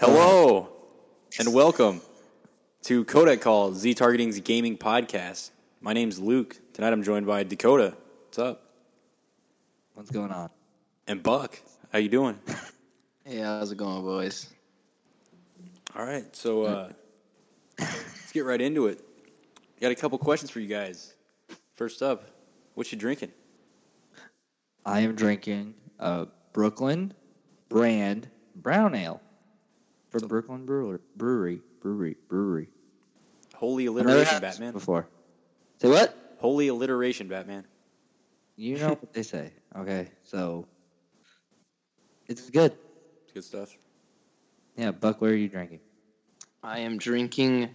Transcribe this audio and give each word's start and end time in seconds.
Hello 0.00 0.70
and 1.38 1.52
welcome 1.52 2.00
to 2.84 3.04
Kodak 3.04 3.42
Call, 3.42 3.74
Z 3.74 3.92
Targeting's 3.92 4.40
gaming 4.40 4.78
podcast. 4.78 5.50
My 5.82 5.92
name's 5.92 6.18
Luke. 6.18 6.56
Tonight 6.72 6.94
I'm 6.94 7.02
joined 7.02 7.26
by 7.26 7.42
Dakota. 7.42 7.94
What's 8.24 8.38
up? 8.38 8.62
What's 9.92 10.10
going 10.10 10.30
on? 10.30 10.48
And 11.06 11.22
Buck. 11.22 11.60
How 11.92 11.98
you 11.98 12.08
doing? 12.08 12.38
Hey, 13.26 13.40
how's 13.40 13.70
it 13.70 13.76
going, 13.76 14.00
boys? 14.00 14.48
All 15.94 16.06
right, 16.06 16.34
so 16.34 16.62
uh, 16.62 16.88
let's 17.78 18.32
get 18.32 18.46
right 18.46 18.60
into 18.60 18.86
it. 18.86 19.04
Got 19.82 19.92
a 19.92 19.94
couple 19.94 20.16
questions 20.16 20.50
for 20.50 20.60
you 20.60 20.66
guys. 20.66 21.12
First 21.74 22.00
up, 22.00 22.24
what 22.72 22.90
you 22.90 22.96
drinking? 22.96 23.32
I 24.86 25.00
am 25.00 25.14
drinking 25.14 25.74
a 25.98 26.26
Brooklyn 26.54 27.12
brand 27.68 28.30
brown 28.56 28.94
ale 28.94 29.20
from 30.10 30.28
Brooklyn 30.28 30.66
Brewer, 30.66 31.00
Brewery, 31.16 31.60
Brewery, 31.80 32.16
Brewery. 32.28 32.68
Holy 33.54 33.86
alliteration, 33.86 34.40
Batman. 34.40 34.72
before. 34.72 35.06
Say 35.80 35.88
what? 35.88 36.36
Holy 36.38 36.68
alliteration, 36.68 37.28
Batman. 37.28 37.64
You 38.56 38.78
know 38.78 38.88
what 39.00 39.12
they 39.12 39.22
say. 39.22 39.52
Okay, 39.76 40.08
so 40.24 40.66
it's 42.26 42.50
good. 42.50 42.72
It's 43.24 43.32
good 43.32 43.44
stuff. 43.44 43.76
Yeah, 44.76 44.90
Buck, 44.90 45.20
what 45.20 45.30
are 45.30 45.36
you 45.36 45.48
drinking? 45.48 45.80
I 46.62 46.80
am 46.80 46.98
drinking 46.98 47.70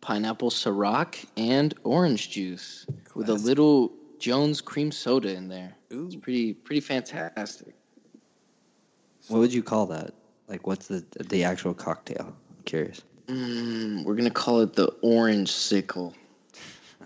pineapple 0.00 0.50
Ciroc 0.50 1.24
and 1.36 1.74
orange 1.84 2.30
juice 2.30 2.86
with 3.14 3.28
a 3.28 3.34
little 3.34 3.92
Jones 4.18 4.60
cream 4.60 4.90
soda 4.90 5.34
in 5.34 5.48
there. 5.48 5.74
Ooh. 5.92 6.06
It's 6.06 6.16
pretty 6.16 6.52
pretty 6.52 6.80
fantastic. 6.80 7.74
What 9.28 9.38
would 9.38 9.54
you 9.54 9.62
call 9.62 9.86
that? 9.86 10.14
Like, 10.48 10.66
what's 10.66 10.88
the 10.88 11.04
the 11.28 11.44
actual 11.44 11.74
cocktail? 11.74 12.34
I'm 12.50 12.62
curious. 12.64 13.02
Mm, 13.26 14.04
we're 14.04 14.14
gonna 14.14 14.30
call 14.30 14.60
it 14.60 14.74
the 14.74 14.86
orange 15.02 15.50
sickle. 15.50 16.14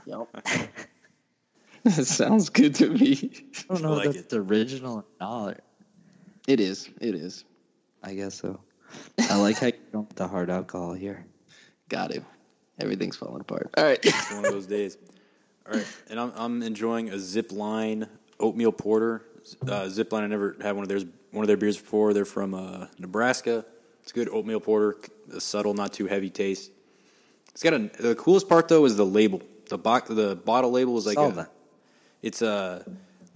Yep. 0.06 0.28
that 1.84 2.06
sounds 2.06 2.48
good 2.50 2.74
to 2.76 2.88
me. 2.88 3.30
I 3.70 3.74
don't 3.74 3.82
know 3.82 3.94
like 3.94 4.06
if 4.08 4.14
that's 4.14 4.34
original 4.34 4.96
or 4.96 5.04
not. 5.20 5.60
It 6.46 6.60
is. 6.60 6.88
It 7.00 7.14
is. 7.14 7.44
I 8.02 8.14
guess 8.14 8.34
so. 8.34 8.60
I 9.18 9.36
like 9.36 9.58
how 9.58 9.66
you 9.66 9.72
don't 9.92 10.16
the 10.16 10.26
hard 10.26 10.50
alcohol 10.50 10.94
here. 10.94 11.24
Got 11.88 12.12
it. 12.12 12.24
Everything's 12.80 13.16
falling 13.16 13.40
apart. 13.40 13.70
All 13.76 13.84
right. 13.84 13.98
It's 14.02 14.32
one 14.32 14.44
of 14.44 14.52
those 14.52 14.66
days. 14.66 14.96
All 15.66 15.74
right, 15.74 15.86
and 16.08 16.18
I'm 16.18 16.32
I'm 16.34 16.62
enjoying 16.62 17.10
a 17.10 17.18
Zip 17.18 17.52
Line 17.52 18.08
oatmeal 18.40 18.72
porter. 18.72 19.22
Uh, 19.66 19.88
Zip 19.88 20.10
Line, 20.12 20.24
I 20.24 20.26
never 20.26 20.56
had 20.60 20.72
one 20.72 20.82
of 20.82 20.88
theirs 20.88 21.04
one 21.30 21.42
of 21.44 21.48
their 21.48 21.56
beers 21.56 21.76
before. 21.76 22.12
They're 22.12 22.24
from 22.24 22.54
uh, 22.54 22.86
Nebraska. 22.98 23.64
It's 24.02 24.12
a 24.12 24.14
good 24.14 24.28
oatmeal 24.30 24.60
porter, 24.60 24.96
a 25.34 25.40
subtle, 25.40 25.74
not 25.74 25.92
too 25.92 26.06
heavy 26.06 26.30
taste. 26.30 26.70
It's 27.52 27.62
got 27.62 27.74
a 27.74 27.78
the 28.00 28.14
coolest 28.14 28.48
part 28.48 28.68
though 28.68 28.84
is 28.84 28.96
the 28.96 29.04
label. 29.06 29.42
The 29.68 29.76
bo- 29.78 30.00
the 30.00 30.36
bottle 30.36 30.70
label 30.70 30.96
is 30.96 31.04
like 31.06 31.16
a, 31.18 31.50
it's 32.22 32.40
a 32.40 32.84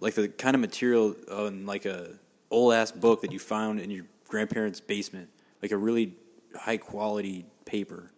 like 0.00 0.14
the 0.14 0.28
kind 0.28 0.54
of 0.54 0.60
material 0.60 1.14
on 1.30 1.66
like 1.66 1.84
a 1.84 2.10
old 2.50 2.72
ass 2.72 2.90
book 2.92 3.20
that 3.22 3.32
you 3.32 3.38
found 3.38 3.80
in 3.80 3.90
your 3.90 4.06
grandparents' 4.28 4.80
basement, 4.80 5.28
like 5.60 5.72
a 5.72 5.76
really 5.76 6.14
high 6.56 6.76
quality 6.78 7.44
paper. 7.64 8.10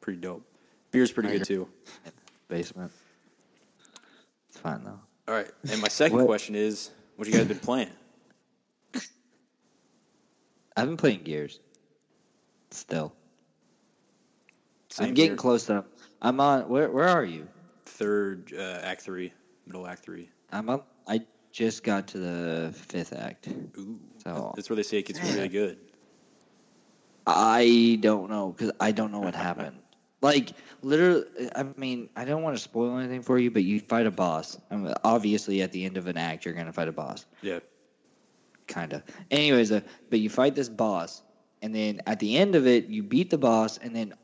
Pretty 0.00 0.20
dope. 0.20 0.44
Beer's 0.90 1.12
pretty 1.12 1.28
good 1.38 1.44
too. 1.46 1.68
Basement. 2.48 2.90
It's 4.48 4.58
fine 4.58 4.82
though. 4.84 4.98
All 5.28 5.34
right, 5.34 5.50
and 5.70 5.80
my 5.80 5.88
second 5.88 6.24
question 6.26 6.54
is, 6.54 6.90
what 7.16 7.26
you 7.28 7.34
guys 7.34 7.46
been 7.46 7.58
playing? 7.58 7.90
I've 10.76 10.86
been 10.86 10.96
playing 10.96 11.22
Gears. 11.22 11.60
Still. 12.70 13.12
Same 14.90 15.08
I'm 15.08 15.14
getting 15.14 15.30
here. 15.32 15.36
close 15.36 15.66
to. 15.66 15.84
I'm 16.22 16.40
on. 16.40 16.68
Where 16.68 16.90
Where 16.90 17.08
are 17.08 17.24
you? 17.24 17.46
Third 17.86 18.52
uh, 18.56 18.80
act 18.82 19.02
three, 19.02 19.32
middle 19.66 19.86
act 19.86 20.04
three. 20.04 20.28
I'm 20.52 20.68
up. 20.68 20.88
I 21.06 21.20
just 21.52 21.84
got 21.84 22.08
to 22.08 22.18
the 22.18 22.72
fifth 22.74 23.12
act. 23.12 23.48
Ooh, 23.78 24.00
So- 24.24 24.52
that's 24.56 24.68
where 24.68 24.76
they 24.76 24.82
say 24.82 24.98
it 24.98 25.06
gets 25.06 25.20
really 25.22 25.48
good. 25.48 25.78
I 27.26 27.98
don't 28.00 28.28
know 28.28 28.52
because 28.52 28.72
I 28.80 28.92
don't 28.92 29.12
know 29.12 29.20
what 29.20 29.34
happened. 29.34 29.76
Like 30.22 30.52
literally, 30.80 31.24
I 31.54 31.64
mean, 31.76 32.08
I 32.16 32.24
don't 32.24 32.42
want 32.42 32.56
to 32.56 32.62
spoil 32.62 32.96
anything 32.96 33.20
for 33.20 33.38
you, 33.38 33.50
but 33.50 33.62
you 33.62 33.78
fight 33.78 34.06
a 34.06 34.10
boss. 34.10 34.58
I 34.70 34.76
mean, 34.76 34.94
obviously, 35.04 35.60
at 35.60 35.70
the 35.70 35.84
end 35.84 35.98
of 35.98 36.06
an 36.06 36.16
act, 36.16 36.46
you're 36.46 36.54
gonna 36.54 36.72
fight 36.72 36.88
a 36.88 36.92
boss. 36.92 37.26
Yeah, 37.42 37.58
kind 38.66 38.92
of. 38.92 39.02
Anyways, 39.30 39.72
uh, 39.72 39.80
but 40.10 40.20
you 40.20 40.30
fight 40.30 40.54
this 40.54 40.68
boss, 40.68 41.22
and 41.62 41.74
then 41.74 42.00
at 42.06 42.20
the 42.20 42.36
end 42.36 42.54
of 42.54 42.66
it, 42.66 42.86
you 42.86 43.02
beat 43.02 43.30
the 43.30 43.38
boss, 43.38 43.78
and 43.78 43.94
then 43.94 44.14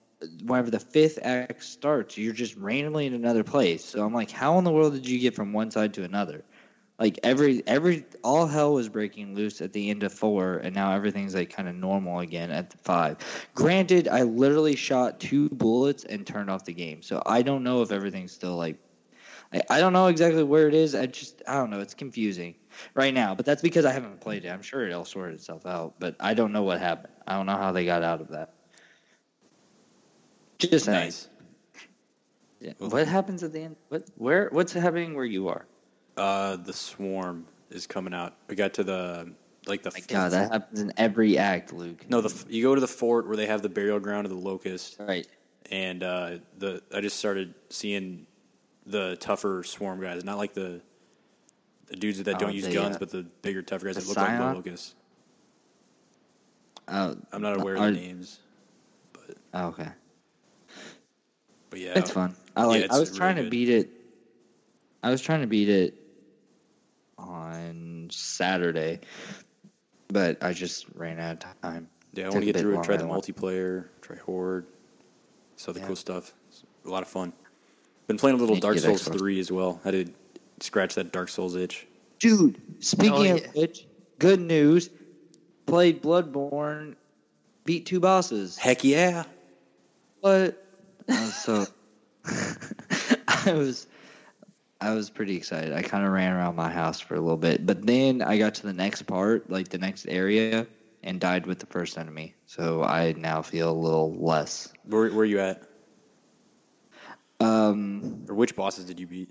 whenever 0.45 0.71
the 0.71 0.81
fifth 0.81 1.19
act 1.23 1.63
starts, 1.63 2.19
you're 2.19 2.33
just 2.33 2.57
randomly 2.57 3.07
in 3.07 3.15
another 3.15 3.45
place. 3.45 3.85
So 3.85 4.05
I'm 4.05 4.13
like, 4.13 4.31
how 4.31 4.59
in 4.59 4.65
the 4.65 4.73
world 4.73 4.93
did 4.93 5.09
you 5.09 5.19
get 5.19 5.35
from 5.35 5.53
one 5.53 5.71
side 5.71 5.95
to 5.95 6.05
another? 6.05 6.45
Like 6.99 7.19
every 7.23 7.63
every 7.67 8.05
all 8.23 8.47
hell 8.47 8.75
was 8.75 8.91
breaking 8.91 9.35
loose 9.35 9.63
at 9.63 9.73
the 9.73 9.89
end 9.89 10.03
of 10.03 10.13
four, 10.13 10.57
and 10.57 10.75
now 10.75 10.93
everything's 10.93 11.35
like 11.35 11.49
kind 11.49 11.67
of 11.67 11.75
normal 11.75 12.21
again 12.21 12.51
at 12.51 12.75
five. 12.85 13.17
Granted, 13.55 14.07
I 14.07 14.23
literally 14.23 14.77
shot 14.77 15.19
two 15.19 15.49
bullets 15.49 16.05
and 16.05 16.27
turned 16.27 16.51
off 16.51 16.67
the 16.67 16.75
game, 16.75 17.01
so 17.01 17.23
I 17.25 17.41
don't 17.41 17.63
know 17.63 17.81
if 17.81 17.91
everything's 17.91 18.33
still 18.33 18.57
like 18.57 18.77
I, 19.51 19.63
I 19.71 19.81
don't 19.81 19.95
know 19.95 20.09
exactly 20.09 20.43
where 20.43 20.69
it 20.69 20.75
is. 20.75 20.95
I 20.95 21.07
just 21.07 21.43
I 21.49 21.55
don't 21.55 21.71
know. 21.71 21.81
It's 21.81 21.95
confusing 21.95 22.55
right 22.95 23.13
now, 23.15 23.35
but 23.35 23.45
that's 23.47 23.63
because 23.63 23.85
I 23.85 23.93
haven't 23.93 24.21
played 24.21 24.45
it. 24.45 24.49
I'm 24.49 24.63
sure 24.63 24.87
it'll 24.87 25.05
sort 25.05 25.33
itself 25.33 25.67
out, 25.67 25.95
but 25.99 26.17
I 26.21 26.35
don't 26.35 26.53
know 26.53 26.63
what 26.63 26.81
happened. 26.81 27.13
I 27.27 27.37
don't 27.37 27.47
know 27.47 27.57
how 27.57 27.73
they 27.73 27.85
got 27.85 28.03
out 28.03 28.21
of 28.21 28.29
that. 28.29 28.53
Just 30.59 30.87
nice. 30.87 31.29
Yeah. 32.61 32.73
What 32.79 33.09
happens 33.09 33.43
at 33.43 33.53
the 33.53 33.61
end? 33.63 33.77
What 33.89 34.05
where 34.17 34.49
what's 34.53 34.73
happening 34.73 35.15
where 35.15 35.25
you 35.25 35.49
are? 35.49 35.65
Uh, 36.17 36.57
the 36.57 36.73
swarm 36.75 37.47
is 37.71 37.87
coming 37.87 38.13
out. 38.13 38.35
We 38.49 38.57
got 38.57 38.75
to 38.75 38.85
the 38.85 39.33
like 39.67 39.83
the 39.83 39.91
My 39.95 40.01
God, 40.07 40.33
that 40.33 40.53
happens 40.53 40.81
in 40.81 40.93
every 40.99 41.39
act, 41.39 41.73
Luke. 41.73 42.05
no 42.11 42.21
the 42.21 42.45
you 42.53 42.63
go 42.63 42.75
to 42.75 42.81
the 42.81 42.87
fort 42.89 43.27
where 43.27 43.37
they 43.37 43.47
have 43.47 43.63
the 43.63 43.69
burial 43.71 43.99
ground 44.01 44.27
of 44.27 44.31
the 44.31 44.39
locust, 44.39 44.97
Right. 45.01 45.27
and 45.71 46.03
uh, 46.03 46.39
the 46.59 46.83
I 46.95 47.01
just 47.01 47.19
started 47.19 47.55
seeing 47.71 48.27
the 48.85 49.17
tougher 49.17 49.63
swarm 49.65 50.01
guys, 50.01 50.25
not 50.25 50.37
like 50.37 50.53
the 50.53 50.83
the 51.91 51.97
dudes 51.97 52.23
that 52.23 52.39
don't 52.39 52.55
use 52.55 52.67
the, 52.67 52.73
guns, 52.73 52.97
uh, 52.97 52.99
but 53.01 53.11
the 53.11 53.23
bigger 53.43 53.63
tougher 53.63 53.87
guys 53.87 53.97
that 53.97 54.07
look 54.07 54.17
like 54.17 54.27
the 54.29 54.37
Scion? 54.39 54.55
locusts. 54.55 54.95
Oh, 56.89 57.17
I'm 57.33 57.43
not 57.43 57.61
aware 57.61 57.77
of 57.77 57.83
the 57.83 57.91
names, 57.93 58.39
but 59.13 59.37
oh, 59.55 59.67
okay. 59.69 59.89
but 61.71 61.79
yeah, 61.79 61.93
It's 61.97 62.11
fun. 62.11 62.35
I 62.57 62.65
like. 62.65 62.83
it's 62.85 62.95
I 62.95 62.99
was 62.99 63.11
really 63.11 63.19
trying 63.19 63.37
to 63.37 63.43
good. 63.43 63.51
beat 63.51 63.69
it. 63.69 63.91
I 65.03 65.11
was 65.11 65.21
trying 65.23 65.41
to 65.43 65.47
beat 65.47 65.69
it 65.69 65.95
on 67.19 68.09
Saturday, 68.11 69.01
but 70.09 70.43
I 70.43 70.53
just 70.53 70.87
ran 70.95 71.21
out 71.21 71.45
of 71.45 71.61
time. 71.61 71.89
Yeah, 72.13 72.27
I 72.27 72.29
want 72.31 72.41
to 72.41 72.47
get 72.53 72.57
through 72.57 72.81
it. 72.81 72.85
Try 72.85 72.97
the 72.97 73.05
multiplayer, 73.05 73.87
try 74.01 74.17
Horde, 74.17 74.67
some 75.57 75.73
other 75.73 75.81
Yeah. 75.81 75.87
cool 75.87 75.97
stuff. 75.97 76.35
It's 76.49 76.65
a 76.85 76.91
lot 76.91 77.03
of 77.03 77.09
fun. 77.09 77.33
Been 78.09 78.17
playing 78.17 78.37
a 78.37 78.41
little 78.41 78.57
Dark 78.57 78.79
Souls 78.79 79.03
Xbox. 79.09 79.19
3 79.19 79.39
as 79.39 79.53
well. 79.53 79.81
I 79.85 79.93
did 79.93 80.13
scratch 80.61 80.95
that 80.97 81.13
Dark 81.13 81.29
Souls 81.29 81.57
itch. 81.57 81.87
Dude, 82.19 82.61
speaking 82.85 83.13
Oh, 83.33 83.35
of 83.37 83.41
yeah. 83.41 83.47
which, 83.55 83.87
good 84.19 84.41
news. 84.41 84.91
Played 85.67 86.03
Bloodborne, 86.03 86.97
beat 87.65 87.87
two 87.87 88.01
bosses. 88.01 88.59
Heck 88.59 88.83
yeah! 88.85 89.25
What? 90.21 90.63
I 91.09 91.21
was 91.21 91.35
so. 91.37 91.67
I 93.47 93.53
was. 93.53 93.87
I 94.83 94.95
was 94.95 95.11
pretty 95.11 95.37
excited. 95.37 95.73
I 95.75 95.83
kind 95.83 96.05
of 96.07 96.13
ran 96.13 96.33
around 96.33 96.57
my 96.57 96.71
house 96.71 97.01
for 97.01 97.15
a 97.15 97.21
little 97.21 97.37
bit, 97.37 97.65
but 97.67 97.87
then 97.87 98.23
I 98.23 98.39
got 98.39 98.55
to 98.57 98.63
the 98.63 98.73
next 98.73 99.03
part, 99.03 99.51
like 99.51 99.69
the 99.69 99.77
next 99.79 100.07
area, 100.09 100.67
and 101.03 101.21
died 101.21 101.45
with 101.47 101.59
the 101.59 101.67
first 101.67 101.99
enemy. 101.99 102.35
So 102.47 102.83
I 102.83 103.13
now 103.13 103.43
feel 103.43 103.71
a 103.71 103.79
little 103.79 104.15
less. 104.19 104.73
Where, 104.85 105.11
where 105.11 105.27
you 105.27 105.39
at? 105.41 105.63
Um, 107.41 108.25
Or 108.29 108.35
which 108.35 108.57
bosses 108.57 108.87
did 108.87 108.99
you 108.99 109.07
beat? 109.07 109.31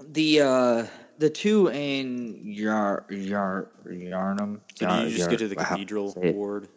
The 0.00 0.40
uh, 0.40 0.86
the 1.18 1.30
two 1.30 1.68
in 1.68 2.40
Yar 2.44 3.06
Yar 3.10 3.70
Yharnam. 3.86 4.60
Did 4.74 4.88
Yar- 4.88 5.02
you 5.02 5.08
just 5.08 5.20
Yar- 5.20 5.28
get 5.30 5.38
to 5.38 5.48
the 5.48 5.56
cathedral 5.56 6.14
ward? 6.16 6.68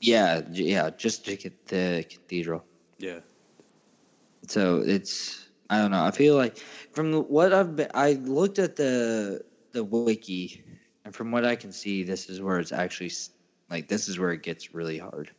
Yeah, 0.00 0.42
yeah, 0.50 0.90
just 0.90 1.24
to 1.26 1.36
get 1.36 1.66
the 1.66 2.04
cathedral. 2.08 2.64
Yeah. 2.98 3.20
So 4.48 4.80
it's 4.80 5.48
I 5.70 5.78
don't 5.78 5.90
know. 5.90 6.04
I 6.04 6.10
feel 6.10 6.36
like 6.36 6.58
from 6.92 7.12
what 7.24 7.52
I've 7.52 7.76
been, 7.76 7.90
I 7.94 8.12
looked 8.12 8.58
at 8.58 8.76
the 8.76 9.42
the 9.72 9.84
wiki, 9.84 10.62
and 11.04 11.14
from 11.14 11.30
what 11.30 11.44
I 11.44 11.56
can 11.56 11.72
see, 11.72 12.02
this 12.02 12.28
is 12.28 12.40
where 12.40 12.58
it's 12.58 12.72
actually 12.72 13.12
like 13.70 13.88
this 13.88 14.08
is 14.08 14.18
where 14.18 14.32
it 14.32 14.42
gets 14.42 14.74
really 14.74 14.98
hard, 14.98 15.30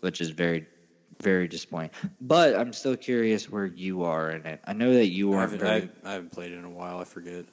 which 0.00 0.20
is 0.20 0.30
very 0.30 0.66
very 1.22 1.48
disappointing. 1.48 1.90
But 2.20 2.54
I'm 2.56 2.72
still 2.72 2.96
curious 2.96 3.48
where 3.48 3.66
you 3.66 4.02
are 4.02 4.30
in 4.30 4.44
it. 4.44 4.60
I 4.66 4.72
know 4.72 4.92
that 4.92 5.06
you 5.06 5.32
aren't 5.32 5.52
haven't, 5.52 5.66
very. 5.66 5.90
I, 6.04 6.10
I 6.10 6.12
haven't 6.14 6.32
played 6.32 6.52
it 6.52 6.56
in 6.58 6.64
a 6.64 6.70
while. 6.70 6.98
I 6.98 7.04
forget. 7.04 7.44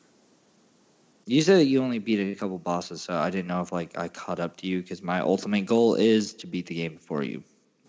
You 1.25 1.41
said 1.43 1.57
that 1.59 1.65
you 1.65 1.83
only 1.83 1.99
beat 1.99 2.19
a 2.19 2.35
couple 2.35 2.57
bosses, 2.57 3.03
so 3.03 3.13
I 3.15 3.29
didn't 3.29 3.47
know 3.47 3.61
if 3.61 3.71
like 3.71 3.97
I 3.97 4.07
caught 4.07 4.39
up 4.39 4.57
to 4.57 4.67
you 4.67 4.81
because 4.81 5.03
my 5.03 5.19
ultimate 5.19 5.65
goal 5.67 5.93
is 5.93 6.33
to 6.35 6.47
beat 6.47 6.65
the 6.65 6.75
game 6.75 6.95
before 6.95 7.23
you. 7.23 7.43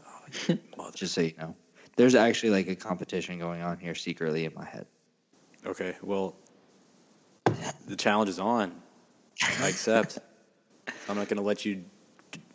Oh, 0.06 0.54
mother- 0.76 0.90
Just 0.94 1.14
so 1.14 1.22
you 1.22 1.32
know, 1.38 1.56
there's 1.96 2.14
actually 2.14 2.50
like 2.50 2.68
a 2.68 2.76
competition 2.76 3.38
going 3.38 3.62
on 3.62 3.78
here 3.78 3.94
secretly 3.94 4.44
in 4.44 4.52
my 4.54 4.64
head. 4.66 4.86
Okay, 5.64 5.94
well, 6.02 6.36
the 7.86 7.96
challenge 7.96 8.28
is 8.28 8.38
on. 8.38 8.72
I 9.60 9.68
accept. 9.68 10.18
I'm 11.08 11.16
not 11.16 11.28
going 11.28 11.36
to 11.38 11.42
let 11.42 11.64
you, 11.64 11.84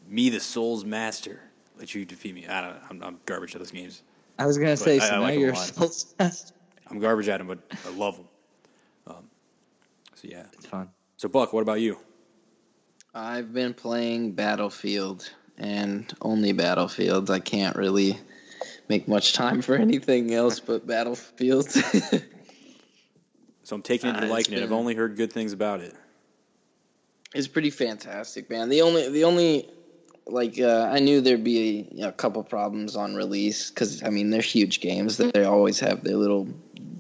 me, 0.08 0.30
the 0.30 0.40
Souls 0.40 0.86
Master, 0.86 1.40
let 1.78 1.94
you 1.96 2.06
defeat 2.06 2.34
me. 2.36 2.48
I 2.48 2.62
don't. 2.62 2.78
I'm, 2.90 3.04
I'm 3.04 3.20
garbage 3.26 3.56
at 3.56 3.60
those 3.60 3.72
games. 3.72 4.02
I 4.38 4.46
was 4.46 4.58
gonna 4.58 4.78
say, 4.78 4.96
I- 4.96 5.00
so 5.00 5.06
I 5.06 5.10
now 5.18 5.22
like 5.22 5.34
'em 5.34 5.38
a 5.38 5.42
you're 5.42 5.54
lot. 5.54 5.68
Souls 5.68 6.16
Master. 6.20 6.54
I'm 6.88 7.00
garbage 7.00 7.28
at 7.30 7.38
them, 7.40 7.48
but 7.48 7.60
I 7.86 7.90
love 7.98 8.18
them. 8.18 8.28
Um, 9.08 9.30
so 10.14 10.28
yeah. 10.28 10.46
It's 10.54 10.66
fun. 10.68 10.90
So 11.18 11.28
Buck, 11.30 11.54
what 11.54 11.62
about 11.62 11.80
you? 11.82 11.98
I've 13.14 13.54
been 13.54 13.74
playing 13.74 14.34
Battlefield 14.34 15.32
and 15.58 16.14
only 16.22 16.52
Battlefield. 16.52 17.32
I 17.32 17.40
can't 17.40 17.76
really 17.78 18.20
make 18.90 19.08
much 19.08 19.34
time 19.34 19.62
for 19.62 19.76
anything 19.76 20.34
else 20.34 20.60
but 20.60 20.86
Battlefield. 20.86 21.70
So 23.64 23.76
I'm 23.76 23.82
taking 23.82 24.12
it 24.12 24.16
Uh, 24.16 24.20
to 24.20 24.26
it's 24.26 24.32
liking 24.32 24.54
it. 24.54 24.62
I've 24.62 24.72
only 24.72 24.94
heard 24.94 25.16
good 25.16 25.34
things 25.34 25.52
about 25.52 25.80
it. 25.82 25.96
it's 27.34 27.48
pretty 27.48 27.72
fantastic, 27.72 28.48
man. 28.48 28.70
The 28.70 28.84
only 28.84 29.10
the 29.10 29.24
only 29.24 29.68
like 30.28 30.60
uh, 30.60 30.90
I 30.92 31.00
knew 31.00 31.22
there'd 31.22 31.44
be 31.44 31.58
a, 31.60 31.96
you 31.96 32.02
know, 32.02 32.10
a 32.10 32.14
couple 32.14 32.44
problems 32.44 32.96
on 32.96 33.16
release 33.16 33.70
because 33.70 34.04
I 34.04 34.10
mean 34.10 34.30
they're 34.30 34.42
huge 34.42 34.82
games. 34.82 35.18
that 35.18 35.34
They 35.34 35.44
always 35.46 35.80
have 35.80 36.04
their 36.04 36.18
little 36.18 36.48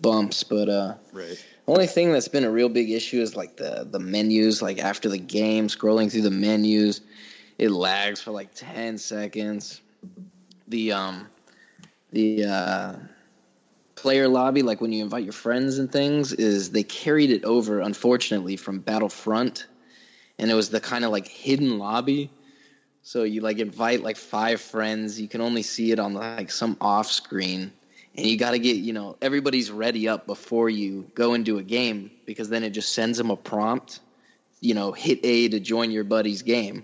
bumps, 0.02 0.44
but 0.44 0.70
uh, 0.70 0.96
Right. 1.12 1.44
only 1.68 1.88
thing 1.88 2.12
that's 2.12 2.28
been 2.28 2.44
a 2.44 2.52
real 2.52 2.70
big 2.70 2.92
issue 2.92 3.22
is 3.22 3.36
like 3.36 3.58
the 3.58 3.88
the 3.90 4.00
menus. 4.00 4.62
Like 4.62 4.80
after 4.80 5.10
the 5.10 5.18
game, 5.18 5.68
scrolling 5.68 6.12
through 6.12 6.22
the 6.22 6.32
menus, 6.32 7.02
it 7.58 7.72
lags 7.72 8.22
for 8.22 8.32
like 8.32 8.54
ten 8.54 8.98
seconds. 8.98 9.82
The 10.68 10.92
um 10.92 11.28
the 12.12 12.46
uh, 12.46 12.96
player 13.96 14.28
lobby, 14.28 14.62
like 14.62 14.82
when 14.82 14.92
you 14.92 15.04
invite 15.04 15.24
your 15.24 15.34
friends 15.34 15.80
and 15.80 15.92
things, 15.92 16.32
is 16.34 16.72
they 16.72 16.84
carried 16.84 17.32
it 17.32 17.44
over 17.44 17.80
unfortunately 17.80 18.56
from 18.56 18.80
Battlefront, 18.80 19.68
and 20.38 20.52
it 20.52 20.54
was 20.54 20.70
the 20.70 20.80
kind 20.80 21.04
of 21.04 21.12
like 21.12 21.28
hidden 21.28 21.80
lobby. 21.80 22.30
So 23.06 23.22
you 23.22 23.42
like 23.42 23.60
invite 23.60 24.02
like 24.02 24.18
five 24.18 24.60
friends. 24.60 25.22
You 25.22 25.28
can 25.28 25.40
only 25.40 25.62
see 25.62 25.92
it 25.92 26.00
on 26.00 26.16
like 26.16 26.50
some 26.50 26.76
off 26.82 27.06
screen. 27.06 27.72
And 28.18 28.26
you 28.26 28.36
got 28.36 28.52
to 28.52 28.60
get 28.60 28.78
you 28.78 28.94
know 28.94 29.16
everybody's 29.22 29.70
ready 29.70 30.10
up 30.10 30.26
before 30.26 30.72
you 30.72 31.06
go 31.14 31.36
into 31.36 31.60
a 31.60 31.64
game 31.64 32.10
because 32.26 32.50
then 32.50 32.64
it 32.64 32.72
just 32.72 32.94
sends 32.94 33.20
them 33.20 33.30
a 33.30 33.36
prompt 33.36 34.00
you 34.60 34.74
know 34.74 34.92
hit 34.92 35.20
a 35.24 35.48
to 35.50 35.60
join 35.60 35.92
your 35.92 36.04
buddy's 36.04 36.42
game. 36.42 36.84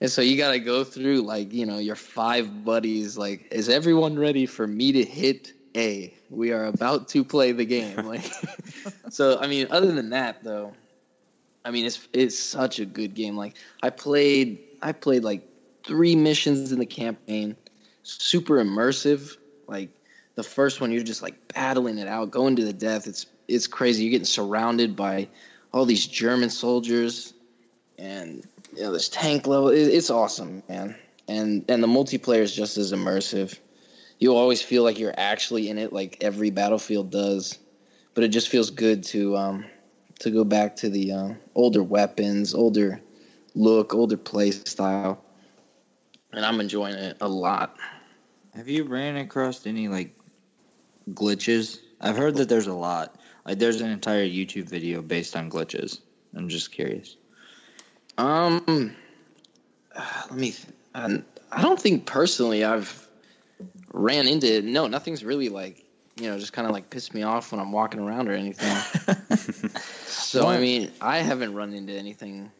And 0.00 0.08
so 0.08 0.22
you 0.22 0.36
got 0.36 0.52
to 0.52 0.60
go 0.60 0.84
through 0.84 1.22
like 1.22 1.52
you 1.52 1.66
know 1.66 1.78
your 1.78 1.96
five 1.96 2.64
buddies 2.64 3.18
like 3.18 3.48
is 3.50 3.68
everyone 3.68 4.16
ready 4.16 4.46
for 4.46 4.68
me 4.68 4.92
to 4.92 5.04
hit 5.04 5.52
a? 5.76 6.14
We 6.30 6.52
are 6.52 6.66
about 6.66 7.08
to 7.08 7.24
play 7.24 7.50
the 7.50 7.64
game. 7.64 7.96
Like 8.06 8.30
so 9.10 9.40
i 9.40 9.48
mean 9.48 9.66
other 9.70 9.90
than 9.90 10.10
that 10.10 10.44
though 10.44 10.74
i 11.64 11.72
mean 11.72 11.86
it's 11.86 12.06
it's 12.12 12.38
such 12.38 12.78
a 12.78 12.84
good 12.84 13.14
game. 13.14 13.36
Like 13.36 13.56
i 13.82 13.90
played 13.90 14.60
i 14.84 14.92
played 14.92 15.24
like 15.24 15.48
three 15.84 16.16
missions 16.16 16.72
in 16.72 16.78
the 16.78 16.86
campaign. 16.86 17.56
Super 18.02 18.56
immersive. 18.56 19.36
Like 19.66 19.90
the 20.34 20.42
first 20.42 20.80
one 20.80 20.90
you're 20.90 21.02
just 21.02 21.22
like 21.22 21.36
battling 21.54 21.98
it 21.98 22.08
out 22.08 22.30
going 22.30 22.56
to 22.56 22.64
the 22.64 22.72
death. 22.72 23.06
It's 23.06 23.26
it's 23.46 23.66
crazy. 23.66 24.04
You're 24.04 24.12
getting 24.12 24.24
surrounded 24.24 24.96
by 24.96 25.28
all 25.72 25.84
these 25.84 26.06
german 26.06 26.50
soldiers 26.50 27.34
and 27.98 28.46
you 28.74 28.82
know 28.82 28.92
this 28.92 29.08
tank 29.08 29.46
level. 29.46 29.68
It, 29.68 29.82
it's 29.82 30.10
awesome 30.10 30.62
man. 30.68 30.96
And 31.28 31.64
and 31.68 31.82
the 31.82 31.88
multiplayer 31.88 32.40
is 32.40 32.54
just 32.54 32.76
as 32.76 32.92
immersive. 32.92 33.58
You 34.18 34.34
always 34.34 34.62
feel 34.62 34.82
like 34.82 34.98
you're 34.98 35.14
actually 35.16 35.68
in 35.68 35.78
it 35.78 35.92
like 35.92 36.18
every 36.20 36.50
battlefield 36.50 37.10
does. 37.10 37.58
But 38.14 38.24
it 38.24 38.28
just 38.28 38.48
feels 38.48 38.70
good 38.70 39.02
to 39.04 39.36
um 39.36 39.64
to 40.20 40.30
go 40.30 40.44
back 40.44 40.76
to 40.76 40.88
the 40.88 41.10
um, 41.12 41.36
older 41.54 41.82
weapons 41.82 42.54
older 42.54 43.00
look 43.54 43.94
older 43.94 44.16
play 44.16 44.50
style 44.50 45.22
and 46.32 46.44
i'm 46.44 46.60
enjoying 46.60 46.94
it 46.94 47.16
a 47.20 47.28
lot 47.28 47.78
Have 48.54 48.68
you 48.68 48.84
ran 48.84 49.16
across 49.16 49.66
any 49.66 49.88
like 49.88 50.14
glitches? 51.10 51.80
I've 52.00 52.16
heard 52.16 52.36
that 52.36 52.48
there's 52.48 52.68
a 52.68 52.74
lot. 52.74 53.16
Like 53.44 53.58
there's 53.58 53.80
an 53.80 53.90
entire 53.90 54.26
YouTube 54.26 54.68
video 54.68 55.02
based 55.02 55.36
on 55.36 55.50
glitches. 55.50 56.00
I'm 56.36 56.48
just 56.48 56.72
curious. 56.72 57.16
Um, 58.16 58.94
let 59.96 60.38
me. 60.38 60.52
Th- 60.52 60.66
I, 60.94 61.22
I 61.50 61.62
don't 61.62 61.80
think 61.80 62.06
personally 62.06 62.64
I've 62.64 63.08
ran 63.92 64.28
into 64.28 64.58
it. 64.58 64.64
No, 64.64 64.86
nothing's 64.86 65.24
really 65.24 65.48
like 65.48 65.84
you 66.16 66.30
know 66.30 66.38
just 66.38 66.52
kind 66.52 66.66
of 66.66 66.72
like 66.72 66.90
pissed 66.90 67.12
me 67.12 67.22
off 67.22 67.50
when 67.50 67.60
I'm 67.60 67.72
walking 67.72 68.00
around 68.00 68.28
or 68.28 68.34
anything. 68.34 68.76
so 70.06 70.46
I 70.46 70.58
mean, 70.58 70.92
I 71.00 71.18
haven't 71.18 71.54
run 71.54 71.72
into 71.72 71.92
anything. 71.92 72.52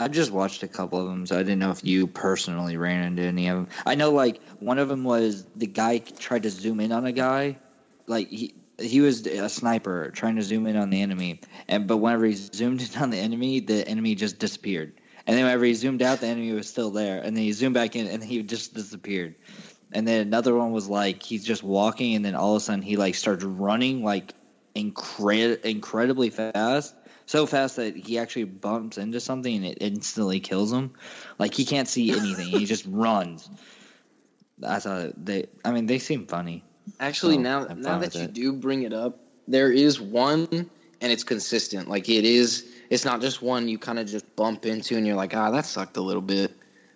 I've 0.00 0.12
just 0.12 0.32
watched 0.32 0.62
a 0.62 0.68
couple 0.68 0.98
of 0.98 1.08
them, 1.08 1.26
so 1.26 1.36
I 1.36 1.40
didn't 1.40 1.58
know 1.58 1.72
if 1.72 1.84
you 1.84 2.06
personally 2.06 2.78
ran 2.78 3.04
into 3.04 3.22
any 3.22 3.48
of 3.48 3.58
them. 3.58 3.68
I 3.84 3.96
know, 3.96 4.12
like 4.12 4.40
one 4.58 4.78
of 4.78 4.88
them 4.88 5.04
was 5.04 5.44
the 5.54 5.66
guy 5.66 5.98
tried 5.98 6.44
to 6.44 6.50
zoom 6.50 6.80
in 6.80 6.90
on 6.90 7.04
a 7.04 7.12
guy, 7.12 7.58
like 8.06 8.28
he 8.28 8.54
he 8.78 9.02
was 9.02 9.26
a 9.26 9.50
sniper 9.50 10.10
trying 10.10 10.36
to 10.36 10.42
zoom 10.42 10.66
in 10.66 10.76
on 10.76 10.88
the 10.88 11.02
enemy, 11.02 11.42
and 11.68 11.86
but 11.86 11.98
whenever 11.98 12.24
he 12.24 12.32
zoomed 12.32 12.80
in 12.80 13.02
on 13.02 13.10
the 13.10 13.18
enemy, 13.18 13.60
the 13.60 13.86
enemy 13.86 14.14
just 14.14 14.38
disappeared. 14.38 14.94
And 15.26 15.36
then 15.36 15.44
whenever 15.44 15.66
he 15.66 15.74
zoomed 15.74 16.00
out, 16.00 16.20
the 16.20 16.28
enemy 16.28 16.52
was 16.52 16.66
still 16.66 16.90
there, 16.90 17.18
and 17.18 17.36
then 17.36 17.44
he 17.44 17.52
zoomed 17.52 17.74
back 17.74 17.94
in, 17.94 18.06
and 18.06 18.24
he 18.24 18.42
just 18.42 18.72
disappeared. 18.72 19.34
And 19.92 20.08
then 20.08 20.22
another 20.22 20.54
one 20.54 20.72
was 20.72 20.88
like 20.88 21.22
he's 21.22 21.44
just 21.44 21.62
walking, 21.62 22.14
and 22.14 22.24
then 22.24 22.34
all 22.34 22.56
of 22.56 22.62
a 22.62 22.64
sudden 22.64 22.80
he 22.80 22.96
like 22.96 23.16
starts 23.16 23.44
running 23.44 24.02
like 24.02 24.32
incre- 24.74 25.60
incredibly 25.62 26.30
fast, 26.30 26.94
so 27.30 27.46
fast 27.46 27.76
that 27.76 27.94
he 27.94 28.18
actually 28.18 28.42
bumps 28.42 28.98
into 28.98 29.20
something 29.20 29.54
and 29.54 29.64
it 29.64 29.78
instantly 29.80 30.40
kills 30.40 30.72
him. 30.72 30.90
Like 31.38 31.54
he 31.54 31.64
can't 31.64 31.86
see 31.86 32.10
anything; 32.10 32.48
he 32.48 32.66
just 32.66 32.84
runs. 32.88 33.48
I 34.66 34.80
thought 34.80 35.12
they. 35.24 35.46
I 35.64 35.70
mean, 35.70 35.86
they 35.86 36.00
seem 36.00 36.26
funny. 36.26 36.64
Actually, 36.98 37.38
Oh, 37.38 37.42
now 37.42 37.64
now 37.66 37.98
that 37.98 38.16
you 38.16 38.22
it. 38.22 38.32
do 38.32 38.52
bring 38.52 38.82
it 38.82 38.92
up, 38.92 39.20
there 39.46 39.70
is 39.70 40.00
one, 40.00 40.48
and 40.50 41.12
it's 41.12 41.22
consistent. 41.22 41.88
Like 41.88 42.08
it 42.08 42.24
is. 42.24 42.66
It's 42.90 43.04
not 43.04 43.20
just 43.20 43.40
one 43.42 43.68
you 43.68 43.78
kind 43.78 44.00
of 44.00 44.08
just 44.08 44.34
bump 44.34 44.66
into, 44.66 44.96
and 44.96 45.06
you're 45.06 45.14
like, 45.14 45.34
ah, 45.36 45.52
that 45.52 45.66
sucked 45.66 45.98
a 45.98 46.02
little 46.02 46.22
bit. 46.22 46.52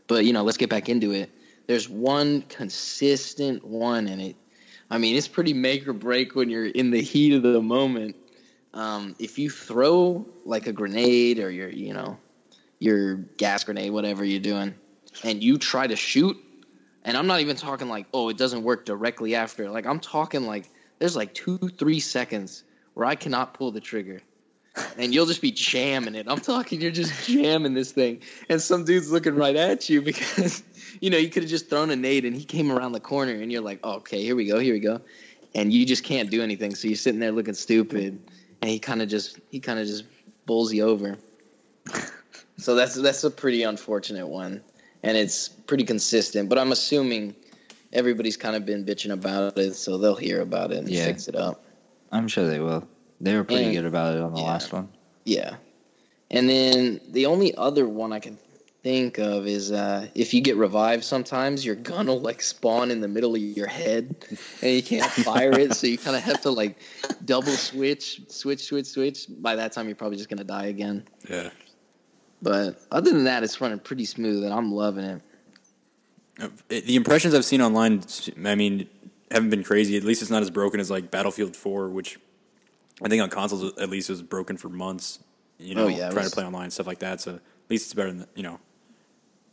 But 0.09 0.25
you 0.25 0.33
know, 0.33 0.43
let's 0.43 0.59
get 0.59 0.69
back 0.69 0.89
into 0.89 1.13
it. 1.13 1.31
There's 1.69 1.89
one 1.89 2.43
consistent 2.49 3.65
one, 3.65 4.09
and 4.09 4.21
it. 4.21 4.37
I 4.91 4.99
mean, 4.99 5.15
it's 5.15 5.29
pretty 5.29 5.53
make 5.53 5.87
or 5.87 5.93
break 5.93 6.35
when 6.35 6.51
you're 6.51 6.67
in 6.67 6.91
the 6.91 7.01
heat 7.01 7.35
of 7.35 7.45
the 7.45 7.63
moment. 7.63 8.17
Um, 8.75 9.15
if 9.19 9.39
you 9.39 9.49
throw 9.49 10.27
like 10.45 10.67
a 10.67 10.73
grenade 10.73 11.39
or 11.39 11.51
your, 11.51 11.69
you 11.69 11.95
know, 11.95 12.19
your 12.81 13.15
gas 13.15 13.65
grenade, 13.65 13.93
whatever 13.93 14.25
you're 14.25 14.41
doing, 14.41 14.75
and 15.23 15.43
you 15.43 15.59
try 15.59 15.87
to 15.87 15.97
shoot, 15.97 16.37
and 17.05 17.17
I'm 17.17 17.27
not 17.27 17.41
even 17.41 17.57
talking 17.57 17.89
like, 17.89 18.07
oh, 18.13 18.29
it 18.29 18.37
doesn't 18.37 18.65
work 18.65 18.85
directly 18.85 19.35
after. 19.35 19.71
Like 19.71 19.87
I'm 19.87 20.01
talking 20.01 20.47
like 20.47 20.69
there's 20.99 21.17
like 21.17 21.35
two, 21.35 21.59
three 21.59 22.01
seconds 22.01 22.65
where 22.95 23.07
I 23.07 23.15
cannot 23.15 23.55
pull 23.55 23.71
the 23.71 23.81
trigger. 23.81 24.21
And 24.99 25.15
you'll 25.15 25.27
just 25.27 25.41
be 25.41 25.53
jamming 25.53 26.17
it. 26.17 26.27
I'm 26.29 26.41
talking, 26.41 26.81
you're 26.81 26.91
just 26.91 27.29
jamming 27.29 27.75
this 27.75 27.93
thing. 27.93 28.23
And 28.49 28.61
some 28.61 28.85
dude's 28.85 29.13
looking 29.13 29.37
right 29.37 29.55
at 29.55 29.89
you 29.89 30.03
because, 30.03 30.65
you 31.01 31.11
know, 31.11 31.19
you 31.19 31.29
could 31.29 31.45
have 31.45 31.51
just 31.51 31.71
thrown 31.71 31.91
a 31.91 31.97
nade 31.97 32.25
and 32.25 32.35
he 32.35 32.45
came 32.45 32.73
around 32.73 32.91
the 32.91 33.01
corner 33.01 33.33
and 33.35 33.53
you're 33.53 33.63
like, 33.63 33.79
oh, 33.85 33.97
okay, 33.97 34.21
here 34.23 34.35
we 34.35 34.47
go, 34.47 34.59
here 34.59 34.75
we 34.75 34.81
go. 34.81 35.01
And 35.55 35.73
you 35.73 35.87
just 35.87 36.03
can't 36.03 36.29
do 36.29 36.43
anything. 36.43 36.75
So 36.75 36.89
you're 36.89 36.97
sitting 36.97 37.21
there 37.21 37.31
looking 37.31 37.55
stupid. 37.55 38.19
And 38.63 38.71
he 38.71 38.79
kind 38.79 39.03
of 39.03 39.09
just, 39.09 39.39
he 39.51 39.61
kind 39.61 39.79
of 39.79 39.87
just 39.87 40.05
bowls 40.47 40.73
you 40.73 40.85
over. 40.85 41.17
So 42.57 42.75
that's 42.75 42.95
that's 42.95 43.25
a 43.25 43.31
pretty 43.31 43.65
unfortunate 43.65 44.27
one, 44.29 44.63
and 45.03 45.17
it's 45.17 45.49
pretty 45.49 45.85
consistent. 45.85 46.49
But 46.49 46.57
I'm 46.59 46.71
assuming 46.73 47.35
everybody's 47.93 48.37
kind 48.37 48.55
of 48.57 48.65
been 48.65 48.85
bitching 48.85 49.11
about 49.13 49.59
it, 49.59 49.75
so 49.75 49.99
they'll 49.99 50.15
hear 50.15 50.41
about 50.41 50.71
it 50.71 50.79
and 50.79 50.89
Yeah. 50.89 51.05
fix 51.07 51.27
it 51.29 51.35
up. 51.35 51.65
I'm 52.13 52.29
sure 52.29 52.49
they 52.49 52.61
will. 52.61 52.87
They 53.21 53.35
were 53.35 53.45
pretty 53.45 53.65
And- 53.65 53.75
good 53.75 53.87
about 53.87 54.15
it 54.15 54.23
on 54.23 54.33
the 54.35 54.41
yeah. 54.41 54.47
last 54.47 54.73
one. 54.73 54.89
Yeah, 55.25 55.57
and 56.31 56.49
then 56.49 57.01
the 57.11 57.27
only 57.27 57.55
other 57.57 57.89
one 57.89 58.13
I 58.13 58.21
can 58.21 58.39
think 58.85 59.19
of 59.19 59.47
is 59.47 59.73
uh, 59.73 60.07
if 60.15 60.33
you 60.35 60.41
get 60.43 60.57
revived, 60.57 61.03
sometimes 61.03 61.65
your 61.65 61.75
gun 61.75 62.07
will 62.07 62.21
like 62.21 62.41
spawn 62.43 62.91
in 62.91 63.01
the 63.01 63.09
middle 63.09 63.35
of 63.35 63.41
your 63.41 63.67
head, 63.67 64.15
and 64.63 64.71
you 64.71 64.83
can't 64.83 65.11
fire 65.11 65.51
it, 65.59 65.73
so 65.75 65.87
you 65.89 65.99
kind 65.99 66.17
of 66.17 66.23
have 66.23 66.41
to 66.43 66.51
like 66.51 66.77
double 67.25 67.51
switch, 67.53 68.21
switch, 68.29 68.61
switch, 68.63 68.87
switch. 68.87 69.27
By 69.41 69.57
that 69.57 69.73
time, 69.73 69.87
you're 69.89 69.97
probably 69.97 70.19
just 70.19 70.29
gonna 70.29 70.45
die 70.45 70.67
again. 70.67 71.03
Yeah. 71.29 71.51
But 72.43 72.79
other 72.93 73.11
than 73.11 73.25
that, 73.25 73.43
it's 73.43 73.59
running 73.61 73.79
pretty 73.79 74.05
smooth, 74.05 74.45
and 74.45 74.53
I'm 74.53 74.71
loving 74.71 75.05
it. 75.05 75.23
Uh, 76.39 76.49
The 76.69 76.95
impressions 76.97 77.33
I've 77.35 77.45
seen 77.47 77.63
online, 77.63 78.03
I 78.45 78.55
mean, 78.55 78.87
haven't 79.31 79.49
been 79.51 79.65
crazy. 79.65 79.97
At 79.97 80.05
least 80.05 80.21
it's 80.21 80.31
not 80.31 80.43
as 80.43 80.51
broken 80.51 80.79
as 80.79 80.91
like 80.91 81.11
Battlefield 81.11 81.57
4, 81.57 81.89
which 81.89 82.19
I 83.03 83.09
think 83.09 83.23
on 83.23 83.31
consoles 83.31 83.73
at 83.79 83.89
least 83.89 84.11
was 84.11 84.21
broken 84.21 84.59
for 84.59 84.69
months. 84.69 85.21
You 85.59 85.75
know, 85.75 85.85
Oh, 85.85 85.89
yeah, 85.89 86.11
trying 86.11 86.25
was- 86.25 86.31
to 86.33 86.37
play 86.37 86.45
online 86.45 86.65
and 86.65 86.73
stuff 86.73 86.87
like 86.87 86.99
that. 86.99 87.23
So 87.23 87.37
at 87.37 87.41
least 87.71 87.87
it's 87.87 87.95
better 87.95 88.13
than 88.13 88.27
you 88.35 88.43
know. 88.43 88.61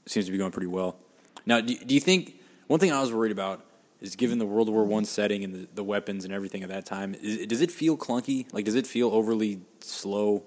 Seems 0.06 0.26
to 0.26 0.32
be 0.32 0.38
going 0.38 0.52
pretty 0.52 0.68
well. 0.68 0.98
Now, 1.46 1.62
do, 1.62 1.76
do 1.76 1.94
you 1.94 2.02
think 2.02 2.40
one 2.68 2.80
thing 2.80 2.92
I 2.92 3.00
was 3.00 3.14
worried 3.14 3.32
about 3.32 3.66
is 4.02 4.16
given 4.16 4.40
the 4.40 4.46
World 4.46 4.68
War 4.68 4.84
One 4.84 5.06
setting 5.06 5.44
and 5.44 5.54
the, 5.54 5.68
the 5.76 5.84
weapons 5.84 6.26
and 6.26 6.34
everything 6.34 6.64
at 6.64 6.70
that 6.70 6.86
time, 6.86 7.16
is, 7.22 7.46
does 7.46 7.62
it 7.62 7.72
feel 7.72 7.98
clunky? 7.98 8.52
Like, 8.52 8.66
does 8.66 8.76
it 8.76 8.88
feel 8.88 9.10
overly 9.10 9.62
slow, 9.80 10.44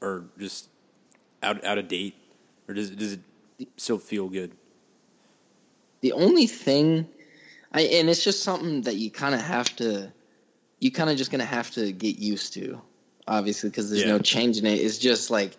or 0.00 0.24
just 0.38 0.68
out 1.42 1.62
out 1.64 1.78
of 1.78 1.88
date, 1.88 2.14
or 2.68 2.74
does 2.74 2.90
does 2.90 3.12
it 3.12 3.20
still 3.76 3.98
feel 3.98 4.28
good? 4.28 4.52
The 6.00 6.12
only 6.12 6.46
thing, 6.46 7.06
I 7.72 7.82
and 7.82 8.08
it's 8.08 8.24
just 8.24 8.42
something 8.42 8.82
that 8.82 8.96
you 8.96 9.10
kind 9.10 9.34
of 9.34 9.42
have 9.42 9.74
to, 9.76 10.10
you 10.80 10.90
kind 10.90 11.10
of 11.10 11.16
just 11.16 11.30
gonna 11.30 11.44
have 11.44 11.70
to 11.72 11.92
get 11.92 12.18
used 12.18 12.54
to, 12.54 12.80
obviously, 13.28 13.68
because 13.70 13.90
there's 13.90 14.02
Yeah. 14.04 14.12
no 14.12 14.18
changing 14.20 14.64
it. 14.66 14.78
It's 14.78 14.98
just 14.98 15.30
like, 15.30 15.56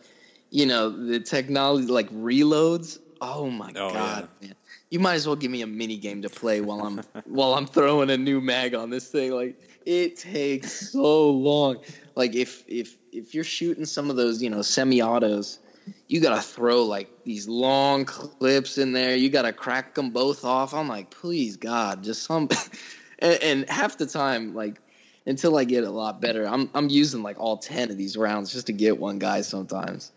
you 0.50 0.66
know, 0.66 0.90
the 0.90 1.20
technology 1.20 1.88
like 1.88 2.10
reloads. 2.12 3.00
Oh 3.22 3.50
my 3.50 3.72
Oh, 3.76 3.94
god, 3.94 4.30
man! 4.42 4.54
You 4.90 5.00
might 5.00 5.16
as 5.16 5.28
well 5.28 5.36
give 5.36 5.52
me 5.52 5.62
a 5.62 5.68
mini 5.68 5.98
game 5.98 6.22
to 6.22 6.30
play 6.30 6.62
while 6.62 6.82
I'm 6.82 7.02
while 7.26 7.54
I'm 7.54 7.66
throwing 7.66 8.10
a 8.10 8.18
new 8.18 8.42
mag 8.42 8.74
on 8.76 8.90
this 8.90 9.08
thing. 9.10 9.32
Like 9.32 9.56
it 9.86 10.18
takes 10.18 10.92
so 10.92 11.30
long. 11.30 11.78
Like 12.16 12.36
if 12.36 12.64
if 12.68 12.98
if 13.12 13.34
you're 13.34 13.44
shooting 13.44 13.86
some 13.86 14.10
of 14.10 14.16
those, 14.16 14.42
you 14.42 14.50
know, 14.50 14.62
semi-autos, 14.62 15.60
you 16.08 16.20
gotta 16.22 16.42
throw 16.42 16.84
like 16.84 17.10
these 17.24 17.48
long 17.48 18.06
clips 18.06 18.78
in 18.78 18.94
there. 18.94 19.16
You 19.16 19.30
gotta 19.30 19.54
crack 19.54 19.96
them 19.96 20.12
both 20.12 20.46
off. 20.46 20.74
I'm 20.74 20.88
like, 20.88 21.10
please 21.10 21.58
God, 21.58 22.04
just 22.04 22.24
some. 22.24 22.50
and, 23.20 23.44
and 23.44 23.70
half 23.70 23.98
the 23.98 24.06
time, 24.06 24.54
like 24.54 24.80
until 25.26 25.58
I 25.58 25.66
get 25.66 25.84
a 25.84 25.90
lot 25.92 26.22
better, 26.22 26.48
I'm 26.48 26.70
I'm 26.74 26.90
using 26.90 27.24
like 27.24 27.40
all 27.40 27.58
ten 27.58 27.92
of 27.92 27.98
these 27.98 28.16
rounds 28.18 28.52
just 28.54 28.68
to 28.68 28.74
get 28.74 29.00
one 29.00 29.20
guy 29.20 29.42
sometimes. 29.42 30.12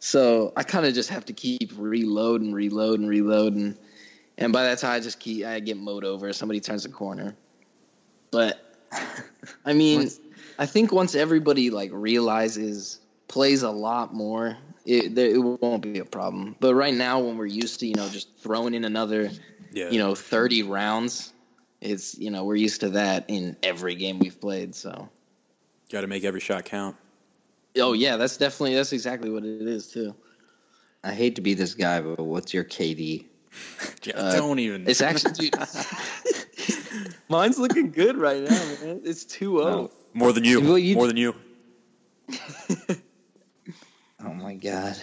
So 0.00 0.52
I 0.56 0.62
kind 0.62 0.86
of 0.86 0.94
just 0.94 1.10
have 1.10 1.26
to 1.26 1.32
keep 1.34 1.72
reloading, 1.76 2.52
reloading, 2.54 3.06
reloading, 3.06 3.76
and 4.38 4.52
by 4.52 4.64
that 4.64 4.78
time 4.78 4.92
I 4.92 5.00
just 5.00 5.20
keep 5.20 5.44
I 5.44 5.60
get 5.60 5.76
mowed 5.76 6.04
over. 6.04 6.32
Somebody 6.32 6.60
turns 6.60 6.84
the 6.84 6.88
corner, 6.88 7.36
but 8.30 8.58
I 9.64 9.74
mean, 9.74 9.98
Once- 9.98 10.20
I 10.58 10.66
think 10.66 10.90
once 10.92 11.14
everybody 11.14 11.70
like 11.70 11.90
realizes 11.92 13.00
plays 13.28 13.62
a 13.62 13.70
lot 13.70 14.12
more, 14.14 14.56
it 14.86 15.14
there, 15.14 15.28
it 15.28 15.38
won't 15.38 15.82
be 15.82 15.98
a 15.98 16.04
problem. 16.04 16.56
But 16.60 16.74
right 16.74 16.94
now, 16.94 17.20
when 17.20 17.36
we're 17.36 17.46
used 17.46 17.80
to 17.80 17.86
you 17.86 17.94
know 17.94 18.08
just 18.08 18.28
throwing 18.38 18.72
in 18.74 18.84
another 18.84 19.30
Yeah, 19.70 19.90
you 19.90 19.98
know 19.98 20.14
30 20.14 20.62
rounds, 20.62 21.32
it's 21.82 22.18
you 22.18 22.30
know 22.30 22.44
we're 22.44 22.56
used 22.56 22.80
to 22.80 22.90
that 22.90 23.26
in 23.28 23.56
every 23.62 23.96
game 23.96 24.18
we've 24.18 24.40
played. 24.40 24.74
So 24.74 25.10
got 25.90 26.00
to 26.00 26.06
make 26.06 26.24
every 26.24 26.40
shot 26.40 26.64
count. 26.64 26.96
Oh 27.78 27.92
yeah, 27.92 28.16
that's 28.16 28.36
definitely 28.36 28.74
that's 28.74 28.92
exactly 28.92 29.30
what 29.30 29.44
it 29.44 29.62
is 29.62 29.88
too. 29.92 30.14
I 31.02 31.12
hate 31.12 31.36
to 31.36 31.40
be 31.42 31.54
this 31.54 31.74
guy, 31.74 32.00
but 32.00 32.22
what's 32.22 32.52
your 32.54 32.64
KD? 32.64 33.26
Yeah, 34.02 34.16
Uh, 34.16 34.32
don't 34.32 34.58
even. 34.60 34.88
It's 34.88 35.02
actually, 35.02 35.32
dude. 35.32 35.52
Mine's 37.28 37.58
looking 37.58 37.90
good 37.90 38.16
right 38.16 38.40
now, 38.42 38.64
man. 38.82 39.02
It's 39.04 39.24
2 39.26 39.58
0. 39.58 39.90
more 40.14 40.32
than 40.32 40.44
you. 40.44 40.60
Well, 40.62 40.78
you- 40.78 40.94
more 40.94 41.06
than 41.06 41.18
you. 41.18 41.34
Oh 44.22 44.34
my 44.34 44.54
god. 44.54 44.96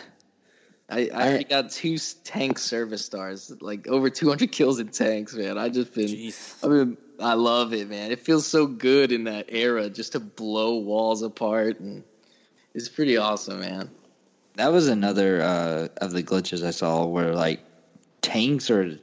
I, 0.90 1.10
I 1.14 1.28
already 1.28 1.44
got 1.44 1.72
two 1.72 1.96
s- 1.96 2.16
tank 2.24 2.60
service 2.60 3.04
stars, 3.04 3.52
like 3.62 3.88
over 3.88 4.10
200 4.10 4.52
kills 4.52 4.80
in 4.80 4.88
tanks, 4.90 5.34
man. 5.34 5.58
I 5.58 5.70
just 5.70 5.94
been, 5.94 6.08
Jeez. 6.08 6.64
I 6.64 6.68
mean, 6.68 6.98
I 7.20 7.34
love 7.34 7.74
it, 7.74 7.90
man. 7.90 8.12
It 8.12 8.20
feels 8.20 8.46
so 8.48 8.68
good 8.68 9.12
in 9.12 9.26
that 9.26 9.48
era 9.50 9.90
just 9.90 10.14
to 10.14 10.20
blow 10.20 10.78
walls 10.78 11.24
apart, 11.24 11.80
and 11.80 12.04
it's 12.78 12.90
pretty 12.90 13.18
awesome, 13.18 13.60
man. 13.60 13.90
That 14.56 14.72
was 14.72 14.88
another 14.88 15.42
uh, 15.42 15.88
of 15.98 16.12
the 16.12 16.22
glitches 16.22 16.64
I 16.64 16.70
saw 16.70 17.06
where 17.06 17.34
like 17.34 17.60
tanks 18.22 18.70
or 18.70 19.00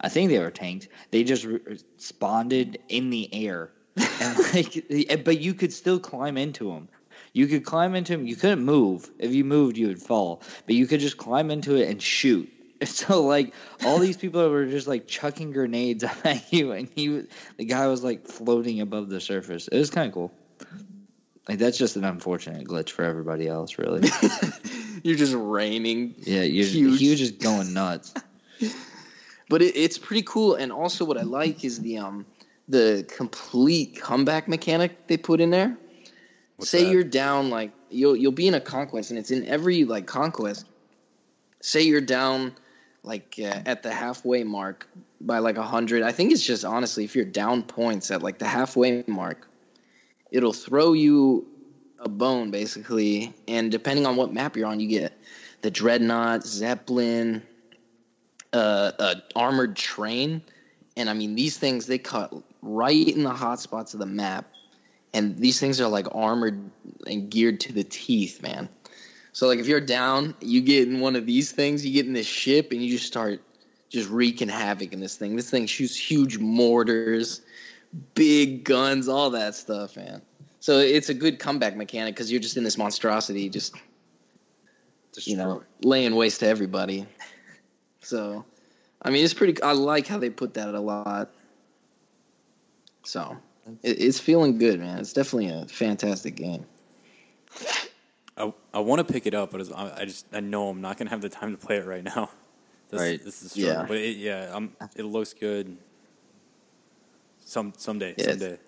I 0.00 0.08
think 0.08 0.30
they 0.30 0.38
were 0.38 0.52
tanks. 0.52 0.86
They 1.10 1.24
just 1.24 1.44
re- 1.44 1.78
spawned 1.96 2.52
in 2.52 3.10
the 3.10 3.28
air, 3.34 3.72
and 4.20 4.38
like, 4.54 5.24
but 5.24 5.40
you 5.40 5.54
could 5.54 5.72
still 5.72 5.98
climb 5.98 6.36
into 6.36 6.72
them. 6.72 6.88
You 7.32 7.48
could 7.48 7.64
climb 7.64 7.96
into 7.96 8.12
them. 8.12 8.26
You 8.26 8.36
couldn't 8.36 8.64
move. 8.64 9.10
If 9.18 9.34
you 9.34 9.42
moved, 9.42 9.76
you 9.76 9.88
would 9.88 10.00
fall. 10.00 10.42
But 10.64 10.76
you 10.76 10.86
could 10.86 11.00
just 11.00 11.16
climb 11.16 11.50
into 11.50 11.74
it 11.74 11.90
and 11.90 12.00
shoot. 12.00 12.48
So 12.84 13.22
like 13.22 13.54
all 13.86 13.98
these 13.98 14.18
people 14.18 14.50
were 14.50 14.66
just 14.66 14.86
like 14.86 15.08
chucking 15.08 15.50
grenades 15.50 16.04
at 16.24 16.52
you, 16.52 16.72
and 16.72 16.88
he, 16.94 17.22
the 17.56 17.64
guy 17.64 17.86
was 17.86 18.04
like 18.04 18.28
floating 18.28 18.82
above 18.82 19.08
the 19.08 19.18
surface. 19.18 19.66
It 19.66 19.78
was 19.78 19.88
kind 19.88 20.06
of 20.06 20.12
cool. 20.12 20.32
Like 21.48 21.58
that's 21.58 21.78
just 21.78 21.96
an 21.96 22.04
unfortunate 22.04 22.66
glitch 22.66 22.90
for 22.90 23.04
everybody 23.04 23.46
else, 23.48 23.78
really. 23.78 24.08
You're 25.02 25.16
just 25.16 25.34
raining 25.36 26.14
Yeah, 26.18 26.42
you're 26.42 26.66
Huge. 26.66 26.98
huge. 27.00 27.18
just 27.18 27.38
going 27.38 27.72
nuts. 27.72 28.12
but 29.48 29.62
it, 29.62 29.76
it's 29.76 29.98
pretty 29.98 30.22
cool. 30.22 30.54
And 30.54 30.72
also, 30.72 31.04
what 31.04 31.18
I 31.18 31.22
like 31.22 31.64
is 31.64 31.80
the 31.80 31.98
um 31.98 32.26
the 32.68 33.04
complete 33.08 34.00
comeback 34.00 34.48
mechanic 34.48 35.06
they 35.06 35.16
put 35.16 35.40
in 35.40 35.50
there. 35.50 35.76
What's 36.56 36.70
Say 36.70 36.84
that? 36.84 36.90
you're 36.90 37.04
down 37.04 37.50
like 37.50 37.70
you'll 37.90 38.16
you'll 38.16 38.32
be 38.32 38.48
in 38.48 38.54
a 38.54 38.60
conquest, 38.60 39.10
and 39.10 39.18
it's 39.18 39.30
in 39.30 39.46
every 39.46 39.84
like 39.84 40.06
conquest. 40.06 40.66
Say 41.60 41.82
you're 41.82 42.00
down 42.00 42.54
like 43.04 43.36
uh, 43.38 43.60
at 43.66 43.84
the 43.84 43.92
halfway 43.92 44.42
mark 44.42 44.88
by 45.20 45.38
like 45.38 45.58
a 45.58 45.62
hundred. 45.62 46.02
I 46.02 46.10
think 46.10 46.32
it's 46.32 46.44
just 46.44 46.64
honestly, 46.64 47.04
if 47.04 47.14
you're 47.14 47.24
down 47.24 47.62
points 47.62 48.10
at 48.10 48.22
like 48.22 48.38
the 48.38 48.48
halfway 48.48 49.04
mark, 49.06 49.46
it'll 50.30 50.52
throw 50.52 50.92
you 50.92 51.46
a 51.98 52.08
bone 52.08 52.50
basically, 52.50 53.34
and 53.48 53.70
depending 53.70 54.06
on 54.06 54.16
what 54.16 54.32
map 54.32 54.56
you're 54.56 54.66
on, 54.66 54.80
you 54.80 54.88
get 54.88 55.12
the 55.62 55.70
dreadnought, 55.70 56.44
zeppelin, 56.44 57.42
uh, 58.52 59.14
armored 59.34 59.76
train, 59.76 60.42
and 60.96 61.10
I 61.10 61.12
mean 61.14 61.34
these 61.34 61.56
things 61.56 61.86
they 61.86 61.98
cut 61.98 62.32
right 62.62 63.08
in 63.08 63.22
the 63.22 63.30
hot 63.30 63.60
spots 63.60 63.94
of 63.94 64.00
the 64.00 64.06
map, 64.06 64.46
and 65.14 65.36
these 65.38 65.58
things 65.58 65.80
are 65.80 65.88
like 65.88 66.06
armored 66.14 66.70
and 67.06 67.30
geared 67.30 67.60
to 67.60 67.72
the 67.72 67.84
teeth, 67.84 68.42
man. 68.42 68.68
So 69.32 69.46
like 69.46 69.58
if 69.58 69.66
you're 69.66 69.80
down, 69.80 70.34
you 70.40 70.60
get 70.60 70.88
in 70.88 71.00
one 71.00 71.16
of 71.16 71.26
these 71.26 71.52
things, 71.52 71.84
you 71.84 71.92
get 71.92 72.06
in 72.06 72.12
this 72.12 72.26
ship, 72.26 72.72
and 72.72 72.82
you 72.82 72.90
just 72.90 73.06
start 73.06 73.40
just 73.88 74.08
wreaking 74.10 74.48
havoc 74.48 74.92
in 74.92 75.00
this 75.00 75.16
thing. 75.16 75.36
This 75.36 75.50
thing 75.50 75.66
shoots 75.66 75.96
huge 75.96 76.38
mortars, 76.38 77.42
big 78.14 78.64
guns, 78.64 79.08
all 79.08 79.30
that 79.30 79.54
stuff, 79.54 79.96
man. 79.96 80.22
So 80.60 80.78
it's 80.78 81.08
a 81.08 81.14
good 81.14 81.38
comeback 81.38 81.76
mechanic 81.76 82.14
because 82.14 82.30
you're 82.30 82.40
just 82.40 82.56
in 82.56 82.64
this 82.64 82.76
monstrosity, 82.76 83.48
just 83.48 83.74
you 85.24 85.36
know, 85.36 85.62
laying 85.82 86.14
waste 86.14 86.40
to 86.40 86.46
everybody. 86.46 87.06
So, 88.00 88.44
I 89.02 89.10
mean, 89.10 89.24
it's 89.24 89.34
pretty. 89.34 89.60
I 89.62 89.72
like 89.72 90.06
how 90.06 90.18
they 90.18 90.30
put 90.30 90.54
that 90.54 90.74
a 90.74 90.80
lot. 90.80 91.30
So, 93.04 93.36
it, 93.82 94.00
it's 94.00 94.18
feeling 94.18 94.58
good, 94.58 94.80
man. 94.80 94.98
It's 94.98 95.12
definitely 95.12 95.48
a 95.48 95.66
fantastic 95.66 96.36
game. 96.36 96.66
I, 98.36 98.52
I 98.74 98.80
want 98.80 99.06
to 99.06 99.12
pick 99.12 99.26
it 99.26 99.34
up, 99.34 99.50
but 99.50 99.60
it's, 99.60 99.72
I, 99.72 100.00
I 100.00 100.04
just 100.04 100.26
I 100.32 100.40
know 100.40 100.68
I'm 100.68 100.80
not 100.80 100.98
gonna 100.98 101.10
have 101.10 101.22
the 101.22 101.28
time 101.28 101.56
to 101.56 101.66
play 101.66 101.76
it 101.76 101.86
right 101.86 102.04
now. 102.04 102.30
This, 102.88 103.00
Right. 103.00 103.24
This 103.24 103.42
is 103.42 103.52
struggle. 103.52 103.72
Yeah. 103.72 103.84
But 103.88 103.96
it, 103.96 104.16
yeah, 104.16 104.50
I'm, 104.54 104.76
it 104.94 105.02
looks 105.02 105.32
good. 105.32 105.76
Some 107.48 107.72
someday, 107.76 108.08
Yeah, 108.18 108.24
it's- 108.24 108.38
someday. 108.40 108.58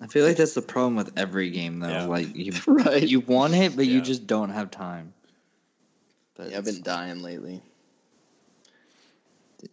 I 0.00 0.06
feel 0.08 0.26
like 0.26 0.36
that's 0.36 0.54
the 0.54 0.62
problem 0.62 0.96
with 0.96 1.12
every 1.16 1.50
game, 1.50 1.78
though. 1.78 1.88
Yeah. 1.88 2.04
Like 2.06 2.34
you, 2.34 2.52
Right. 2.66 3.06
you 3.06 3.20
want 3.20 3.54
it, 3.54 3.76
but 3.76 3.86
you 3.86 4.00
just 4.00 4.26
don't 4.26 4.48
have 4.50 4.68
time. 4.72 5.12
But 6.34 6.50
Yeah, 6.50 6.58
I've 6.58 6.64
been 6.64 6.82
dying 6.82 7.22
lately. 7.22 7.62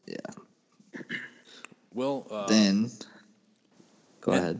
yeah. 0.05 0.17
Well, 1.93 2.27
uh, 2.29 2.45
Then, 2.47 2.91
go 4.21 4.33
ahead. 4.33 4.59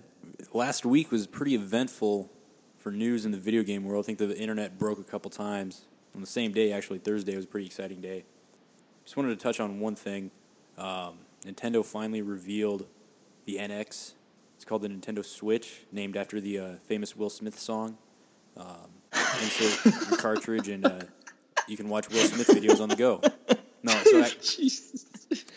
last 0.54 0.86
week 0.86 1.12
was 1.12 1.28
pretty 1.28 1.54
eventful 1.54 2.32
for 2.80 2.92
news 2.92 3.26
in 3.26 3.32
the 3.32 3.38
video 3.38 3.62
game 3.62 3.84
world. 3.84 4.04
I 4.04 4.08
think 4.08 4.18
the 4.18 4.36
internet 4.38 4.80
broke 4.80 4.98
a 5.00 5.04
couple 5.04 5.30
times 5.30 5.82
on 6.16 6.22
the 6.22 6.28
same 6.28 6.52
day. 6.52 6.72
Actually, 6.72 6.98
Thursday 7.00 7.36
was 7.36 7.46
a 7.46 7.48
pretty 7.48 7.68
exciting 7.68 8.02
day. 8.02 8.24
Just 9.04 9.16
wanted 9.18 9.30
to 9.30 9.36
touch 9.44 9.60
on 9.60 9.80
one 9.80 9.96
thing. 9.96 10.32
Um, 10.80 11.20
Nintendo 11.46 11.86
finally 11.86 12.24
revealed 12.24 12.88
the 13.50 13.58
NX. 13.58 14.14
It's 14.56 14.66
called 14.66 14.82
the 14.82 14.90
Nintendo 14.90 15.26
Switch, 15.26 15.82
named 15.92 16.18
after 16.18 16.40
the 16.40 16.60
uh, 16.60 16.68
famous 16.86 17.16
Will 17.16 17.30
Smith 17.30 17.58
song. 17.58 17.98
Um, 18.58 18.90
insert 19.42 19.86
your 19.86 20.18
cartridge, 20.18 20.68
and 20.68 20.86
uh, 20.86 21.00
you 21.68 21.78
can 21.78 21.90
watch 21.90 22.10
Will 22.10 22.26
Smith 22.26 22.48
videos 22.48 22.82
on 22.82 22.90
the 22.90 22.96
go. 22.96 23.22
No, 23.82 23.94
so 24.04 24.22
I, 24.22 24.26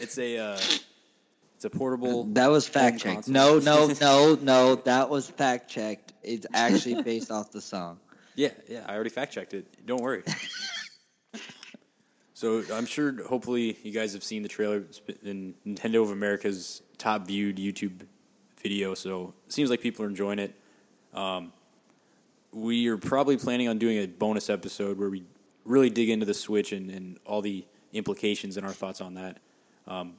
it's 0.00 0.18
a 0.18 0.38
uh, 0.38 0.58
it's 1.56 1.64
a 1.64 1.70
portable. 1.70 2.24
That 2.24 2.50
was 2.50 2.66
fact 2.66 3.00
checked. 3.00 3.28
No, 3.28 3.58
no, 3.58 3.88
no, 4.00 4.38
no. 4.40 4.76
That 4.76 5.10
was 5.10 5.28
fact 5.28 5.68
checked. 5.68 6.12
It's 6.22 6.46
actually 6.54 7.02
based 7.02 7.30
off 7.30 7.50
the 7.50 7.60
song. 7.60 7.98
Yeah, 8.36 8.50
yeah, 8.68 8.84
I 8.86 8.94
already 8.94 9.10
fact 9.10 9.34
checked 9.34 9.52
it. 9.52 9.66
Don't 9.84 10.00
worry. 10.00 10.22
so 12.34 12.62
I'm 12.72 12.86
sure, 12.86 13.22
hopefully, 13.24 13.76
you 13.82 13.92
guys 13.92 14.14
have 14.14 14.24
seen 14.24 14.42
the 14.42 14.48
trailer 14.48 14.78
It's 14.78 15.00
been 15.00 15.54
in 15.64 15.74
Nintendo 15.74 16.02
of 16.02 16.10
America's 16.10 16.80
top 17.02 17.26
viewed 17.26 17.56
YouTube 17.56 18.06
video. 18.62 18.94
So 18.94 19.34
it 19.46 19.52
seems 19.52 19.70
like 19.70 19.80
people 19.80 20.04
are 20.04 20.08
enjoying 20.08 20.38
it. 20.38 20.54
Um, 21.12 21.52
we 22.52 22.86
are 22.88 22.96
probably 22.96 23.36
planning 23.36 23.68
on 23.68 23.78
doing 23.78 23.98
a 23.98 24.06
bonus 24.06 24.48
episode 24.48 24.98
where 24.98 25.10
we 25.10 25.24
really 25.64 25.90
dig 25.90 26.10
into 26.10 26.26
the 26.26 26.34
Switch 26.34 26.72
and, 26.72 26.90
and 26.90 27.18
all 27.26 27.42
the 27.42 27.64
implications 27.92 28.56
and 28.56 28.64
our 28.64 28.72
thoughts 28.72 29.00
on 29.00 29.14
that. 29.14 29.38
Um, 29.86 30.14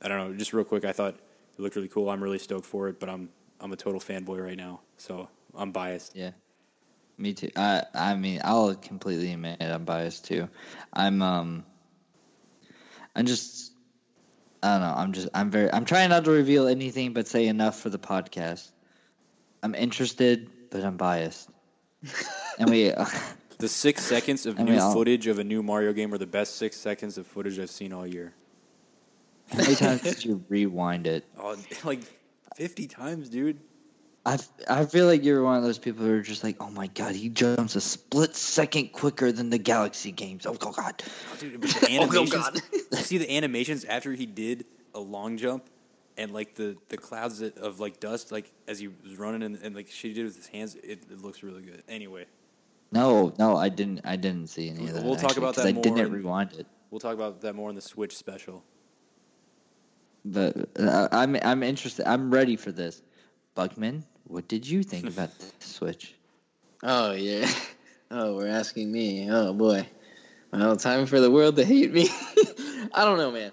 I 0.00 0.08
don't 0.08 0.18
know, 0.18 0.36
just 0.36 0.52
real 0.52 0.64
quick, 0.64 0.84
I 0.84 0.92
thought 0.92 1.14
it 1.14 1.60
looked 1.60 1.74
really 1.74 1.88
cool. 1.88 2.08
I'm 2.10 2.22
really 2.22 2.38
stoked 2.38 2.66
for 2.66 2.88
it, 2.88 3.00
but 3.00 3.08
I'm 3.08 3.30
I'm 3.60 3.72
a 3.72 3.76
total 3.76 4.00
fanboy 4.00 4.44
right 4.44 4.56
now, 4.56 4.80
so 4.98 5.28
I'm 5.56 5.72
biased. 5.72 6.14
Yeah. 6.14 6.30
Me 7.16 7.32
too. 7.32 7.50
I 7.56 7.82
I 7.92 8.14
mean, 8.14 8.40
I'll 8.44 8.76
completely 8.76 9.32
admit 9.32 9.60
I'm 9.60 9.84
biased 9.84 10.26
too. 10.26 10.48
I'm 10.92 11.20
um 11.22 11.64
I'm 13.16 13.26
just 13.26 13.67
I 14.62 14.72
don't 14.72 14.80
know. 14.80 14.94
I'm 14.96 15.12
just 15.12 15.28
I'm 15.34 15.50
very 15.50 15.72
I'm 15.72 15.84
trying 15.84 16.10
not 16.10 16.24
to 16.24 16.30
reveal 16.30 16.68
anything 16.68 17.12
but 17.12 17.26
say 17.26 17.46
enough 17.46 17.78
for 17.80 17.90
the 17.90 17.98
podcast. 17.98 18.70
I'm 19.62 19.74
interested, 19.74 20.48
but 20.70 20.84
I'm 20.84 20.96
biased. 20.96 21.50
and 22.58 22.70
we 22.70 22.92
The 23.58 23.68
six 23.68 24.04
seconds 24.04 24.46
of 24.46 24.56
new 24.60 24.78
footage 24.92 25.26
of 25.26 25.40
a 25.40 25.44
new 25.44 25.64
Mario 25.64 25.92
game 25.92 26.14
are 26.14 26.18
the 26.18 26.28
best 26.28 26.56
six 26.56 26.76
seconds 26.76 27.18
of 27.18 27.26
footage 27.26 27.58
I've 27.58 27.70
seen 27.70 27.92
all 27.92 28.06
year. 28.06 28.32
how 29.50 29.58
many 29.58 29.74
times 29.74 30.00
did 30.02 30.24
you 30.24 30.44
rewind 30.48 31.08
it? 31.08 31.24
Oh, 31.36 31.56
like 31.82 32.02
50 32.56 32.86
times, 32.86 33.28
dude. 33.28 33.58
I, 34.68 34.80
I 34.80 34.84
feel 34.84 35.06
like 35.06 35.24
you're 35.24 35.42
one 35.42 35.56
of 35.56 35.62
those 35.62 35.78
people 35.78 36.04
who 36.04 36.12
are 36.12 36.20
just 36.20 36.44
like, 36.44 36.56
oh 36.60 36.70
my 36.70 36.88
god, 36.88 37.14
he 37.14 37.28
jumps 37.28 37.76
a 37.76 37.80
split 37.80 38.36
second 38.36 38.92
quicker 38.92 39.32
than 39.32 39.50
the 39.50 39.58
Galaxy 39.58 40.12
games. 40.12 40.44
Oh 40.46 40.54
god. 40.54 41.02
Oh, 41.32 41.36
dude, 41.38 41.60
but 41.60 41.70
the 41.80 41.90
animations. 41.90 42.30
God. 42.32 42.60
see 42.96 43.18
the 43.18 43.30
animations 43.36 43.84
after 43.84 44.12
he 44.12 44.26
did 44.26 44.66
a 44.94 45.00
long 45.00 45.36
jump, 45.36 45.64
and 46.16 46.32
like 46.32 46.54
the 46.54 46.76
the 46.88 46.96
clouds 46.96 47.40
of 47.42 47.80
like 47.80 48.00
dust, 48.00 48.30
like 48.32 48.52
as 48.66 48.78
he 48.78 48.88
was 48.88 49.16
running, 49.18 49.42
and, 49.42 49.58
and 49.62 49.74
like 49.74 49.88
she 49.88 50.12
did 50.12 50.24
with 50.24 50.36
his 50.36 50.46
hands, 50.48 50.74
it, 50.76 51.04
it 51.10 51.20
looks 51.22 51.42
really 51.42 51.62
good. 51.62 51.82
Anyway, 51.88 52.26
No, 52.92 53.32
no, 53.38 53.56
I 53.56 53.68
didn't. 53.68 54.00
I 54.04 54.16
didn't 54.16 54.48
see 54.48 54.68
any 54.68 54.88
of 54.88 54.94
that. 54.94 55.04
We'll 55.04 55.14
talk 55.16 55.30
actually, 55.30 55.38
about 55.44 55.54
'cause 55.54 55.64
that 55.64 55.76
I 55.76 55.80
didn't 55.80 55.98
in- 55.98 56.12
rewind 56.12 56.52
it. 56.54 56.66
we'll 56.90 57.00
talk 57.00 57.14
about 57.14 57.40
that 57.42 57.54
more 57.54 57.70
in 57.70 57.76
the 57.76 57.82
Switch 57.82 58.16
special. 58.16 58.62
But 60.24 60.68
uh, 60.78 61.08
I'm 61.12 61.36
I'm 61.42 61.62
interested. 61.62 62.06
I'm 62.06 62.30
ready 62.30 62.56
for 62.56 62.72
this. 62.72 63.00
Bugman, 63.58 64.04
what 64.28 64.46
did 64.46 64.68
you 64.68 64.84
think 64.84 65.08
about 65.08 65.36
the 65.40 65.52
Switch? 65.60 66.14
Oh 66.82 67.12
yeah. 67.12 67.50
Oh, 68.10 68.36
we're 68.36 68.48
asking 68.48 68.90
me. 68.90 69.28
Oh 69.30 69.52
boy. 69.52 69.86
Well, 70.52 70.76
time 70.76 71.06
for 71.06 71.20
the 71.20 71.30
world 71.30 71.56
to 71.56 71.64
hate 71.64 71.92
me. 71.92 72.08
I 72.94 73.04
don't 73.04 73.18
know, 73.18 73.32
man. 73.32 73.52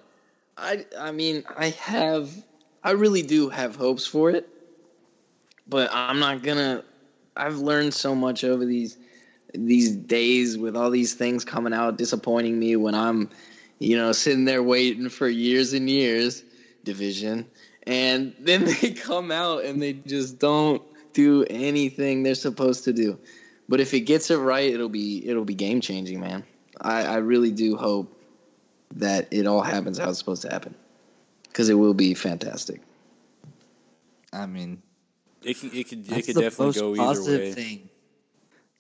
I 0.58 0.86
I 0.98 1.12
mean, 1.12 1.44
I 1.58 1.72
have 1.72 2.32
I 2.84 2.92
really 2.92 3.24
do 3.24 3.50
have 3.50 3.76
hopes 3.76 4.06
for 4.08 4.32
it. 4.32 4.48
But 5.68 5.90
I'm 5.94 6.20
not 6.20 6.42
going 6.42 6.58
to 6.58 6.84
I've 7.36 7.58
learned 7.58 7.94
so 7.94 8.16
much 8.16 8.44
over 8.46 8.66
these 8.66 8.98
these 9.54 9.96
days 9.96 10.58
with 10.58 10.76
all 10.76 10.90
these 10.92 11.14
things 11.16 11.44
coming 11.44 11.74
out 11.74 11.98
disappointing 11.98 12.58
me 12.60 12.76
when 12.78 12.96
I'm 12.96 13.30
you 13.80 13.98
know 13.98 14.14
sitting 14.14 14.46
there 14.46 14.64
waiting 14.64 15.10
for 15.10 15.28
years 15.28 15.74
and 15.74 15.90
years 15.90 16.44
division 16.84 17.48
and 17.88 18.34
then 18.40 18.66
they 18.82 18.92
come 18.92 19.32
out 19.32 19.66
and 19.66 19.82
they 19.82 19.94
just 19.94 20.40
don't 20.40 20.82
do 21.14 21.46
anything 21.50 22.24
they're 22.24 22.36
supposed 22.36 22.84
to 22.86 22.94
do. 22.94 23.18
But 23.70 23.80
if 23.80 23.94
it 23.94 24.02
gets 24.02 24.30
it 24.30 24.38
right, 24.38 24.72
it'll 24.74 24.90
be 24.90 25.28
it'll 25.28 25.46
be 25.46 25.56
game 25.56 25.82
changing, 25.82 26.20
man. 26.20 26.44
I, 26.82 27.04
I 27.06 27.16
really 27.18 27.52
do 27.52 27.76
hope 27.78 28.12
that 28.96 29.28
it 29.32 29.48
all 29.48 29.62
happens 29.62 29.98
how 29.98 30.10
it's 30.10 30.20
supposed 30.20 30.42
to 30.44 30.50
happen, 30.50 30.76
because 31.48 31.70
it 31.70 31.74
will 31.74 31.94
be 31.94 32.14
fantastic. 32.14 32.82
I 34.34 34.46
mean, 34.46 34.82
It 35.44 35.60
could 35.60 35.74
it 35.74 35.88
could 35.90 36.12
it 36.12 36.26
could 36.26 36.36
definitely 36.36 36.66
most 36.68 36.80
go 36.80 36.94
either 36.94 37.04
positive 37.06 37.40
way. 37.42 37.52
thing. 37.54 37.90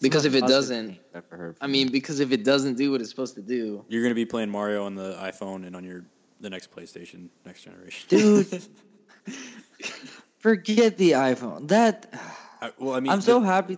Because 0.01 0.23
the 0.23 0.29
if 0.29 0.35
it 0.35 0.41
most 0.41 0.51
positive 0.51 0.61
doesn't- 0.77 0.87
thing 0.87 0.99
I've 1.15 1.23
ever 1.33 1.55
I 1.61 1.67
mean, 1.67 1.89
because 1.89 2.19
if 2.19 2.31
it 2.33 2.43
doesn't 2.43 2.75
do 2.75 2.91
what 2.91 2.99
it's 3.01 3.09
supposed 3.09 3.35
to 3.35 3.41
do, 3.41 3.85
You're 3.87 4.03
gonna 4.03 4.13
be 4.13 4.25
playing 4.25 4.49
Mario 4.49 4.83
on 4.85 4.93
the 4.95 5.13
iPhone 5.21 5.65
and 5.65 5.75
on 5.75 5.83
your 5.85 6.05
the 6.41 6.49
next 6.49 6.69
PlayStation, 6.69 7.29
next 7.45 7.63
generation. 7.63 8.05
dude, 8.09 8.45
forget 10.39 10.97
the 10.97 11.11
iPhone. 11.11 11.67
That 11.69 12.13
I, 12.61 12.71
well, 12.79 12.95
I 12.95 12.99
mean, 12.99 13.11
I'm 13.11 13.21
so 13.21 13.39
the- 13.39 13.45
happy. 13.45 13.77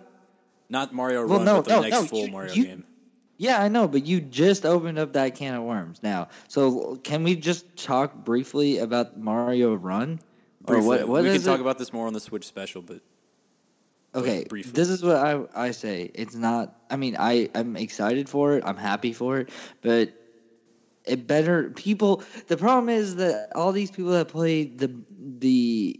not 0.69 0.93
Mario 0.93 1.25
Well, 1.27 1.37
Run, 1.37 1.45
no, 1.45 1.55
but 1.57 1.65
the 1.65 1.75
no, 1.75 1.81
next 1.81 1.93
no, 1.95 2.03
full 2.05 2.25
you- 2.25 2.31
Mario 2.31 2.53
you- 2.53 2.65
game. 2.65 2.83
Yeah, 3.39 3.61
I 3.61 3.67
know, 3.67 3.87
but 3.87 4.03
you 4.07 4.19
just 4.19 4.65
opened 4.65 4.97
up 4.97 5.13
that 5.13 5.35
can 5.35 5.53
of 5.53 5.61
worms 5.61 5.99
now. 6.01 6.29
So 6.47 6.95
can 6.95 7.21
we 7.21 7.35
just 7.35 7.77
talk 7.77 8.15
briefly 8.25 8.79
about 8.79 9.19
Mario 9.19 9.75
Run? 9.75 10.19
Or 10.65 10.81
what? 10.81 11.07
What 11.07 11.21
we 11.23 11.31
can 11.31 11.43
talk 11.43 11.59
about 11.59 11.77
this 11.77 11.93
more 11.93 12.07
on 12.07 12.13
the 12.13 12.19
Switch 12.19 12.47
special, 12.47 12.81
but 12.81 12.99
Okay, 14.15 14.45
briefly. 14.49 14.71
this 14.71 14.89
is 14.89 15.03
what 15.03 15.17
I 15.17 15.39
I 15.53 15.69
say. 15.71 16.09
It's 16.15 16.33
not. 16.33 16.75
I 16.89 16.95
mean, 16.95 17.15
I 17.19 17.49
I'm 17.53 17.77
excited 17.77 18.27
for 18.27 18.57
it. 18.57 18.63
I'm 18.65 18.75
happy 18.75 19.13
for 19.13 19.37
it, 19.37 19.49
but 19.83 20.13
it 21.07 21.27
better 21.27 21.69
people. 21.71 22.23
The 22.47 22.57
problem 22.57 22.89
is 22.89 23.15
that 23.17 23.49
all 23.55 23.71
these 23.71 23.91
people 23.91 24.11
that 24.11 24.27
play 24.27 24.65
the 24.65 24.93
the 25.39 25.99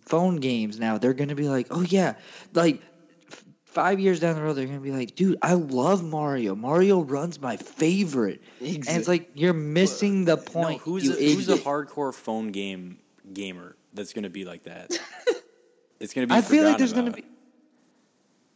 phone 0.00 0.36
games 0.36 0.78
now, 0.78 0.98
they're 0.98 1.14
gonna 1.14 1.34
be 1.34 1.48
like, 1.48 1.68
oh 1.70 1.82
yeah, 1.82 2.14
like. 2.54 2.82
f- 3.30 3.44
Five 3.64 4.00
years 4.00 4.18
down 4.18 4.34
the 4.34 4.42
road, 4.42 4.54
they're 4.54 4.66
gonna 4.66 4.80
be 4.80 4.90
like, 4.90 5.14
"Dude, 5.14 5.38
I 5.42 5.52
love 5.52 6.02
Mario. 6.02 6.54
Mario 6.56 7.02
Run's 7.02 7.38
my 7.40 7.56
favorite." 7.56 8.42
exactly. 8.60 8.88
And 8.88 8.98
it's 8.98 9.06
like 9.08 9.30
you're 9.34 9.52
missing 9.52 10.24
the 10.24 10.36
no, 10.36 10.42
point. 10.42 10.80
who's 10.80 11.04
you 11.04 11.12
a, 11.12 11.34
who's 11.34 11.48
a 11.48 11.56
hardcore 11.56 12.12
phone 12.14 12.48
game 12.48 12.98
gamer 13.32 13.76
that's 13.92 14.14
gonna 14.14 14.30
be 14.30 14.44
like 14.44 14.64
that? 14.64 14.98
it's 16.00 16.12
gonna 16.14 16.26
be. 16.26 16.34
I 16.34 16.40
feel 16.40 16.64
like 16.64 16.78
there's 16.78 16.94
gonna 16.94 17.12
be. 17.12 17.24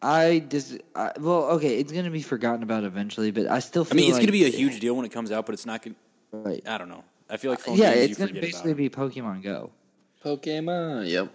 I 0.03 0.41
dis. 0.41 0.79
I, 0.95 1.13
well, 1.21 1.45
okay, 1.53 1.79
it's 1.79 1.93
gonna 1.93 2.11
be 2.11 2.23
forgotten 2.23 2.63
about 2.63 2.85
eventually, 2.85 3.31
but 3.31 3.47
I 3.47 3.61
still. 3.61 3.87
I 3.91 3.95
mean, 3.95 4.07
it's 4.07 4.15
like, 4.15 4.23
gonna 4.23 4.33
be 4.33 4.45
a 4.45 4.49
huge 4.49 4.81
deal 4.81 4.95
when 4.95 5.05
it 5.07 5.11
comes 5.13 5.31
out, 5.31 5.47
but 5.47 5.53
it's 5.55 5.67
not 5.67 5.83
gonna. 5.83 5.97
Right. 6.33 6.63
I 6.67 6.79
don't 6.79 6.89
know. 6.89 7.05
I 7.31 7.37
feel 7.37 7.51
like 7.51 7.61
uh, 7.61 7.63
phone 7.63 7.77
Yeah, 7.77 7.95
games 7.95 8.11
it's 8.13 8.21
you 8.21 8.27
gonna 8.29 8.41
basically 8.41 8.75
be 8.75 8.91
Pokemon 8.91 9.43
Go. 9.43 9.71
Pokemon. 10.25 11.09
Yep. 11.09 11.31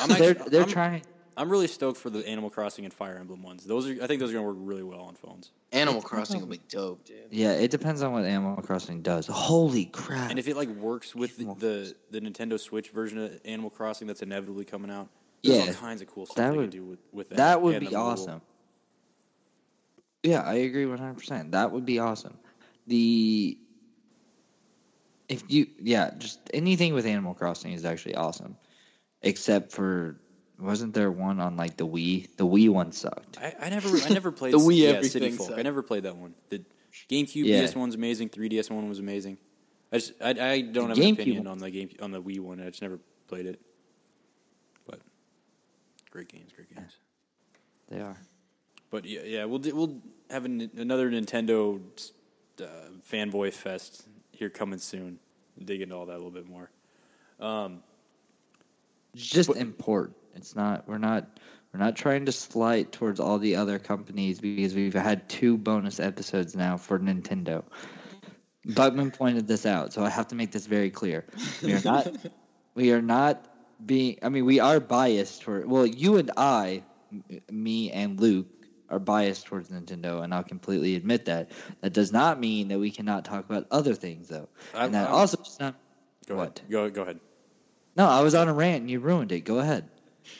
I'm 0.00 0.08
they're 0.18 0.30
actually- 0.30 0.50
they're 0.50 0.60
I'm- 0.62 0.70
trying. 0.70 1.02
I'm 1.36 1.48
really 1.50 1.68
stoked 1.68 1.98
for 1.98 2.10
the 2.10 2.26
Animal 2.26 2.50
Crossing 2.50 2.84
and 2.84 2.92
Fire 2.92 3.16
Emblem 3.16 3.44
ones. 3.44 3.62
Those 3.64 3.88
are, 3.88 4.02
I 4.02 4.08
think, 4.08 4.18
those 4.18 4.30
are 4.30 4.34
gonna 4.34 4.46
work 4.48 4.56
really 4.58 4.82
well 4.82 5.02
on 5.02 5.14
phones. 5.14 5.52
Animal 5.70 6.02
Crossing 6.02 6.40
will 6.40 6.48
be 6.48 6.60
dope, 6.68 7.04
dude. 7.04 7.16
Yeah, 7.30 7.52
it 7.52 7.70
depends 7.70 8.02
on 8.02 8.12
what 8.12 8.24
Animal 8.24 8.56
Crossing 8.60 9.02
does. 9.02 9.28
Holy 9.28 9.84
crap! 9.84 10.30
And 10.30 10.40
if 10.40 10.48
it 10.48 10.56
like 10.56 10.68
works 10.68 11.14
with 11.14 11.36
the, 11.36 11.44
the, 11.54 11.94
the 12.10 12.20
Nintendo 12.20 12.58
Switch 12.58 12.88
version 12.90 13.18
of 13.18 13.40
Animal 13.44 13.70
Crossing 13.70 14.08
that's 14.08 14.20
inevitably 14.22 14.64
coming 14.64 14.90
out, 14.90 15.10
there's 15.42 15.56
Yeah, 15.58 15.66
all 15.66 15.72
kinds 15.74 16.02
of 16.02 16.08
cool 16.08 16.26
stuff 16.26 16.36
that 16.36 16.54
would- 16.56 16.70
can 16.70 16.80
do 16.80 16.84
with, 16.84 16.98
with 17.12 17.28
that. 17.30 17.36
that 17.38 17.62
would 17.62 17.80
be 17.80 17.94
awesome. 17.94 18.40
Yeah, 20.22 20.40
I 20.42 20.54
agree 20.54 20.84
one 20.86 20.98
hundred 20.98 21.18
percent. 21.18 21.52
That 21.52 21.70
would 21.72 21.86
be 21.86 21.98
awesome. 22.00 22.36
The 22.86 23.56
if 25.28 25.44
you 25.48 25.66
yeah, 25.80 26.10
just 26.18 26.40
anything 26.52 26.94
with 26.94 27.06
Animal 27.06 27.34
Crossing 27.34 27.72
is 27.72 27.84
actually 27.84 28.14
awesome, 28.16 28.56
except 29.22 29.72
for 29.72 30.18
wasn't 30.58 30.92
there 30.94 31.10
one 31.12 31.38
on 31.38 31.56
like 31.56 31.76
the 31.76 31.86
Wii? 31.86 32.28
The 32.36 32.46
Wii 32.46 32.68
one 32.68 32.90
sucked. 32.92 33.38
I, 33.40 33.54
I 33.60 33.68
never, 33.70 33.96
I 33.96 34.08
never 34.08 34.32
played 34.40 34.54
The 34.54 34.58
Wii 34.58 34.78
yeah, 34.78 34.88
everything 34.90 35.10
City 35.10 35.30
Folk. 35.30 35.48
sucked. 35.48 35.58
I 35.58 35.62
never 35.62 35.82
played 35.82 36.02
that 36.02 36.16
one. 36.16 36.34
The 36.48 36.62
GameCube 37.08 37.44
Yeah. 37.44 37.60
DS 37.60 37.76
one's 37.76 37.94
amazing. 37.94 38.30
3DS 38.30 38.70
one 38.70 38.88
was 38.88 38.98
amazing. 38.98 39.38
I 39.92 39.98
just, 39.98 40.12
I, 40.20 40.30
I 40.30 40.60
don't 40.62 40.88
The 40.88 40.96
have 40.96 40.98
an 40.98 41.12
opinion 41.12 41.44
one- 41.44 41.46
on 41.52 41.58
the 41.58 41.70
game 41.70 41.90
on 42.02 42.10
the 42.10 42.20
Wii 42.20 42.40
one. 42.40 42.60
I 42.60 42.70
just 42.70 42.82
never 42.82 42.98
played 43.28 43.46
it. 43.46 43.60
Great 46.10 46.28
games, 46.28 46.50
great 46.54 46.74
games. 46.74 46.96
They 47.90 48.00
are. 48.00 48.16
But 48.90 49.04
yeah, 49.04 49.20
yeah, 49.24 49.44
we'll 49.44 49.60
we'll 49.60 50.00
have 50.30 50.44
an, 50.44 50.70
another 50.76 51.10
Nintendo 51.10 51.80
uh, 52.60 52.64
fanboy 53.10 53.52
fest 53.52 54.06
here 54.32 54.48
coming 54.50 54.78
soon. 54.78 55.18
Dig 55.62 55.82
into 55.82 55.94
all 55.94 56.06
that 56.06 56.14
a 56.14 56.16
little 56.16 56.30
bit 56.30 56.48
more. 56.48 56.70
Um, 57.40 57.82
It's 59.14 59.26
just 59.26 59.48
But- 59.48 59.58
important. 59.58 60.16
It's 60.34 60.54
not. 60.54 60.88
We're 60.88 60.98
not. 60.98 61.38
We're 61.72 61.80
not 61.80 61.96
trying 61.96 62.24
to 62.26 62.32
slight 62.32 62.92
towards 62.92 63.20
all 63.20 63.38
the 63.38 63.56
other 63.56 63.78
companies 63.78 64.40
because 64.40 64.74
we've 64.74 64.94
had 64.94 65.28
two 65.28 65.58
bonus 65.58 66.00
episodes 66.00 66.56
now 66.56 66.78
for 66.78 66.98
Nintendo. 66.98 67.62
Bugman 68.66 69.12
pointed 69.12 69.46
this 69.46 69.66
out, 69.66 69.92
so 69.92 70.02
I 70.02 70.08
have 70.08 70.28
to 70.28 70.34
make 70.34 70.50
this 70.50 70.66
very 70.66 70.90
clear. 70.90 71.26
We 71.62 71.74
are 71.74 71.82
not. 71.84 72.16
we 72.74 72.92
are 72.92 73.02
not 73.02 73.46
being. 73.84 74.18
I 74.22 74.28
mean, 74.28 74.44
we 74.44 74.60
are 74.60 74.80
biased 74.80 75.42
toward. 75.42 75.66
Well, 75.68 75.86
you 75.86 76.16
and 76.16 76.30
i 76.36 76.82
me 77.50 77.90
and 77.90 78.20
Luke, 78.20 78.46
are 78.90 78.98
biased 78.98 79.46
towards 79.46 79.68
Nintendo, 79.68 80.22
and 80.22 80.32
I'll 80.32 80.44
completely 80.44 80.94
admit 80.96 81.26
that. 81.26 81.50
That 81.80 81.92
does 81.92 82.12
not 82.12 82.40
mean 82.40 82.68
that 82.68 82.78
we 82.78 82.90
cannot 82.90 83.24
talk 83.24 83.44
about 83.48 83.66
other 83.70 83.94
things, 83.94 84.28
though. 84.28 84.48
I'm- 84.74 84.86
and 84.86 84.94
that 84.94 85.06
I'm- 85.08 85.14
also 85.14 85.36
does 85.38 85.58
not. 85.60 85.74
go 86.26 86.36
What? 86.36 86.58
ahead. 86.58 86.70
Go 86.70 86.90
go 86.90 87.02
ahead. 87.02 87.20
No, 87.96 88.06
I 88.06 88.20
was 88.22 88.34
on 88.34 88.48
a 88.48 88.52
rant 88.52 88.82
and 88.82 88.90
you 88.90 89.00
ruined 89.00 89.32
it. 89.32 89.40
Go 89.40 89.58
ahead. 89.58 89.88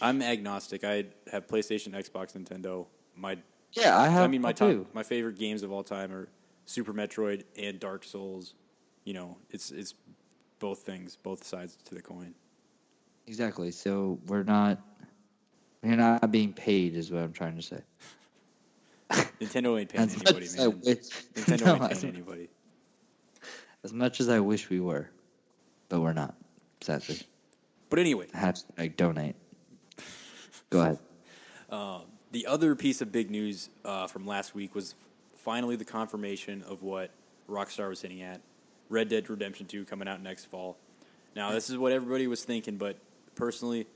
I'm 0.00 0.20
agnostic. 0.22 0.84
I 0.84 1.06
have 1.32 1.46
PlayStation, 1.46 1.92
Xbox, 1.92 2.36
Nintendo. 2.36 2.86
My 3.16 3.38
Yeah, 3.72 3.98
I 3.98 4.08
have. 4.08 4.22
I 4.24 4.26
mean, 4.28 4.40
my 4.42 4.52
top, 4.52 4.70
too. 4.70 4.86
my 4.92 5.02
favorite 5.02 5.38
games 5.38 5.62
of 5.62 5.72
all 5.72 5.82
time 5.82 6.12
are 6.12 6.28
Super 6.66 6.92
Metroid 6.92 7.44
and 7.56 7.80
Dark 7.80 8.04
Souls. 8.04 8.54
You 9.04 9.14
know, 9.14 9.36
it's 9.50 9.70
it's 9.70 9.94
both 10.58 10.80
things, 10.80 11.16
both 11.16 11.44
sides 11.44 11.76
to 11.84 11.94
the 11.94 12.02
coin. 12.02 12.34
Exactly. 13.28 13.70
So 13.70 14.18
we're 14.26 14.42
not. 14.42 14.80
You're 15.84 15.96
not 15.96 16.32
being 16.32 16.52
paid, 16.52 16.96
is 16.96 17.12
what 17.12 17.22
I'm 17.22 17.32
trying 17.32 17.54
to 17.54 17.62
say. 17.62 17.80
Nintendo 19.40 19.78
ain't 19.78 19.90
paying 19.90 20.04
As 20.04 20.16
much 20.16 20.26
anybody, 20.26 20.46
as 20.46 20.58
I 20.58 20.66
man. 20.66 20.80
wish, 20.84 20.96
Nintendo 21.34 21.60
No, 21.66 21.84
ain't 21.84 22.00
paying 22.00 22.14
anybody. 22.14 22.48
as 23.84 23.92
much 23.92 24.20
as 24.20 24.28
I 24.28 24.40
wish 24.40 24.68
we 24.70 24.80
were, 24.80 25.08
but 25.88 26.00
we're 26.00 26.14
not. 26.14 26.34
Sadly, 26.80 27.20
But 27.90 28.00
anyway, 28.00 28.26
hashtag 28.34 28.96
donate. 28.96 29.36
Go 30.70 30.80
ahead. 30.80 30.98
the 32.32 32.46
other 32.46 32.74
piece 32.74 33.00
of 33.00 33.12
big 33.12 33.30
news 33.30 33.68
uh, 33.84 34.06
from 34.08 34.26
last 34.26 34.54
week 34.54 34.74
was 34.74 34.94
finally 35.36 35.76
the 35.76 35.84
confirmation 35.84 36.62
of 36.62 36.82
what 36.82 37.10
Rockstar 37.48 37.88
was 37.88 38.02
hinting 38.02 38.22
at: 38.22 38.40
Red 38.88 39.08
Dead 39.08 39.28
Redemption 39.30 39.66
Two 39.66 39.84
coming 39.84 40.08
out 40.08 40.20
next 40.22 40.46
fall. 40.46 40.76
Now, 41.36 41.52
this 41.52 41.70
is 41.70 41.78
what 41.78 41.92
everybody 41.92 42.26
was 42.26 42.42
thinking, 42.42 42.78
but 42.78 42.96
personally, 43.38 43.86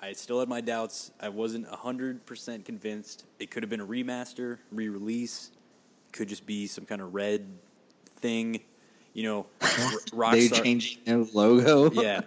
I 0.00 0.12
still 0.14 0.40
had 0.40 0.48
my 0.48 0.60
doubts. 0.62 1.10
I 1.20 1.28
wasn't 1.28 1.66
hundred 1.68 2.24
percent 2.24 2.64
convinced. 2.64 3.24
It 3.38 3.50
could 3.50 3.62
have 3.62 3.70
been 3.70 3.80
a 3.80 3.86
remaster, 3.86 4.58
re-release. 4.70 5.50
Could 6.12 6.28
just 6.28 6.46
be 6.46 6.66
some 6.66 6.84
kind 6.86 7.00
of 7.02 7.12
red 7.14 7.46
thing. 8.16 8.60
You 9.12 9.24
know, 9.24 9.46
R- 10.16 10.32
They 10.32 10.48
changing 10.48 11.02
their 11.04 11.18
logo. 11.18 11.90
yeah. 11.92 12.22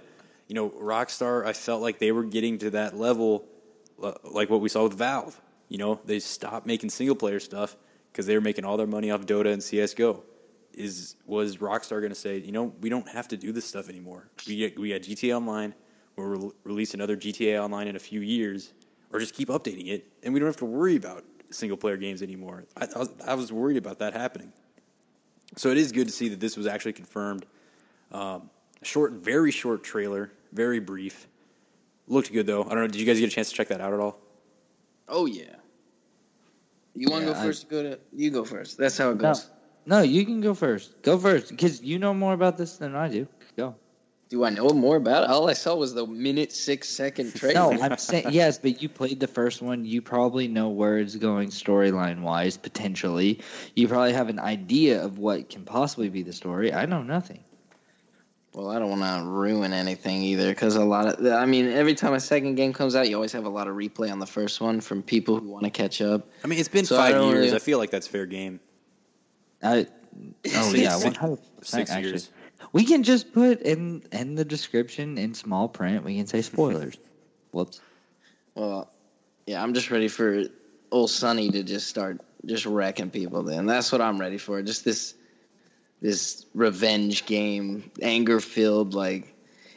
You 0.48 0.54
know, 0.54 0.70
Rockstar, 0.70 1.44
I 1.46 1.54
felt 1.54 1.82
like 1.82 1.98
they 1.98 2.12
were 2.12 2.24
getting 2.24 2.60
to 2.60 2.70
that 2.72 2.96
level, 2.96 3.46
like 4.24 4.50
what 4.52 4.62
we 4.62 4.70
saw 4.70 4.84
with 4.84 4.94
Valve. 4.94 5.42
You 5.70 5.80
know, 5.80 6.00
they 6.06 6.20
stopped 6.20 6.68
making 6.68 6.92
single 6.92 7.16
player 7.16 7.40
stuff 7.40 7.76
because 8.12 8.28
they 8.28 8.36
were 8.36 8.42
making 8.42 8.64
all 8.66 8.78
their 8.78 8.86
money 8.86 9.10
off 9.10 9.22
Dota 9.26 9.52
and 9.52 9.64
CS:GO. 9.64 10.24
Is 10.74 11.16
was 11.26 11.58
Rockstar 11.58 12.00
going 12.02 12.10
to 12.10 12.16
say, 12.16 12.38
you 12.38 12.52
know, 12.52 12.74
we 12.82 12.90
don't 12.90 13.08
have 13.10 13.28
to 13.30 13.38
do 13.38 13.52
this 13.52 13.66
stuff 13.66 13.90
anymore? 13.90 14.30
We 14.48 14.58
get, 14.58 14.78
we 14.80 14.90
got 14.90 15.02
GTA 15.02 15.36
Online. 15.38 15.74
We'll 16.18 16.28
re- 16.28 16.52
release 16.64 16.94
another 16.94 17.18
GTA 17.18 17.62
Online 17.62 17.88
in 17.88 17.96
a 17.96 18.00
few 18.00 18.22
years, 18.22 18.74
or 19.12 19.20
just 19.20 19.34
keep 19.34 19.50
updating 19.50 19.88
it, 19.90 20.08
and 20.24 20.34
we 20.34 20.40
don't 20.40 20.48
have 20.48 20.58
to 20.58 20.66
worry 20.66 20.96
about 20.96 21.24
single 21.52 21.78
player 21.78 21.98
games 21.98 22.22
anymore. 22.22 22.66
I, 22.78 22.88
I, 22.96 23.00
was, 23.00 23.10
I 23.28 23.34
was 23.34 23.52
worried 23.52 23.78
about 23.78 24.00
that 24.00 24.14
happening. 24.14 24.52
So 25.58 25.70
it 25.70 25.78
is 25.78 25.92
good 25.92 26.08
to 26.08 26.14
see 26.14 26.30
that 26.30 26.40
this 26.40 26.58
was 26.58 26.68
actually 26.68 26.94
confirmed. 26.94 27.46
Um, 28.12 28.50
short, 28.82 29.14
very 29.14 29.52
short 29.52 29.84
trailer, 29.84 30.32
very 30.54 30.80
brief. 30.80 31.28
Looked 32.08 32.32
good 32.32 32.46
though. 32.46 32.64
I 32.64 32.70
don't 32.70 32.76
know. 32.80 32.88
Did 32.88 32.96
you 32.98 33.06
guys 33.06 33.20
get 33.20 33.28
a 33.32 33.32
chance 33.36 33.50
to 33.50 33.56
check 33.56 33.68
that 33.70 33.82
out 33.82 33.94
at 33.94 34.00
all? 34.00 34.20
Oh 35.08 35.26
yeah. 35.26 35.44
You 36.96 37.10
want 37.10 37.24
to 37.24 37.28
Yeah, 37.30 37.34
go 37.34 37.40
I- 37.40 37.44
first? 37.44 37.70
Go 37.70 37.84
to 37.84 38.00
you 38.14 38.30
go 38.32 38.44
first. 38.46 38.78
That's 38.78 38.98
how 38.98 39.10
it 39.12 39.16
No, 39.16 39.22
goes. 39.34 39.50
no, 39.86 40.02
you 40.02 40.24
can 40.26 40.40
go 40.42 40.54
first. 40.54 41.02
Go 41.02 41.18
first, 41.18 41.50
because 41.50 41.82
you 41.82 42.00
know 42.00 42.14
more 42.14 42.34
about 42.34 42.58
this 42.58 42.78
than 42.78 42.96
I 42.96 43.08
do. 43.10 43.28
Go. 43.58 43.76
Do 44.28 44.44
I 44.44 44.50
know 44.50 44.70
more 44.70 44.96
about 44.96 45.24
it? 45.26 45.30
All 45.30 45.48
I 45.50 45.54
saw 45.54 45.76
was 45.76 45.94
the 45.94 46.08
minute 46.08 46.52
six 46.52 46.90
second 46.90 47.40
No. 47.54 47.72
I'm 47.72 47.98
saying 48.00 48.26
yes, 48.32 48.58
but 48.58 48.82
you 48.82 48.90
played 48.90 49.20
the 49.20 49.28
first 49.28 49.62
one. 49.62 49.86
You 49.86 50.02
probably 50.02 50.48
know 50.48 50.70
where 50.70 50.98
it's 50.98 51.16
going 51.16 51.50
storyline 51.50 52.22
wise, 52.22 52.58
potentially. 52.58 53.40
You 53.76 53.88
probably 53.88 54.14
have 54.14 54.30
an 54.30 54.40
idea 54.40 55.04
of 55.04 55.20
what 55.20 55.50
can 55.50 55.64
possibly 55.64 56.10
be 56.10 56.24
the 56.24 56.34
story. 56.34 56.74
I 56.74 56.86
know 56.88 57.04
nothing. 57.04 57.44
Well, 58.54 58.70
I 58.72 58.80
don't 58.80 58.90
want 58.90 59.04
to 59.04 59.30
ruin 59.30 59.74
anything 59.74 60.24
either 60.24 60.50
because 60.50 60.76
a 60.76 60.84
lot 60.86 61.08
of, 61.08 61.26
I 61.28 61.46
mean, 61.46 61.68
every 61.68 61.94
time 61.94 62.14
a 62.14 62.20
second 62.22 62.56
game 62.56 62.72
comes 62.74 62.96
out, 62.96 63.08
you 63.10 63.16
always 63.16 63.34
have 63.34 63.46
a 63.46 63.50
lot 63.50 63.68
of 63.68 63.76
replay 63.76 64.10
on 64.12 64.20
the 64.20 64.26
first 64.26 64.60
one 64.62 64.80
from 64.82 65.04
people 65.04 65.38
who 65.40 65.50
want 65.50 65.66
to 65.66 65.70
catch 65.70 66.02
up. 66.02 66.30
I 66.44 66.48
mean, 66.48 66.58
it's 66.58 66.70
been 66.70 66.86
So 66.86 66.96
five 66.96 67.14
don't 67.14 67.28
years. 67.30 67.42
really- 67.48 67.56
I 67.56 67.60
feel 67.60 67.78
like 67.78 67.92
that's 67.92 68.08
fair 68.08 68.26
game. 68.26 68.60
I, 69.62 69.86
oh 70.56 70.72
Six- 70.72 70.74
yeah, 70.78 70.90
six- 70.96 71.04
one 71.04 71.14
hundred 71.16 71.40
six 71.40 71.60
percent. 71.60 71.90
Actually, 71.90 72.10
years. 72.12 72.30
We 72.76 72.84
can 72.84 73.04
just 73.04 73.32
put 73.32 73.62
in 73.62 74.04
in 74.12 74.36
the 74.36 74.44
description 74.44 75.18
in 75.18 75.34
small 75.34 75.70
print. 75.70 76.04
We 76.04 76.18
can 76.18 76.28
say 76.28 76.42
spoilers. 76.52 76.98
Whoops. 77.52 77.80
Well, 78.54 78.92
yeah, 79.48 79.64
I'm 79.64 79.74
just 79.74 79.90
ready 79.92 80.10
for 80.10 80.44
old 80.92 81.10
Sonny 81.10 81.50
to 81.52 81.64
just 81.64 81.88
start 81.88 82.20
just 82.46 82.66
wrecking 82.66 83.12
people. 83.12 83.44
Then 83.44 83.66
that's 83.66 83.94
what 83.94 84.02
I'm 84.02 84.20
ready 84.20 84.38
for. 84.38 84.62
Just 84.62 84.84
this, 84.84 85.14
this 86.02 86.48
revenge 86.54 87.26
game, 87.26 87.92
anger 88.02 88.42
filled, 88.42 88.94
like, 88.94 89.34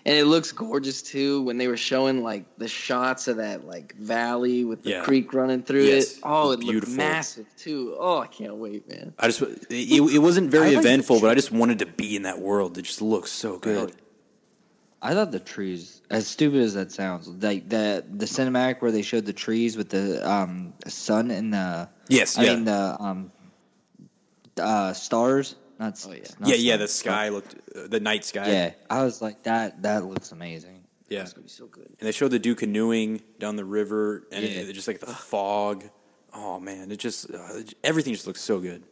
and 0.09 0.17
it 0.17 0.25
looks 0.25 0.53
gorgeous 0.53 1.03
too. 1.03 1.43
When 1.43 1.59
they 1.59 1.69
were 1.69 1.77
showing 1.77 2.23
like 2.23 2.45
the 2.57 2.67
shots 2.67 3.29
of 3.29 3.37
that 3.37 3.67
like 3.67 3.95
valley 3.97 4.65
with 4.65 4.83
the 4.83 4.91
Yeah. 4.91 5.03
creek 5.05 5.35
running 5.35 5.63
through 5.63 5.85
Yes, 5.85 6.15
it. 6.15 6.21
Oh, 6.23 6.53
it 6.53 6.61
beautiful. 6.61 6.89
looked 6.89 6.99
massive 6.99 7.47
too. 7.59 7.95
Oh, 7.99 8.19
I 8.19 8.27
can't 8.27 8.55
wait, 8.57 8.89
man. 8.89 9.13
I 9.19 9.27
just 9.27 9.43
it, 9.43 9.61
it 9.71 10.19
wasn't 10.19 10.49
I 10.49 10.51
very 10.51 10.71
like 10.77 10.79
eventful, 10.79 11.21
but 11.21 11.29
I 11.31 11.35
just 11.35 11.53
wanted 11.53 11.81
to 11.81 11.87
be 11.87 12.17
in 12.17 12.23
that 12.23 12.39
world. 12.41 12.79
It 12.79 12.83
just 12.83 13.03
looks 13.03 13.31
so 13.31 13.59
good. 13.59 13.95
I 15.03 15.13
thought 15.13 15.31
the 15.31 15.39
trees, 15.41 16.01
as 16.11 16.27
stupid 16.27 16.61
as 16.63 16.73
that 16.75 16.91
sounds, 16.91 17.29
like 17.29 17.69
the 17.69 18.03
the 18.11 18.25
cinematic 18.25 18.81
where 18.81 18.91
they 18.91 19.03
showed 19.03 19.27
the 19.27 19.35
trees 19.35 19.77
with 19.77 19.91
the 19.91 20.27
um 20.29 20.73
sun 20.87 21.31
and 21.31 21.53
the 21.53 21.91
Yes, 22.09 22.39
I 22.39 22.45
yeah, 22.45 22.55
mean 22.55 22.65
the 22.65 22.97
um 22.99 23.31
uh 24.59 24.95
stars, 24.95 25.55
not 25.79 25.93
s- 25.93 26.07
Oh, 26.09 26.13
yeah. 26.13 26.21
not 26.41 26.49
yeah, 26.51 26.55
yeah. 26.57 26.77
The 26.77 26.89
stars, 26.89 27.15
sky 27.15 27.29
looked, 27.29 27.55
uh, 27.77 27.87
the 27.89 28.01
night 28.01 28.25
sky. 28.25 28.51
Yeah, 28.51 28.73
I 28.91 29.05
was 29.05 29.21
like 29.23 29.43
that. 29.45 29.83
That 29.83 30.05
looks 30.05 30.33
amazing. 30.33 30.83
yeah. 31.09 31.23
It's 31.23 31.33
gonna 31.33 31.45
be 31.45 31.49
so 31.51 31.67
good. 31.67 31.87
And 31.87 32.07
they 32.07 32.13
showed 32.13 32.31
the 32.33 32.39
dude 32.39 32.59
canoeing 32.59 33.23
down 33.39 33.57
the 33.57 33.65
river, 33.65 34.27
and 34.33 34.45
Yeah. 34.45 34.51
it, 34.61 34.69
it 34.71 34.73
just 34.75 34.89
like 34.89 35.01
the 35.01 35.07
fog. 35.07 35.85
Oh 36.35 36.61
man, 36.61 36.91
it 36.91 36.99
just 36.99 37.31
uh, 37.33 37.61
everything 37.83 38.13
just 38.13 38.27
looks 38.27 38.41
so 38.43 38.61
good. 38.61 38.83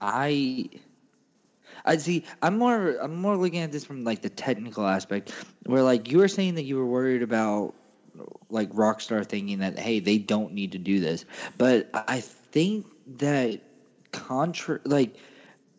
I 0.00 0.68
I 1.84 1.96
see. 1.98 2.24
I'm 2.42 2.58
more. 2.58 2.96
I'm 3.00 3.14
more 3.16 3.36
looking 3.36 3.60
at 3.60 3.70
this 3.72 3.84
from 3.84 4.04
like 4.04 4.22
the 4.22 4.30
technical 4.30 4.86
aspect, 4.86 5.32
where 5.66 5.82
like 5.82 6.10
you 6.10 6.18
were 6.18 6.28
saying 6.28 6.54
that 6.56 6.64
you 6.64 6.76
were 6.76 6.86
worried 6.86 7.22
about 7.22 7.74
like 8.50 8.70
Rockstar 8.72 9.24
thinking 9.26 9.58
that 9.58 9.78
hey 9.78 10.00
they 10.00 10.18
don't 10.18 10.52
need 10.52 10.72
to 10.72 10.78
do 10.78 11.00
this, 11.00 11.24
but 11.58 11.90
I 11.92 12.20
think 12.20 12.86
that 13.18 13.60
contra 14.12 14.80
like 14.84 15.16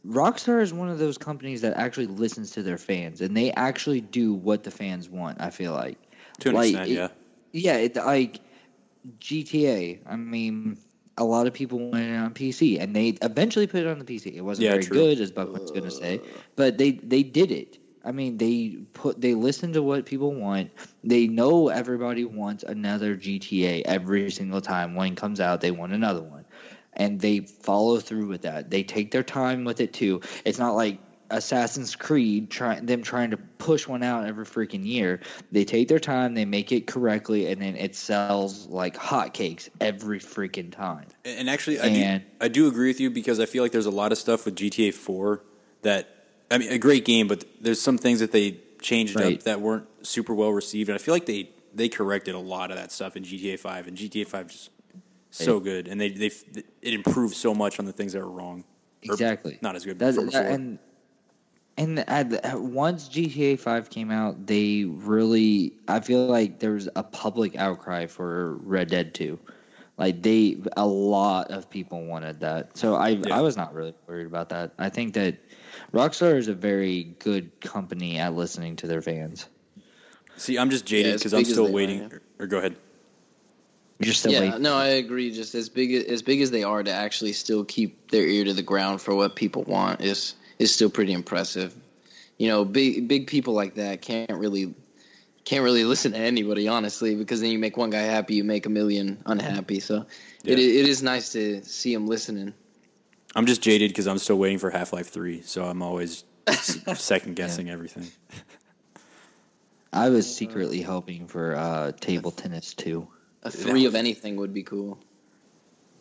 Rockstar 0.07 0.61
is 0.61 0.73
one 0.73 0.89
of 0.89 0.99
those 0.99 1.17
companies 1.17 1.61
that 1.61 1.75
actually 1.77 2.07
listens 2.07 2.51
to 2.51 2.63
their 2.63 2.77
fans 2.77 3.21
and 3.21 3.35
they 3.35 3.51
actually 3.51 4.01
do 4.01 4.33
what 4.33 4.63
the 4.63 4.71
fans 4.71 5.09
want. 5.09 5.41
I 5.41 5.49
feel 5.51 5.73
like 5.73 5.97
To 6.39 6.49
an 6.49 6.55
Like, 6.55 6.73
extent, 6.73 6.89
it- 6.89 6.95
yeah. 6.95 7.07
yeah, 7.53 7.77
it, 7.77 7.95
like 7.95 8.41
GTA. 9.19 9.99
I 10.07 10.15
mean, 10.17 10.77
a 11.17 11.23
lot 11.25 11.47
of 11.47 11.53
people 11.53 11.79
wanted 11.79 12.11
it 12.13 12.17
on 12.17 12.33
PC, 12.33 12.77
and 12.79 12.95
they 12.95 13.09
eventually 13.21 13.67
put 13.67 13.81
it 13.81 13.87
on 13.87 13.99
the 13.99 14.05
PC. 14.05 14.29
It 14.31 14.41
wasn't 14.41 14.65
Yeah, 14.65 14.71
very 14.71 14.83
true. 14.83 14.97
good, 14.97 15.19
as 15.19 15.31
Buckman's 15.31 15.71
going 15.71 15.83
to 15.85 15.91
say, 15.91 16.21
but 16.55 16.77
they 16.77 16.91
they 16.91 17.23
did 17.23 17.51
it. 17.51 17.79
I 18.03 18.11
mean, 18.11 18.37
they 18.37 18.79
put 18.93 19.21
they 19.21 19.33
listen 19.35 19.73
to 19.73 19.83
what 19.83 20.05
people 20.05 20.33
want. 20.33 20.71
They 21.03 21.27
know 21.27 21.69
everybody 21.69 22.25
wants 22.25 22.63
another 22.63 23.15
GTA 23.15 23.83
every 23.85 24.25
single 24.25 24.61
time 24.61 24.95
one 24.95 25.15
comes 25.15 25.39
out. 25.41 25.61
They 25.61 25.71
want 25.71 25.93
another 25.93 26.23
one, 26.23 26.46
and 26.97 27.19
they 27.21 27.39
follow 27.39 27.99
through 27.99 28.27
with 28.27 28.41
that. 28.41 28.69
They 28.69 28.83
take 28.83 29.11
their 29.11 29.23
time 29.23 29.63
with 29.63 29.79
it 29.79 29.93
too. 29.93 30.19
It's 30.43 30.59
not 30.59 30.75
like 30.75 30.99
Assassin's 31.29 31.95
Creed 31.95 32.49
trying 32.49 32.85
them 32.85 33.01
trying 33.03 33.31
to 33.31 33.37
push 33.37 33.85
one 33.87 34.01
out 34.01 34.25
every 34.25 34.45
freaking 34.45 34.85
year. 34.85 35.19
They 35.51 35.65
take 35.65 35.87
their 35.89 35.99
time, 35.99 36.33
they 36.35 36.45
make 36.45 36.71
it 36.71 36.87
correctly, 36.87 37.51
and 37.51 37.61
then 37.61 37.75
it 37.75 37.95
sells 37.95 38.65
like 38.67 38.95
hotcakes 38.95 39.67
every 39.81 40.19
freaking 40.19 40.71
time. 40.71 41.05
And 41.25 41.49
actually, 41.49 41.79
I 41.79 41.85
And- 41.87 42.21
do, 42.21 42.27
I 42.41 42.47
do 42.47 42.67
agree 42.67 42.87
with 42.89 42.99
you 42.99 43.09
because 43.09 43.39
I 43.39 43.45
feel 43.45 43.61
like 43.63 43.71
there's 43.73 43.85
a 43.85 43.91
lot 43.91 44.11
of 44.11 44.17
stuff 44.17 44.45
with 44.45 44.55
GTA 44.55 44.91
4 44.93 45.41
that 45.81 46.09
I 46.49 46.57
mean, 46.59 46.71
a 46.71 46.77
great 46.77 47.03
game, 47.03 47.27
but 47.27 47.43
there's 47.59 47.81
some 47.81 47.97
things 47.97 48.21
that 48.21 48.31
they 48.31 48.59
changed 48.81 49.17
Right. 49.19 49.35
up 49.35 49.43
that 49.43 49.59
weren't 49.59 49.85
super 50.03 50.33
well 50.33 50.51
received, 50.51 50.87
and 50.89 50.95
I 50.95 50.99
feel 50.99 51.13
like 51.13 51.25
they 51.25 51.49
they 51.75 51.89
corrected 51.89 52.33
a 52.35 52.39
lot 52.39 52.71
of 52.71 52.77
that 52.77 52.91
stuff 52.91 53.17
in 53.17 53.23
GTA 53.23 53.57
5, 53.59 53.85
and 53.87 53.97
GTA 53.97 54.25
5 54.25 54.47
just 54.47 54.69
so 55.31 55.59
good, 55.59 55.87
and 55.87 55.99
they 55.99 56.09
they 56.09 56.31
it 56.81 56.93
improved 56.93 57.35
so 57.35 57.53
much 57.53 57.79
on 57.79 57.85
the 57.85 57.93
things 57.93 58.13
that 58.13 58.19
were 58.19 58.31
wrong. 58.31 58.63
Exactly. 59.03 59.59
not 59.61 59.75
as 59.75 59.85
good 59.85 59.99
That's- 59.99 60.15
from 60.15 60.25
before. 60.25 60.41
and 60.41 60.79
and 61.77 61.99
at, 62.09 62.33
at- 62.33 62.59
once 62.59 63.07
GTA 63.07 63.59
Five 63.59 63.89
came 63.89 64.09
out, 64.11 64.47
they 64.47 64.83
really 64.85 65.73
I 65.87 65.99
feel 65.99 66.25
like 66.25 66.59
there 66.59 66.71
was 66.71 66.89
a 66.95 67.03
public 67.03 67.55
outcry 67.55 68.07
for 68.07 68.55
Red 68.55 68.89
Dead 68.89 69.13
Two. 69.13 69.39
Like 69.99 70.21
they, 70.21 70.57
a 70.75 70.85
lot 70.85 71.49
of 71.49 71.69
people 71.71 72.05
wanted 72.05 72.39
that, 72.41 72.77
so 72.77 72.93
I 72.95 73.09
Yeah. 73.09 73.35
I 73.37 73.41
was 73.41 73.57
not 73.57 73.73
really 73.73 73.93
worried 74.07 74.27
about 74.27 74.49
that. 74.49 74.73
I 74.77 74.89
think 74.89 75.13
that 75.15 75.37
Rockstar 75.93 76.35
is 76.35 76.47
a 76.49 76.53
very 76.53 77.15
good 77.19 77.59
company 77.61 78.17
at 78.19 78.35
listening 78.35 78.75
to 78.77 78.87
their 78.87 79.01
fans. 79.01 79.47
See, 80.37 80.57
I'm 80.59 80.69
just 80.69 80.85
jaded 80.85 81.13
Yeah, 81.13 81.17
because 81.17 81.33
I'm 81.33 81.45
still 81.45 81.63
they 81.65 81.71
are, 81.71 81.73
waiting. 81.73 81.99
yeah. 82.01 82.07
or, 82.11 82.21
or 82.39 82.45
go 82.47 82.57
ahead. 82.59 82.75
You're 83.99 84.13
still 84.13 84.31
yeah, 84.31 84.41
waiting. 84.41 84.61
no, 84.61 84.75
I 84.75 84.87
agree. 84.87 85.31
Just 85.31 85.55
as 85.55 85.69
big 85.69 85.91
as 85.93 86.21
big 86.21 86.41
as 86.41 86.51
they 86.51 86.63
are 86.63 86.83
to 86.83 86.91
actually 86.91 87.33
still 87.33 87.63
keep 87.63 88.11
their 88.11 88.27
ear 88.27 88.45
to 88.45 88.53
the 88.53 88.61
ground 88.61 89.01
for 89.01 89.15
what 89.15 89.35
people 89.35 89.63
want 89.63 90.01
is 90.01 90.35
is 90.59 90.73
still 90.73 90.89
pretty 90.89 91.13
impressive. 91.13 91.75
You 92.37 92.47
know, 92.49 92.63
big 92.63 93.07
big 93.07 93.27
people 93.27 93.53
like 93.53 93.75
that 93.75 94.01
can't 94.01 94.31
really 94.31 94.75
can't 95.45 95.63
really 95.63 95.83
listen 95.93 96.11
to 96.11 96.19
anybody 96.19 96.67
honestly 96.67 97.15
because 97.15 97.41
then 97.41 97.49
you 97.49 97.57
make 97.57 97.75
one 97.75 97.89
guy 97.89 98.01
happy, 98.01 98.35
you 98.35 98.43
make 98.43 98.67
a 98.67 98.69
million 98.69 99.17
unhappy. 99.25 99.79
So 99.79 100.05
it 100.43 100.59
it 100.59 100.59
is 100.59 101.01
nice 101.01 101.31
to 101.31 101.63
see 101.63 101.93
them 101.93 102.05
listening. 102.05 102.53
I'm 103.35 103.45
just 103.45 103.61
jaded 103.61 103.89
because 103.89 104.07
I'm 104.07 104.17
still 104.19 104.37
waiting 104.37 104.57
for 104.57 104.69
Half 104.69 104.93
Life 104.93 105.09
3, 105.09 105.41
so 105.41 105.65
I'm 105.65 105.81
always 105.81 106.23
second 106.95 107.35
guessing 107.35 107.69
everything. 107.69 108.07
I 109.93 110.09
was 110.09 110.33
secretly 110.33 110.81
hoping 110.81 111.27
for 111.27 111.55
uh, 111.55 111.91
table 111.99 112.31
tennis 112.31 112.73
too. 112.73 113.07
A 113.47 113.51
three 113.51 113.85
of 113.85 113.95
anything 113.95 114.35
would 114.37 114.53
be 114.53 114.63
cool. 114.63 114.99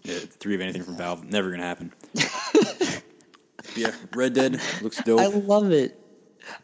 Yeah, 0.03 0.19
three 0.19 0.55
of 0.55 0.61
anything 0.61 0.83
from 0.83 0.97
Valve, 0.97 1.25
never 1.25 1.51
gonna 1.51 1.63
happen. 1.63 1.93
yeah, 3.77 3.93
Red 4.15 4.35
Dead 4.35 4.61
looks 4.83 5.03
dope. 5.03 5.21
I 5.21 5.27
love 5.27 5.73
it. 5.73 6.01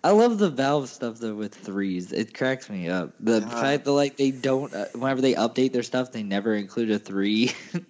I 0.05 0.11
love 0.11 0.39
the 0.39 0.51
Valve 0.51 0.89
stuff 0.89 1.19
though 1.19 1.35
with 1.35 1.55
threes. 1.55 2.13
It 2.13 2.35
cracks 2.35 2.71
me 2.71 2.89
up. 2.89 3.15
The 3.19 3.41
God. 3.41 3.51
fact 3.51 3.85
that 3.85 3.93
like 3.93 4.17
they 4.17 4.31
don't, 4.31 4.73
uh, 4.73 4.87
whenever 4.95 5.21
they 5.21 5.35
update 5.35 5.73
their 5.73 5.83
stuff, 5.83 6.13
they 6.13 6.23
never 6.23 6.55
include 6.55 6.91
a 6.91 6.99
three. 6.99 7.53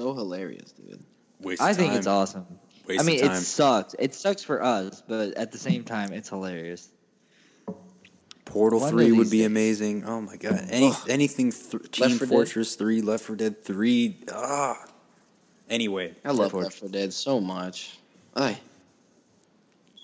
So 0.00 0.14
hilarious, 0.14 0.72
dude. 0.72 1.04
Waste 1.40 1.60
I 1.60 1.70
of 1.72 1.76
think 1.76 1.90
time. 1.90 1.98
it's 1.98 2.06
awesome. 2.06 2.46
Waste 2.86 3.02
I 3.02 3.04
mean, 3.04 3.22
of 3.22 3.32
it 3.32 3.36
sucks. 3.36 3.94
It 3.98 4.14
sucks 4.14 4.42
for 4.42 4.62
us, 4.62 5.02
but 5.06 5.34
at 5.34 5.52
the 5.52 5.58
same 5.58 5.84
time, 5.84 6.12
it's 6.12 6.30
hilarious. 6.30 6.88
Portal 8.50 8.80
One 8.80 8.90
Three 8.90 9.12
would 9.12 9.30
be 9.30 9.38
days. 9.38 9.46
amazing. 9.46 10.04
Oh 10.04 10.20
my 10.20 10.36
god, 10.36 10.66
Any 10.70 10.88
Ugh. 10.88 10.96
anything 11.08 11.52
th- 11.52 11.90
Team 11.90 12.10
4 12.10 12.18
Dead. 12.18 12.28
Fortress 12.28 12.74
Three, 12.74 13.00
Left 13.00 13.24
4 13.24 13.36
Dead 13.36 13.64
Three. 13.64 14.16
Ah. 14.32 14.84
Anyway, 15.68 16.14
I 16.24 16.32
love 16.32 16.52
Left 16.52 16.76
4 16.78 16.88
Dead 16.88 17.12
so 17.12 17.40
much. 17.40 17.98
I. 18.34 18.58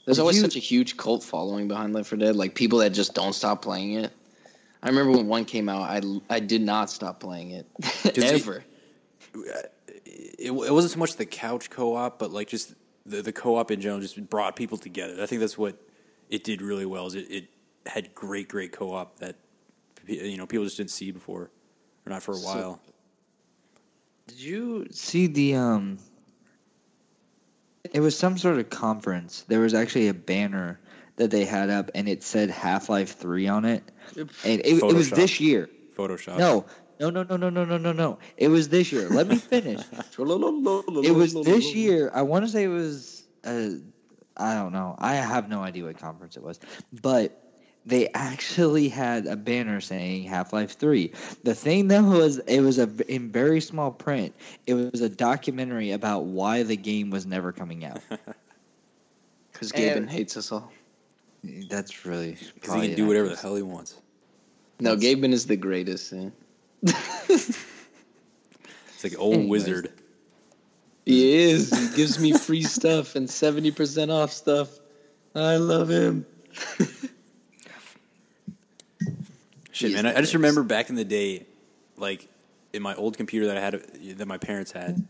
There's 0.04 0.18
Did 0.18 0.20
always 0.22 0.37
you- 0.37 0.42
such 0.42 0.56
a 0.56 0.61
huge 0.61 0.96
cult 0.96 1.24
following 1.24 1.66
behind 1.68 1.92
Left 1.92 2.09
4 2.09 2.18
Dead. 2.18 2.37
Like 2.37 2.54
people 2.54 2.78
that 2.78 2.90
just 2.90 3.14
don't 3.14 3.32
stop 3.35 3.62
playing 3.62 3.94
it. 3.94 4.12
I 4.82 4.88
remember 4.88 5.12
when 5.18 5.26
one 5.26 5.44
came 5.44 5.68
out, 5.68 5.82
I, 5.82 6.00
I 6.30 6.38
did 6.38 6.62
not 6.62 6.88
stop 6.90 7.18
playing 7.18 7.50
it 7.50 7.66
it- 8.04 8.18
ever. 8.18 8.64
it, 9.35 9.72
it 10.38 10.50
wasn't 10.52 10.92
so 10.92 10.98
much 10.98 11.16
the 11.16 11.26
couch 11.26 11.70
co-op, 11.70 12.18
but 12.18 12.30
like 12.30 12.48
just 12.48 12.74
the 13.04 13.22
the 13.22 13.32
co-op 13.32 13.70
in 13.70 13.80
general 13.80 14.00
just 14.00 14.28
brought 14.30 14.54
people 14.56 14.78
together. 14.78 15.20
I 15.22 15.26
think 15.26 15.40
that's 15.40 15.59
what 15.59 15.76
it 16.30 16.44
did 16.44 16.62
really 16.62 16.87
well. 16.87 17.06
Is 17.06 17.14
it, 17.16 17.26
it 17.30 17.44
had 17.87 18.14
great 18.14 18.49
great 18.49 18.72
co-op 18.72 19.18
that 19.20 19.37
you 20.07 20.37
know 20.37 20.46
people 20.46 20.64
just 20.64 20.77
didn't 20.77 20.90
see 20.90 21.11
before, 21.11 21.51
or 22.05 22.11
not 22.11 22.22
for 22.22 22.33
a 22.33 22.37
So- 22.37 22.46
while. 22.46 22.81
Did 24.29 24.40
you 24.40 24.87
see 24.90 25.29
the 25.29 25.55
um? 25.55 25.99
It 27.92 28.01
was 28.01 28.18
some 28.18 28.37
sort 28.37 28.59
of 28.59 28.68
conference. 28.68 29.44
There 29.46 29.61
was 29.61 29.72
actually 29.72 30.09
a 30.09 30.14
banner 30.14 30.81
that 31.16 31.31
they 31.31 31.44
had 31.44 31.70
up, 31.70 31.90
and 31.94 32.09
it 32.09 32.25
said 32.25 32.51
Half 32.51 32.88
Life 32.88 33.16
Three 33.16 33.46
on 33.46 33.64
it, 33.64 33.85
and 34.16 34.29
it, 34.44 34.83
it 34.83 34.83
was 34.83 35.11
this 35.11 35.40
year. 35.40 35.70
Photoshop. 35.96 36.38
No, 36.38 36.66
no, 36.99 37.11
no, 37.11 37.22
no, 37.22 37.37
no, 37.37 37.51
no, 37.51 37.64
no, 37.64 37.79
no, 37.79 37.92
no. 37.92 38.18
It 38.37 38.49
was 38.49 38.68
this 38.68 38.90
year. 38.92 39.09
Let 39.09 39.29
me 39.29 39.37
finish. 39.37 39.81
It 40.18 41.14
was 41.14 41.35
this 41.35 41.75
year. 41.75 42.11
I 42.12 42.22
want 42.22 42.44
to 42.44 42.51
say 42.51 42.64
it 42.64 42.68
was. 42.68 43.25
Uh, 43.44 43.70
I 44.37 44.55
don't 44.55 44.72
know. 44.72 44.96
I 44.99 45.14
have 45.14 45.49
no 45.49 45.61
idea 45.62 45.85
what 45.85 45.99
conference 45.99 46.37
it 46.37 46.42
was, 46.42 46.59
but 47.01 47.45
they 47.87 48.09
actually 48.14 48.88
had 48.88 49.27
a 49.27 49.37
banner 49.37 49.81
saying 49.81 50.25
Half 50.25 50.53
Life 50.53 50.72
Three. 50.72 51.12
The 51.44 51.55
thing 51.55 51.87
though 51.88 52.03
was 52.03 52.38
it 52.38 52.61
was 52.61 52.79
a 52.79 52.90
in 53.12 53.31
very 53.31 53.61
small 53.61 53.92
print. 53.92 54.35
It 54.66 54.75
was 54.75 55.01
a 55.01 55.09
documentary 55.09 55.92
about 55.92 56.25
why 56.25 56.64
the 56.64 56.77
game 56.77 57.11
was 57.11 57.27
never 57.27 57.53
coming 57.53 57.85
out. 57.85 58.01
Because 59.53 59.72
And- 59.72 60.07
Gaben 60.07 60.11
hates 60.11 60.37
us 60.37 60.53
all. 60.53 60.70
That's 61.70 62.05
really 62.05 62.37
because 62.57 62.75
he 62.75 62.88
can 62.88 62.96
do 62.96 63.07
whatever 63.07 63.31
the 63.31 63.37
hell 63.37 63.55
he 63.55 63.62
wants. 63.62 63.94
No, 64.81 64.96
Gaben 64.96 65.33
is 65.33 65.46
the 65.46 65.57
greatest. 65.57 66.12
eh? 66.12 66.29
It's 67.29 69.05
like 69.05 69.18
old 69.18 69.35
Anyways. 69.35 69.49
wizard. 69.66 69.92
He 71.07 71.33
is. 71.51 71.70
He 71.70 71.96
gives 71.96 72.18
me 72.18 72.33
free 72.33 72.62
stuff 72.79 73.14
and 73.14 73.29
70% 73.29 74.11
off 74.12 74.33
stuff. 74.33 74.68
I 75.35 75.57
love 75.57 75.88
him. 75.88 76.27
Shit, 79.77 79.93
man! 79.93 80.07
I, 80.07 80.17
I 80.17 80.21
just 80.23 80.33
remember 80.33 80.62
back 80.62 80.89
in 80.89 80.97
the 80.97 81.05
day, 81.05 81.45
like 81.99 82.27
in 82.73 82.81
my 82.81 82.95
old 82.95 83.19
computer 83.19 83.49
that 83.49 83.59
I 83.59 83.61
had 83.61 83.75
that 84.17 84.27
my 84.27 84.39
parents 84.39 84.73
had, 84.73 85.07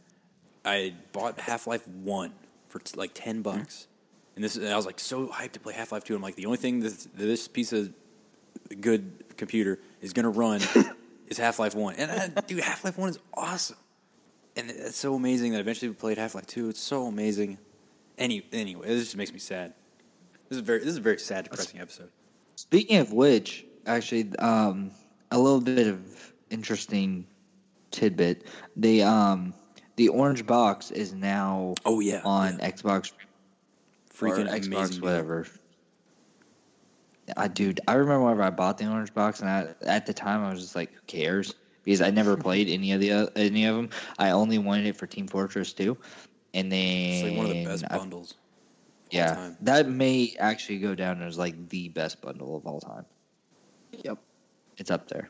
I 0.65 0.95
bought 1.13 1.39
Half 1.39 1.69
Life 1.69 1.87
One 1.87 2.33
for 2.67 2.81
t- 2.81 2.99
like 2.99 3.13
ten 3.15 3.37
hmm. 3.37 3.43
bucks, 3.43 3.87
and 4.35 4.43
this 4.43 4.57
and 4.57 4.67
I 4.67 4.75
was 4.75 4.85
like 4.85 4.99
so 4.99 5.29
hyped 5.29 5.53
to 5.53 5.61
play 5.61 5.73
Half 5.73 5.93
Life 5.93 6.03
Two. 6.03 6.17
I'm 6.17 6.23
like, 6.23 6.35
the 6.35 6.47
only 6.47 6.59
thing 6.59 6.81
this 6.81 7.07
this 7.15 7.47
piece 7.47 7.73
of 7.73 7.93
good 8.81 9.37
computer 9.37 9.79
is 10.01 10.13
gonna 10.13 10.31
run 10.31 10.61
is 11.29 11.39
Half 11.39 11.61
Life 11.61 11.77
One, 11.77 11.95
and 11.95 12.11
I, 12.11 12.41
dude, 12.41 12.59
Half 12.59 12.85
Life 12.85 12.99
One 12.99 13.09
is 13.09 13.21
awesome, 13.35 13.77
and 14.57 14.69
it's 14.69 14.99
so 14.99 15.15
amazing 15.15 15.53
that 15.53 15.61
eventually 15.61 15.91
we 15.91 15.95
played 15.95 16.19
Half 16.19 16.35
Life 16.35 16.49
Two. 16.49 16.71
It's 16.71 16.81
so 16.81 17.07
amazing. 17.07 17.59
Any 18.19 18.45
anyway, 18.53 18.89
this 18.89 19.05
just 19.05 19.17
makes 19.17 19.33
me 19.33 19.39
sad. 19.39 19.75
This 20.49 20.57
is 20.57 20.65
very 20.65 20.81
this 20.81 20.89
is 20.89 20.97
a 20.97 21.03
very 21.03 21.21
sad, 21.21 21.45
depressing 21.45 21.81
episode. 21.81 22.11
Speaking 22.57 22.97
of 22.97 23.13
which, 23.13 23.66
actually, 23.87 24.37
um, 24.39 24.91
a 25.31 25.39
little 25.39 25.61
bit 25.61 25.87
of 25.87 26.33
interesting 26.51 27.27
tidbit. 27.91 28.47
The 28.77 29.03
um, 29.03 29.55
the 29.97 30.09
orange 30.09 30.47
box 30.47 30.91
is 30.91 31.13
now 31.15 31.75
Oh 31.85 32.01
yeah, 32.01 32.21
on 32.25 32.59
yeah. 32.59 32.71
Xbox 32.71 33.13
freaking 34.13 34.49
Xbox, 34.51 35.01
whatever. 35.01 35.47
I 37.37 37.49
dude, 37.49 37.81
I 37.89 37.95
remember 37.95 38.23
whenever 38.25 38.43
I 38.45 38.51
bought 38.51 38.79
the 38.79 38.89
orange 38.89 39.13
box, 39.13 39.41
and 39.41 39.49
I, 39.51 39.75
at 39.85 40.07
the 40.07 40.15
time 40.15 40.45
I 40.45 40.51
was 40.51 40.61
just 40.61 40.77
like, 40.77 40.93
"Who 40.93 41.01
cares?" 41.07 41.55
Because 41.83 42.01
I 42.01 42.11
never 42.11 42.37
played 42.49 42.69
any 42.69 42.93
of 42.93 43.01
the 43.01 43.13
o- 43.13 43.29
any 43.37 43.65
of 43.67 43.75
them. 43.77 43.91
I 44.19 44.31
only 44.31 44.59
wanted 44.59 44.87
it 44.87 44.97
for 44.97 45.07
Team 45.07 45.27
Fortress 45.27 45.73
2. 45.73 45.97
and 46.55 46.71
then 46.71 46.79
It's 47.13 47.23
like 47.25 47.37
one 47.37 47.47
of 47.47 47.53
the 47.53 47.65
best 47.65 47.85
I- 47.91 47.99
bundles. 47.99 48.35
yeah, 49.11 49.51
that 49.63 49.89
may 49.89 50.35
actually 50.39 50.79
go 50.79 50.95
down 50.95 51.21
as 51.23 51.37
like 51.37 51.69
the 51.69 51.89
best 51.89 52.23
bundle 52.23 52.57
of 52.57 52.65
all 52.67 52.81
time. 52.81 53.05
Yep. 54.05 54.19
It's 54.79 54.91
up 54.91 55.09
there. 55.09 55.29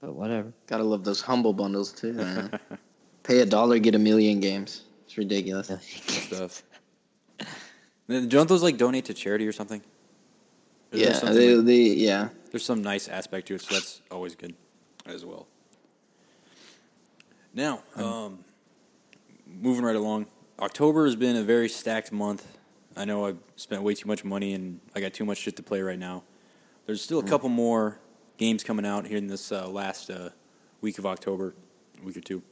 But 0.00 0.14
whatever. 0.14 0.52
Gotta 0.66 0.84
love 0.84 1.04
those 1.04 1.20
humble 1.20 1.52
bundles 1.52 1.92
too. 1.92 2.12
Man. 2.12 2.58
Pay 3.22 3.40
a 3.40 3.46
dollar, 3.46 3.78
get 3.78 3.94
a 3.94 3.98
million 3.98 4.40
games. 4.40 4.82
It's 5.04 5.16
ridiculous. 5.16 5.68
stuff. 6.06 6.62
Then 8.08 8.28
Don't 8.28 8.48
those 8.48 8.62
like 8.62 8.76
donate 8.78 9.04
to 9.06 9.14
charity 9.14 9.46
or 9.46 9.52
something? 9.52 9.80
Or 9.80 10.98
there's 10.98 11.02
Yeah, 11.06 11.12
something 11.14 11.36
they, 11.36 11.54
like- 11.54 11.66
they, 11.66 11.82
yeah. 11.82 12.28
there's 12.50 12.64
some 12.64 12.82
nice 12.82 13.08
aspect 13.08 13.46
to 13.48 13.54
it, 13.54 13.60
so 13.62 13.74
that's 13.74 14.02
always 14.10 14.34
good 14.34 14.54
as 15.06 15.24
well. 15.24 15.46
Now, 17.54 17.82
um, 17.96 18.44
moving 19.46 19.84
right 19.84 19.96
along, 19.96 20.26
October 20.58 21.04
has 21.04 21.14
been 21.16 21.36
a 21.36 21.42
very 21.42 21.68
stacked 21.68 22.10
month. 22.12 22.46
I 22.96 23.04
know 23.04 23.26
I've 23.26 23.38
spent 23.56 23.82
way 23.82 23.94
too 23.94 24.08
much 24.08 24.24
money 24.24 24.54
and 24.54 24.80
I 24.94 25.00
got 25.00 25.12
too 25.14 25.24
much 25.24 25.38
shit 25.38 25.56
to 25.56 25.62
play 25.62 25.80
right 25.80 25.98
now. 25.98 26.24
There's 26.92 27.00
still 27.00 27.20
a 27.20 27.24
couple 27.24 27.48
more 27.48 27.98
games 28.36 28.62
coming 28.62 28.84
out 28.84 29.06
here 29.06 29.16
in 29.16 29.26
this 29.26 29.50
uh, 29.50 29.66
last 29.66 30.10
uh, 30.10 30.28
week 30.82 30.98
of 30.98 31.06
October, 31.06 31.54
week 32.04 32.18
or 32.18 32.20
two. 32.20 32.42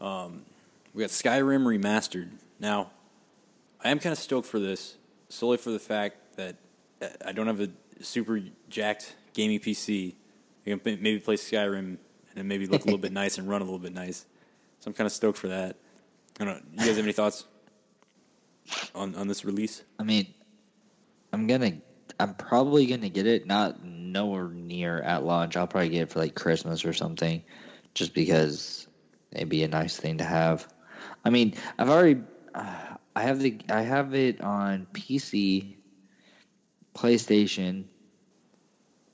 Um, 0.00 0.46
we 0.94 1.02
got 1.02 1.10
Skyrim 1.10 1.64
remastered. 1.64 2.30
Now, 2.58 2.90
I 3.84 3.90
am 3.90 3.98
kind 3.98 4.14
of 4.14 4.18
stoked 4.18 4.48
for 4.48 4.58
this, 4.58 4.96
solely 5.28 5.58
for 5.58 5.72
the 5.72 5.78
fact 5.78 6.36
that 6.36 6.56
uh, 7.02 7.08
I 7.22 7.32
don't 7.32 7.48
have 7.48 7.60
a 7.60 7.68
super 8.00 8.40
jacked 8.70 9.14
gaming 9.34 9.60
PC. 9.60 10.14
I 10.66 10.70
can 10.70 10.80
maybe 10.82 11.18
play 11.18 11.36
Skyrim 11.36 11.78
and 11.78 11.98
then 12.34 12.48
maybe 12.48 12.66
look 12.66 12.80
a 12.80 12.84
little 12.86 12.96
bit 12.96 13.12
nice 13.22 13.36
and 13.36 13.46
run 13.46 13.60
a 13.60 13.64
little 13.64 13.78
bit 13.78 13.92
nice. 13.92 14.24
So 14.80 14.88
I'm 14.88 14.94
kind 14.94 15.04
of 15.04 15.12
stoked 15.12 15.36
for 15.36 15.48
that. 15.48 15.76
I 16.40 16.46
don't 16.46 16.54
know. 16.54 16.60
You 16.72 16.78
guys 16.78 16.96
have 16.96 17.04
any 17.04 17.12
thoughts 17.12 17.44
on 18.94 19.14
on 19.16 19.28
this 19.28 19.44
release? 19.44 19.82
I 19.98 20.02
mean, 20.02 20.32
I'm 21.30 21.46
gonna. 21.46 21.72
I'm 22.18 22.34
probably 22.34 22.86
gonna 22.86 23.08
get 23.08 23.26
it. 23.26 23.46
Not 23.46 23.84
nowhere 23.84 24.48
near 24.48 25.00
at 25.00 25.24
launch. 25.24 25.56
I'll 25.56 25.66
probably 25.66 25.90
get 25.90 26.02
it 26.02 26.10
for 26.10 26.20
like 26.20 26.34
Christmas 26.34 26.84
or 26.84 26.92
something, 26.92 27.42
just 27.94 28.14
because 28.14 28.88
it'd 29.32 29.48
be 29.48 29.62
a 29.64 29.68
nice 29.68 29.96
thing 29.96 30.18
to 30.18 30.24
have. 30.24 30.66
I 31.24 31.30
mean, 31.30 31.54
I've 31.78 31.90
already. 31.90 32.22
Uh, 32.54 32.96
I 33.14 33.22
have 33.22 33.40
the. 33.40 33.58
I 33.68 33.82
have 33.82 34.14
it 34.14 34.40
on 34.40 34.86
PC, 34.92 35.76
PlayStation. 36.94 37.84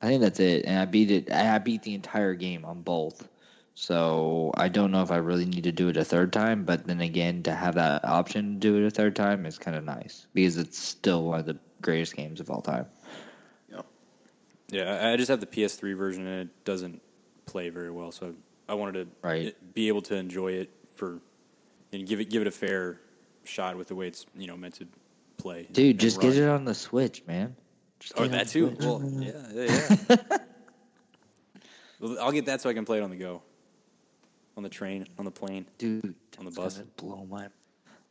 I 0.01 0.07
think 0.07 0.21
that's 0.23 0.41
it, 0.41 0.65
and 0.67 0.79
I 0.79 0.85
beat 0.85 1.11
it. 1.11 1.33
I 1.33 1.59
beat 1.59 1.83
the 1.83 1.95
entire 1.95 2.35
game 2.35 2.65
on 2.65 2.83
both. 2.83 3.29
So 3.75 4.53
I 4.57 4.69
don't 4.69 4.91
know 4.91 5.03
if 5.03 5.11
I 5.11 5.17
really 5.17 5.47
need 5.47 5.65
to 5.65 5.73
do 5.73 5.89
it 5.89 5.97
a 5.97 6.05
third 6.05 6.33
time, 6.33 6.65
but 6.65 6.87
then 6.87 7.01
again, 7.01 7.43
to 7.45 7.55
have 7.55 7.75
that 7.77 8.05
option 8.05 8.55
to 8.55 8.59
do 8.61 8.77
it 8.77 8.87
a 8.87 8.91
third 8.91 9.17
time 9.17 9.47
is 9.47 9.59
kind 9.59 9.77
of 9.77 9.85
nice 9.85 10.27
because 10.35 10.59
it's 10.59 10.79
still 10.79 11.25
one 11.25 11.41
of 11.41 11.47
the 11.47 11.59
greatest 11.81 12.15
games 12.15 12.39
of 12.41 12.51
all 12.51 12.61
time. 12.61 12.87
Yeah, 13.71 13.81
yeah. 14.69 15.11
I 15.13 15.17
just 15.17 15.29
have 15.31 15.41
the 15.41 15.47
PS3 15.47 15.97
version 15.97 16.27
and 16.27 16.43
it 16.51 16.65
doesn't 16.65 17.01
play 17.47 17.71
very 17.71 17.91
well, 17.91 18.13
so 18.13 18.35
I 18.69 18.75
wanted 18.75 18.93
to 19.05 19.09
Right. 19.27 19.75
be 19.75 19.89
able 19.89 20.03
to 20.03 20.17
enjoy 20.17 20.53
it 20.53 20.71
for 20.95 21.21
and 21.93 22.07
give 22.07 22.21
it 22.21 22.29
give 22.31 22.43
it 22.43 22.49
a 22.49 22.53
fair 22.53 23.01
shot 23.45 23.77
with 23.77 23.89
the 23.89 23.95
way 23.95 24.07
it's 24.07 24.27
you 24.37 24.47
know 24.47 24.57
meant 24.57 24.75
to 24.75 24.87
play. 25.39 25.67
Dude, 25.73 25.91
and 25.93 25.99
just 26.01 26.19
run. 26.23 26.31
get 26.31 26.39
it 26.43 26.49
on 26.49 26.65
the 26.67 26.75
Switch, 26.75 27.23
man. 27.27 27.57
Just 28.01 28.13
Oh, 28.19 28.23
get 28.23 28.25
it 28.25 28.33
on 28.33 28.39
that 28.39 28.49
too. 28.49 28.69
Switch. 28.69 28.85
Well, 28.85 29.03
yeah, 29.19 29.33
yeah. 29.55 30.17
yeah. 30.31 30.39
Well, 32.01 32.17
I'll 32.21 32.33
get 32.33 32.47
that 32.47 32.61
so 32.61 32.69
I 32.69 32.75
can 32.75 32.85
play 32.85 32.99
it 32.99 33.03
on 33.05 33.11
the 33.11 33.17
go, 33.17 33.43
on 34.57 34.62
the 34.62 34.69
train, 34.69 35.07
on 35.19 35.25
the 35.25 35.31
plane. 35.31 35.67
dude, 35.79 36.15
On 36.38 36.45
the 36.45 36.49
it's 36.49 36.57
bus. 36.57 36.75
Gonna 36.79 36.87
blow 36.97 37.27
my. 37.31 37.49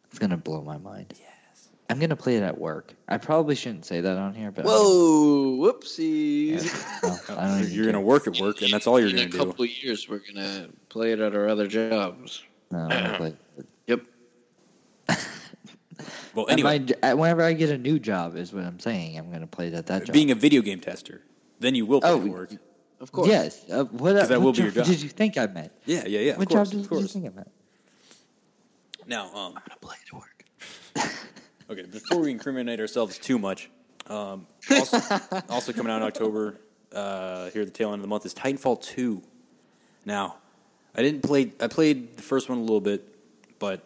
It's 0.10 0.19
gonna 0.19 0.38
blow 0.38 0.62
my 0.62 0.77
mind. 0.77 1.13
Yes. 1.17 1.69
I'm 1.89 1.99
gonna 1.99 2.15
play 2.15 2.38
it 2.38 2.43
at 2.43 2.58
work. 2.58 2.93
I 3.08 3.17
probably 3.17 3.56
shouldn't 3.56 3.86
say 3.86 4.01
that 4.01 4.17
on 4.17 4.34
here, 4.34 4.51
but 4.51 4.65
Whoa, 4.65 5.54
Yeah, 5.56 5.71
whoopsies. 5.71 7.04
no, 7.30 7.36
I 7.38 7.47
don't 7.47 7.60
You're, 7.60 7.69
you're 7.69 7.86
gonna 7.86 7.97
care. 7.97 8.06
work 8.06 8.27
at 8.27 8.39
work, 8.39 8.62
and 8.62 8.71
that's 8.71 8.88
all 8.88 8.99
you're 8.99 9.10
In 9.10 9.15
gonna 9.15 9.27
do. 9.30 9.38
In 9.38 9.41
a 9.43 9.45
couple 9.45 9.65
of 9.65 9.84
years, 9.84 10.08
we're 10.10 10.19
gonna 10.19 10.69
play 10.89 11.12
it 11.12 11.19
at 11.19 11.36
our 11.36 11.47
other 11.47 11.67
jobs. 11.67 12.43
No, 12.71 12.80
I'm 12.80 13.15
play 13.15 13.34
it. 13.58 13.65
Yep. 13.88 14.01
Well, 16.34 16.47
anyway, 16.49 16.86
my- 17.04 17.13
whenever 17.13 17.43
I 17.43 17.51
get 17.51 17.69
a 17.71 17.77
new 17.77 17.99
job, 17.99 18.38
is 18.38 18.54
what 18.54 18.63
I'm 18.63 18.80
saying. 18.80 19.17
I'm 19.17 19.30
gonna 19.32 19.45
play 19.47 19.67
it 19.67 19.73
at 19.73 19.88
that 19.88 20.06
job. 20.06 20.13
being 20.13 20.32
a 20.32 20.36
video 20.36 20.62
game 20.62 20.80
tester, 20.80 21.21
then 21.60 21.75
you 21.75 21.86
will 21.86 21.99
play 21.99 22.10
Oh, 22.10 22.21
at 22.21 22.27
work. 22.27 22.51
Of 23.01 23.11
course. 23.11 23.27
yes. 23.27 23.65
Uh, 23.69 23.85
what, 23.85 24.13
that 24.13 24.29
what 24.29 24.41
will 24.41 24.53
be 24.53 24.61
your 24.61 24.71
job. 24.71 24.85
Did 24.85 25.01
you 25.01 25.09
think 25.09 25.37
I 25.37 25.47
meant? 25.47 25.71
Yeah, 25.85 26.03
yeah, 26.05 26.19
yeah. 26.19 26.37
what 26.37 26.47
of 26.47 26.55
course, 26.55 26.69
job 26.69 26.81
of 26.81 26.89
did 26.89 27.01
you 27.01 27.07
think 27.07 27.25
I 27.25 27.29
meant? 27.29 27.51
Now, 29.07 29.25
um, 29.35 29.53
I'm 29.57 29.63
gonna 29.67 29.79
play 29.81 29.95
it 30.01 30.13
at 30.13 30.19
work. 30.19 31.15
okay, 31.71 31.85
before 31.91 32.19
we 32.19 32.29
incriminate 32.29 32.79
ourselves 32.79 33.17
too 33.17 33.39
much, 33.39 33.71
um, 34.07 34.45
also, 34.69 34.99
also 35.49 35.73
coming 35.73 35.91
out 35.91 35.97
in 35.97 36.07
October, 36.07 36.57
uh, 36.93 37.49
here 37.49 37.63
at 37.63 37.67
the 37.67 37.73
tail 37.73 37.89
end 37.89 37.95
of 37.95 38.01
the 38.01 38.07
month 38.07 38.25
is 38.25 38.33
Titanfall 38.35 38.81
2. 38.83 39.21
Now, 40.05 40.35
I 40.93 41.01
didn't 41.01 41.23
play, 41.23 41.51
I 41.59 41.67
played 41.67 42.17
the 42.17 42.23
first 42.23 42.49
one 42.49 42.59
a 42.59 42.61
little 42.61 42.81
bit, 42.81 43.03
but 43.57 43.81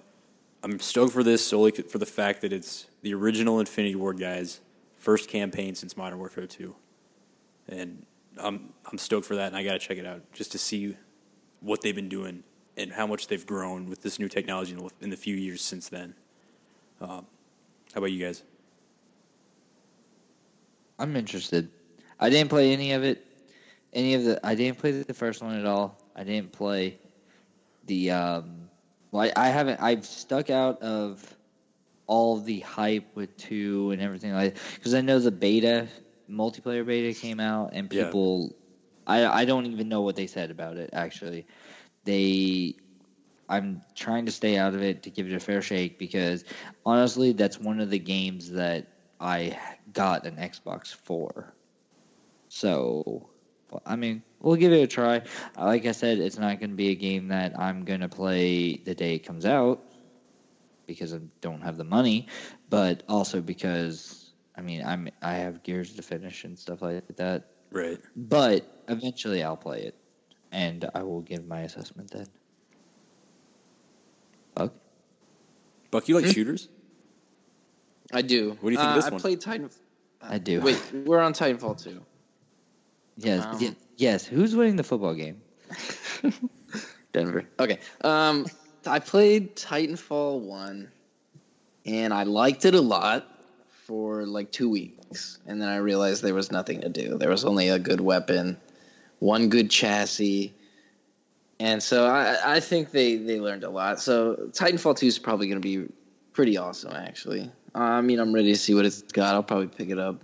I'm 0.64 0.80
stoked 0.80 1.14
for 1.14 1.24
this 1.24 1.46
solely 1.46 1.72
for 1.72 2.00
the 2.00 2.06
fact 2.06 2.42
that 2.42 2.52
it's 2.52 2.88
the 3.02 3.14
original 3.14 3.60
Infinity 3.60 3.96
Ward 3.96 4.20
guys' 4.20 4.60
first 4.98 5.30
campaign 5.30 5.76
since 5.76 5.96
Modern 5.96 6.20
Warfare 6.20 6.48
2. 6.48 6.76
And 7.70 8.06
I'm, 8.38 8.74
I'm 8.92 8.98
stoked 8.98 9.26
for 9.26 9.36
that, 9.36 9.48
and 9.48 9.56
I 9.56 9.64
got 9.64 9.74
to 9.74 9.80
check 9.80 9.98
it 9.98 10.06
out 10.06 10.22
just 10.34 10.52
to 10.54 10.58
see 10.58 10.96
what 11.62 11.82
they've 11.82 11.96
been 11.96 12.10
doing 12.10 12.44
and 12.78 12.92
how 12.92 13.08
much 13.08 13.28
they've 13.28 13.46
grown 13.46 13.90
with 13.90 14.02
this 14.02 14.20
new 14.20 14.28
technology 14.28 14.78
in 15.02 15.10
the, 15.10 15.18
few 15.18 15.36
years 15.36 15.62
since 15.62 15.90
then. 15.90 16.14
Um, 17.02 17.26
how 17.94 17.98
about 18.00 18.12
you 18.12 18.24
guys? 18.24 18.44
I'm 21.00 21.16
interested. 21.16 21.70
I 22.20 22.30
didn't 22.30 22.50
play 22.50 22.72
any 22.72 22.92
of 22.94 23.04
it. 23.04 23.26
Any 23.94 24.14
of 24.14 24.24
the 24.24 24.46
I 24.46 24.56
didn't 24.56 24.78
play 24.78 24.92
the 24.92 25.14
first 25.14 25.42
one 25.42 25.58
at 25.58 25.66
all. 25.66 25.98
I 26.16 26.24
didn't 26.24 26.52
play 26.52 26.98
the 27.86 28.12
um 28.12 28.70
well 29.12 29.24
I, 29.24 29.48
I 29.48 29.50
haven't 29.50 29.82
I've 29.82 30.06
stuck 30.06 30.50
out 30.50 30.82
of 30.82 31.36
all 32.08 32.38
the 32.38 32.60
hype 32.60 33.16
with 33.16 33.36
2 33.38 33.92
and 33.92 34.02
everything 34.02 34.34
like 34.34 34.58
cuz 34.82 34.94
I 34.94 35.02
know 35.02 35.20
the 35.20 35.32
beta 35.32 35.88
multiplayer 36.30 36.86
beta 36.86 37.18
came 37.20 37.40
out 37.40 37.72
and 37.74 37.90
Yeah. 37.90 38.06
people 38.06 38.56
I 39.08 39.26
I 39.26 39.46
don't 39.46 39.66
even 39.68 39.90
know 39.90 40.02
what 40.02 40.16
they 40.16 40.28
said 40.28 40.52
about 40.52 40.78
it 40.78 40.90
actually. 40.94 41.46
They 42.06 42.76
I'm 43.50 43.82
trying 43.96 44.26
to 44.26 44.32
stay 44.32 44.58
out 44.58 44.74
of 44.76 44.82
it 44.82 45.04
to 45.04 45.12
give 45.12 45.28
it 45.28 45.34
a 45.36 45.40
fair 45.40 45.62
shake 45.62 46.00
because 46.00 46.44
honestly, 46.86 47.34
that's 47.34 47.60
one 47.60 47.80
of 47.80 47.90
the 47.90 48.00
games 48.00 48.52
that 48.52 48.88
I 49.20 49.58
got 49.92 50.26
an 50.26 50.38
Xbox 50.38 50.94
for. 50.94 51.56
So, 52.50 53.30
I 53.86 53.96
mean, 53.96 54.24
we'll 54.40 54.56
give 54.56 54.72
it 54.72 54.84
a 54.84 54.88
try. 54.88 55.22
Like 55.58 55.86
I 55.86 55.92
said, 55.92 56.20
it's 56.20 56.38
not 56.38 56.60
going 56.60 56.72
to 56.72 56.76
be 56.76 56.90
a 56.90 56.96
game 56.96 57.30
that 57.30 57.58
I'm 57.60 57.84
going 57.86 58.02
to 58.02 58.10
play 58.10 58.78
the 58.78 58.96
day 58.96 59.16
it 59.16 59.20
comes 59.26 59.46
out 59.46 59.84
because 60.88 61.14
I 61.14 61.20
don't 61.42 61.62
have 61.62 61.78
the 61.78 61.84
money, 61.84 62.28
but 62.70 63.04
also 63.08 63.42
because 63.42 64.25
I 64.58 64.62
mean, 64.62 64.84
I'm 64.86 65.10
I 65.22 65.34
have 65.34 65.64
gears 65.64 65.94
to 65.96 66.02
finish 66.02 66.44
and 66.44 66.58
stuff 66.58 66.82
like 66.82 67.06
that. 67.18 67.44
Right. 67.72 68.00
But 68.16 68.84
eventually, 68.88 69.44
I'll 69.44 69.58
play 69.58 69.82
it, 69.84 69.96
and 70.52 70.90
I 70.94 71.04
will 71.04 71.22
give 71.22 71.46
my 71.48 71.62
assessment 71.62 72.12
then. 72.12 72.28
Buck? 74.54 74.74
Buck, 75.92 76.08
you 76.08 76.16
like 76.16 76.26
shooters? 76.34 76.70
I 78.14 78.22
do. 78.22 78.58
What 78.62 78.70
do 78.70 78.72
you 78.72 78.78
think 78.78 78.90
of 78.90 78.94
Uh, 78.94 78.96
this 78.96 79.06
I 79.06 79.10
one? 79.10 79.20
played 79.20 79.42
Titan. 79.42 79.70
I 80.22 80.38
do. 80.38 80.62
Wait, 80.62 80.82
we're 81.06 81.20
on 81.20 81.34
Titanfall 81.34 81.82
2. 81.84 82.02
Yes, 83.18 83.44
Um, 83.46 83.60
ye- 83.62 83.76
yes. 83.98 84.26
Who's 84.26 84.56
winning 84.56 84.76
the 84.76 84.84
football 84.84 85.14
game? 85.14 85.42
Denver. 87.12 87.46
Okay. 87.60 87.80
Um, 88.02 88.46
I 88.86 89.00
played 89.00 89.56
Titanfall 89.56 90.40
1, 90.42 90.92
and 91.86 92.14
I 92.14 92.24
liked 92.24 92.66
it 92.66 92.76
a 92.76 92.82
lot 92.82 93.28
for 93.86 94.26
like 94.26 94.52
two 94.52 94.70
weeks. 94.70 95.38
And 95.46 95.62
then 95.62 95.70
I 95.70 95.78
realized 95.78 96.24
there 96.24 96.34
was 96.34 96.52
nothing 96.52 96.82
to 96.82 96.90
do. 96.90 97.18
There 97.18 97.30
was 97.30 97.46
only 97.46 97.70
a 97.70 97.78
good 97.78 98.02
weapon, 98.02 98.58
one 99.20 99.50
good 99.50 99.70
chassis. 99.70 100.54
And 101.60 101.82
so 101.82 102.08
I, 102.08 102.56
I 102.56 102.60
think 102.60 102.92
they, 102.92 103.16
they 103.16 103.40
learned 103.40 103.64
a 103.64 103.70
lot. 103.70 104.02
So 104.02 104.50
Titanfall 104.52 104.98
2 104.98 105.06
is 105.06 105.20
probably 105.20 105.48
going 105.48 105.62
to 105.62 105.86
be 105.86 105.88
pretty 106.34 106.58
awesome, 106.58 106.94
actually. 106.94 107.52
I 107.76 108.02
mean, 108.02 108.20
I'm 108.20 108.34
ready 108.34 108.52
to 108.52 108.58
see 108.58 108.74
what 108.74 108.86
it's 108.86 109.04
got. 109.04 109.36
I'll 109.36 109.44
probably 109.44 109.68
pick 109.68 109.90
it 109.90 110.00
up. 110.00 110.22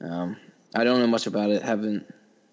Um, 0.00 0.36
I 0.74 0.84
don't 0.84 1.00
know 1.00 1.06
much 1.06 1.26
about 1.26 1.50
it. 1.50 1.62
Haven't 1.62 2.06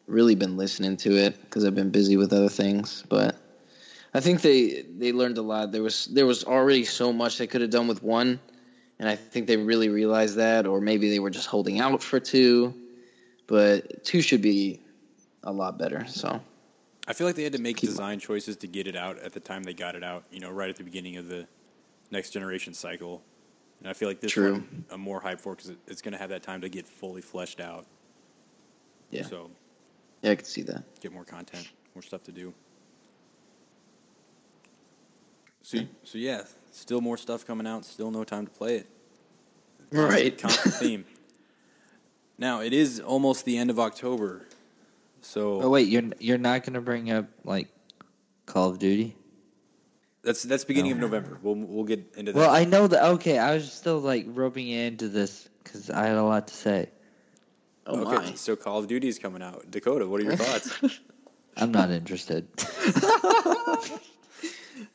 really 0.07 0.35
been 0.35 0.57
listening 0.57 0.97
to 0.97 1.15
it 1.15 1.41
because 1.41 1.63
I've 1.63 1.75
been 1.75 1.89
busy 1.89 2.17
with 2.17 2.33
other 2.33 2.49
things. 2.49 3.03
But 3.07 3.37
I 4.13 4.19
think 4.19 4.41
they 4.41 4.83
they 4.97 5.11
learned 5.11 5.37
a 5.37 5.41
lot. 5.41 5.71
There 5.71 5.83
was 5.83 6.05
there 6.05 6.25
was 6.25 6.43
already 6.43 6.83
so 6.83 7.13
much 7.13 7.37
they 7.37 7.47
could 7.47 7.61
have 7.61 7.69
done 7.69 7.87
with 7.87 8.03
one, 8.03 8.39
and 9.01 9.09
I 9.09 9.15
think 9.15 9.47
they 9.47 9.57
really 9.57 9.89
realized 9.89 10.35
that, 10.37 10.67
or 10.67 10.79
maybe 10.79 11.09
they 11.09 11.17
were 11.19 11.31
just 11.31 11.47
holding 11.47 11.79
out 11.81 12.03
for 12.03 12.19
two. 12.19 12.73
But 13.47 14.03
two 14.05 14.21
should 14.21 14.41
be 14.43 14.79
a 15.43 15.51
lot 15.51 15.77
better. 15.79 16.05
So 16.07 16.39
I 17.07 17.13
feel 17.13 17.25
like 17.25 17.35
they 17.35 17.43
had 17.43 17.53
to 17.53 17.59
make 17.61 17.77
Keep- 17.77 17.89
design 17.89 18.19
choices 18.19 18.55
to 18.57 18.67
get 18.67 18.85
it 18.87 18.95
out 18.95 19.17
at 19.19 19.33
the 19.33 19.39
time 19.39 19.63
they 19.63 19.73
got 19.73 19.95
it 19.95 20.03
out. 20.03 20.23
You 20.31 20.39
know, 20.39 20.51
right 20.51 20.69
at 20.69 20.75
the 20.75 20.83
beginning 20.83 21.17
of 21.17 21.27
the 21.27 21.47
next 22.11 22.29
generation 22.29 22.73
cycle. 22.75 23.23
And 23.79 23.89
I 23.89 23.93
feel 23.93 24.07
like 24.07 24.19
this 24.21 24.31
True. 24.33 24.53
one 24.53 24.85
I'm 24.91 25.01
more 25.01 25.19
hyped 25.19 25.41
for 25.41 25.55
because 25.55 25.71
it, 25.71 25.77
it's 25.87 26.03
going 26.03 26.11
to 26.13 26.19
have 26.19 26.29
that 26.29 26.43
time 26.43 26.61
to 26.61 26.69
get 26.69 26.87
fully 26.87 27.21
fleshed 27.23 27.59
out. 27.59 27.87
yeah, 29.09 29.23
So 29.23 29.49
yeah, 30.21 30.31
I 30.31 30.35
can 30.35 30.45
see 30.45 30.61
that. 30.61 30.83
get 31.01 31.11
more 31.11 31.25
content, 31.25 31.67
more 31.95 32.03
stuff 32.03 32.21
to 32.25 32.31
do. 32.31 32.53
So, 35.63 35.79
so 36.03 36.17
yeah, 36.19 36.43
still 36.71 37.01
more 37.01 37.17
stuff 37.17 37.45
coming 37.45 37.67
out. 37.67 37.85
Still 37.85 38.11
no 38.11 38.23
time 38.23 38.45
to 38.45 38.51
play 38.51 38.77
it. 38.77 38.87
Constant- 39.91 40.11
Right. 40.11 40.37
Constant 40.37 40.73
theme. 40.81 41.05
Now 42.37 42.61
it 42.61 42.73
is 42.73 42.99
almost 42.99 43.45
the 43.45 43.57
end 43.57 43.69
of 43.69 43.79
October, 43.79 44.47
so 45.21 45.61
Oh 45.61 45.69
wait, 45.69 45.87
you're 45.89 46.03
you're 46.19 46.37
not 46.39 46.63
gonna 46.63 46.81
bring 46.81 47.11
up 47.11 47.25
like 47.43 47.67
Call 48.45 48.69
of 48.69 48.79
Duty? 48.79 49.15
that's 50.23 50.43
that's 50.43 50.63
beginning 50.63 50.91
of 50.93 50.97
November. 50.97 51.37
We'll 51.43 51.55
we'll 51.55 51.83
get 51.83 52.13
into 52.17 52.31
that. 52.31 52.37
Well, 52.39 52.49
I 52.49 52.63
know 52.65 52.87
that. 52.87 53.03
Okay, 53.03 53.37
I 53.37 53.53
was 53.55 53.71
still 53.71 53.99
like 53.99 54.25
roping 54.27 54.69
into 54.69 55.07
this 55.07 55.49
because 55.63 55.89
I 55.91 56.07
had 56.07 56.17
a 56.17 56.23
lot 56.23 56.47
to 56.47 56.53
say. 56.53 56.89
Oh 57.85 57.99
okay, 58.01 58.29
my! 58.29 58.33
so 58.35 58.55
Call 58.55 58.79
of 58.79 58.87
Duty 58.87 59.07
is 59.07 59.19
coming 59.19 59.41
out. 59.43 59.69
Dakota, 59.69 60.07
what 60.07 60.21
are 60.21 60.23
your 60.23 60.35
thoughts? 60.37 60.99
I'm 61.57 61.71
not 61.71 61.91
interested. 61.91 62.47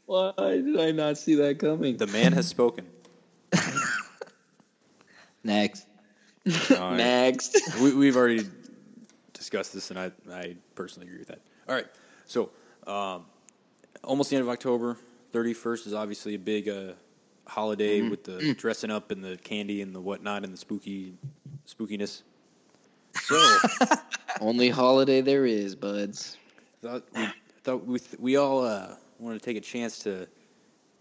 Why 0.07 0.33
did 0.39 0.79
I 0.81 0.91
not 0.93 1.19
see 1.19 1.35
that 1.37 1.59
coming? 1.59 1.97
the 1.97 2.07
man 2.07 2.33
has 2.33 2.47
spoken. 2.47 2.87
Next, 5.45 5.87
All 6.71 6.77
right. 6.79 6.97
Next. 6.97 7.57
we, 7.81 7.95
we've 7.95 8.17
already 8.17 8.45
discussed 9.33 9.73
this, 9.73 9.91
and 9.91 9.99
I, 9.99 10.11
I 10.31 10.57
personally 10.75 11.07
agree 11.07 11.19
with 11.21 11.29
that. 11.29 11.41
All 11.69 11.75
right, 11.75 11.87
so 12.27 12.51
um, 12.87 13.25
almost 14.03 14.31
the 14.31 14.37
end 14.37 14.43
of 14.43 14.49
October. 14.49 14.97
Thirty 15.33 15.55
first 15.55 15.87
is 15.87 15.95
obviously 15.95 16.35
a 16.35 16.39
big 16.39 16.69
uh, 16.69 16.93
holiday 17.47 18.01
with 18.03 18.25
the 18.25 18.55
dressing 18.55 18.91
up 18.91 19.11
and 19.11 19.23
the 19.23 19.37
candy 19.37 19.83
and 19.83 19.95
the 19.95 20.01
whatnot 20.01 20.45
and 20.45 20.53
the 20.53 20.57
spooky 20.57 21.15
spookiness. 21.69 22.23
So 23.23 23.59
Only 24.43 24.69
holiday 24.69 25.23
there 25.23 25.47
is, 25.47 25.75
buds. 25.75 26.37
thought 26.83 27.03
we 27.15 27.29
thought 27.65 27.87
we, 27.87 27.99
we 28.19 28.37
all 28.37 28.63
uh, 28.65 28.95
wanted 29.19 29.39
to 29.41 29.45
take 29.45 29.57
a 29.57 29.61
chance 29.61 29.99
to 30.01 30.27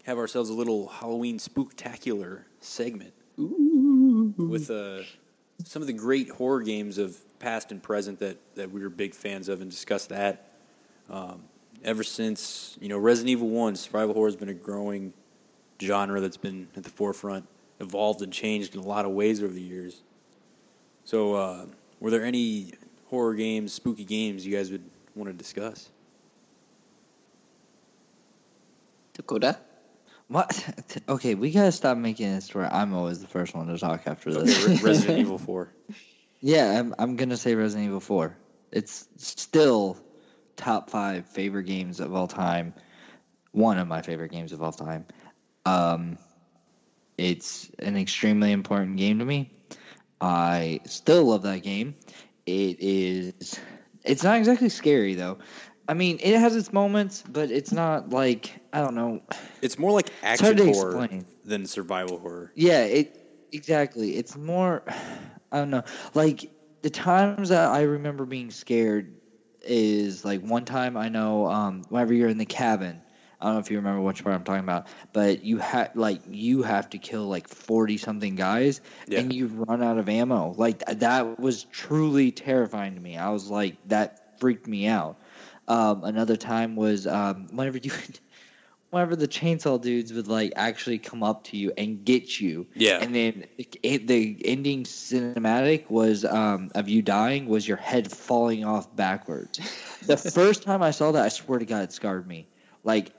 have 0.04 0.18
ourselves 0.18 0.50
a 0.50 0.54
little 0.54 0.88
Halloween 0.88 1.38
spooktacular 1.38 2.42
segment 2.60 3.12
with 3.36 4.70
uh, 4.70 5.02
some 5.64 5.82
of 5.82 5.86
the 5.86 5.92
great 5.92 6.28
horror 6.28 6.62
games 6.62 6.98
of 6.98 7.18
past 7.38 7.72
and 7.72 7.82
present 7.82 8.18
that, 8.18 8.38
that 8.54 8.70
we 8.70 8.80
were 8.80 8.88
big 8.88 9.14
fans 9.14 9.48
of 9.48 9.60
and 9.60 9.70
discuss 9.70 10.06
that. 10.06 10.52
Um, 11.10 11.42
ever 11.84 12.02
since 12.02 12.76
you 12.80 12.88
know 12.88 12.98
Resident 12.98 13.30
Evil 13.30 13.48
One, 13.48 13.76
survival 13.76 14.14
horror 14.14 14.28
has 14.28 14.36
been 14.36 14.48
a 14.48 14.54
growing 14.54 15.12
genre 15.80 16.20
that's 16.20 16.36
been 16.36 16.68
at 16.76 16.82
the 16.82 16.90
forefront, 16.90 17.46
evolved 17.80 18.22
and 18.22 18.32
changed 18.32 18.74
in 18.74 18.80
a 18.80 18.86
lot 18.86 19.04
of 19.04 19.12
ways 19.12 19.42
over 19.42 19.52
the 19.52 19.60
years. 19.60 20.02
So, 21.04 21.34
uh, 21.34 21.66
were 22.00 22.10
there 22.10 22.24
any 22.24 22.72
horror 23.06 23.34
games, 23.34 23.72
spooky 23.72 24.04
games 24.04 24.46
you 24.46 24.56
guys 24.56 24.70
would 24.70 24.84
want 25.14 25.30
to 25.30 25.36
discuss? 25.36 25.90
Dakota. 29.16 29.58
what? 30.28 30.64
Okay, 31.08 31.34
we 31.34 31.50
gotta 31.50 31.72
stop 31.72 31.96
making 31.96 32.32
this 32.32 32.54
where 32.54 32.72
I'm 32.72 32.94
always 32.94 33.20
the 33.20 33.28
first 33.28 33.54
one 33.54 33.66
to 33.68 33.78
talk 33.78 34.02
after 34.06 34.32
this. 34.32 34.64
Okay, 34.64 34.82
Resident 34.82 35.18
Evil 35.20 35.38
Four. 35.38 35.72
Yeah, 36.40 36.78
I'm, 36.78 36.94
I'm 36.98 37.16
gonna 37.16 37.36
say 37.36 37.54
Resident 37.54 37.88
Evil 37.88 38.00
4. 38.00 38.36
It's 38.72 39.08
still 39.16 39.96
top 40.56 40.90
five 40.90 41.26
favorite 41.26 41.64
games 41.64 42.00
of 42.00 42.14
all 42.14 42.26
time. 42.26 42.74
One 43.52 43.78
of 43.78 43.88
my 43.88 44.02
favorite 44.02 44.32
games 44.32 44.52
of 44.52 44.62
all 44.62 44.72
time. 44.72 45.06
Um, 45.64 46.18
it's 47.16 47.70
an 47.78 47.96
extremely 47.96 48.52
important 48.52 48.96
game 48.96 49.18
to 49.20 49.24
me. 49.24 49.50
I 50.20 50.80
still 50.84 51.24
love 51.24 51.42
that 51.42 51.62
game. 51.62 51.94
It 52.44 52.76
is. 52.80 53.58
It's 54.04 54.22
not 54.22 54.36
exactly 54.38 54.68
scary 54.68 55.14
though. 55.14 55.38
I 55.88 55.94
mean, 55.94 56.18
it 56.20 56.38
has 56.38 56.56
its 56.56 56.72
moments, 56.72 57.22
but 57.28 57.50
it's 57.50 57.72
not 57.72 58.10
like 58.10 58.58
I 58.72 58.80
don't 58.80 58.94
know. 58.94 59.22
It's 59.62 59.78
more 59.78 59.92
like 59.92 60.10
action 60.22 60.56
horror 60.58 61.02
explain. 61.04 61.26
than 61.44 61.66
survival 61.66 62.18
horror. 62.18 62.52
Yeah, 62.54 62.84
it 62.84 63.16
exactly. 63.52 64.16
It's 64.16 64.36
more. 64.36 64.82
I 65.52 65.58
don't 65.58 65.70
know. 65.70 65.84
Like 66.14 66.50
the 66.82 66.90
times 66.90 67.50
that 67.50 67.70
I 67.70 67.82
remember 67.82 68.26
being 68.26 68.50
scared 68.50 69.14
is 69.62 70.24
like 70.24 70.40
one 70.42 70.64
time 70.64 70.96
I 70.96 71.08
know 71.08 71.46
um, 71.46 71.82
whenever 71.88 72.12
you're 72.14 72.28
in 72.28 72.38
the 72.38 72.46
cabin. 72.46 73.00
I 73.40 73.44
don't 73.44 73.54
know 73.54 73.60
if 73.60 73.70
you 73.70 73.76
remember 73.76 74.00
which 74.00 74.24
part 74.24 74.34
I'm 74.34 74.44
talking 74.44 74.60
about, 74.64 74.86
but 75.12 75.44
you 75.44 75.58
have 75.58 75.90
like 75.94 76.22
you 76.28 76.62
have 76.62 76.88
to 76.90 76.98
kill 76.98 77.26
like 77.28 77.48
forty 77.48 77.96
something 77.98 78.34
guys, 78.34 78.80
Yeah. 79.06 79.20
and 79.20 79.32
you 79.32 79.46
run 79.48 79.82
out 79.82 79.98
of 79.98 80.08
ammo. 80.08 80.54
Like 80.56 80.84
th- 80.84 80.98
that 80.98 81.38
was 81.38 81.64
truly 81.64 82.32
terrifying 82.32 82.94
to 82.94 83.00
me. 83.00 83.16
I 83.18 83.30
was 83.30 83.48
like, 83.50 83.76
that 83.88 84.40
freaked 84.40 84.66
me 84.66 84.86
out. 84.86 85.18
Um, 85.68 86.04
another 86.04 86.36
time 86.36 86.76
was 86.76 87.06
um, 87.06 87.48
whenever 87.50 87.78
you, 87.78 87.90
whenever 88.90 89.16
the 89.16 89.26
chainsaw 89.28 89.80
dudes 89.80 90.12
would 90.12 90.28
like 90.28 90.52
actually 90.56 90.98
come 90.98 91.22
up 91.22 91.44
to 91.44 91.56
you 91.56 91.72
and 91.76 92.04
get 92.04 92.40
you. 92.40 92.66
Yeah. 92.74 92.98
And 93.00 93.14
then 93.14 93.44
it, 93.82 94.06
the 94.06 94.40
ending 94.44 94.84
cinematic 94.84 95.90
was 95.90 96.24
um, 96.24 96.70
of 96.74 96.88
you 96.88 97.02
dying 97.02 97.46
was 97.46 97.66
your 97.66 97.76
head 97.78 98.10
falling 98.12 98.64
off 98.64 98.94
backwards. 98.94 99.58
the 100.06 100.16
first 100.16 100.62
time 100.62 100.82
I 100.82 100.92
saw 100.92 101.12
that, 101.12 101.24
I 101.24 101.28
swear 101.28 101.58
to 101.58 101.64
God, 101.66 101.82
it 101.84 101.92
scarred 101.92 102.26
me. 102.26 102.46
Like, 102.84 103.10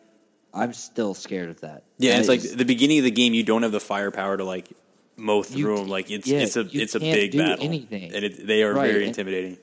I'm 0.54 0.72
still 0.74 1.14
scared 1.14 1.50
of 1.50 1.62
that. 1.62 1.84
Yeah, 1.98 2.14
That 2.14 2.20
it's 2.20 2.30
like 2.30 2.42
the 2.42 2.64
beginning 2.66 3.00
of 3.00 3.04
the 3.04 3.12
game. 3.12 3.34
You 3.34 3.44
don't 3.44 3.64
have 3.64 3.74
the 3.74 3.82
firepower 3.82 4.38
to 4.38 4.44
like 4.46 4.70
mow 5.18 5.44
through 5.44 5.60
You- 5.60 5.78
them. 5.80 5.88
Like 5.90 6.10
it's 6.10 6.26
yeah, 6.28 6.40
it's 6.40 6.56
a 6.56 6.62
it's 6.72 6.96
a 6.96 7.00
big 7.02 7.36
battle, 7.38 7.64
anything. 7.66 8.14
and 8.16 8.24
it, 8.24 8.48
they 8.48 8.64
are 8.64 8.74
Right, 8.74 8.88
very 8.90 9.00
and- 9.02 9.08
intimidating. 9.10 9.58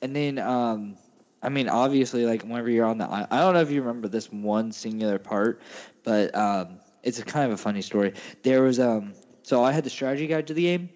And 0.00 0.14
then, 0.14 0.38
um, 0.38 0.96
I 1.42 1.48
mean, 1.48 1.68
obviously, 1.68 2.26
like 2.26 2.42
whenever 2.42 2.70
you're 2.70 2.86
on 2.86 2.98
the, 2.98 3.06
I, 3.06 3.26
I 3.30 3.40
don't 3.40 3.54
know 3.54 3.60
if 3.60 3.70
you 3.70 3.80
remember 3.80 4.08
this 4.08 4.30
one 4.32 4.72
singular 4.72 5.18
part, 5.18 5.60
but 6.02 6.34
um, 6.34 6.80
it's 7.02 7.18
a 7.18 7.24
kind 7.24 7.46
of 7.46 7.52
a 7.52 7.62
funny 7.62 7.82
story. 7.82 8.14
There 8.42 8.62
was, 8.62 8.80
um, 8.80 9.14
so 9.42 9.62
I 9.62 9.72
had 9.72 9.84
the 9.84 9.90
strategy 9.90 10.26
guide 10.26 10.48
to 10.48 10.54
the 10.54 10.62
game. 10.62 10.90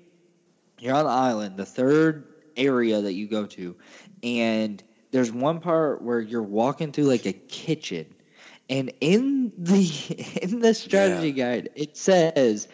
You're 0.79 0.95
on 0.95 1.05
the 1.05 1.11
island, 1.11 1.57
the 1.57 1.67
third 1.67 2.27
area 2.57 3.01
that 3.01 3.13
you 3.13 3.29
go 3.29 3.47
to, 3.47 3.77
and 4.25 4.83
there's 5.13 5.31
one 5.31 5.61
part 5.61 6.03
where 6.03 6.21
you're 6.21 6.43
walking 6.43 6.91
through 6.91 7.05
like 7.05 7.25
a 7.25 7.33
kitchen, 7.33 8.07
and 8.69 8.93
in 9.01 9.53
the 9.57 10.39
in 10.43 10.59
the 10.59 10.75
strategy 10.75 11.31
guide 11.31 11.71
it 11.77 11.97
says 11.97 12.67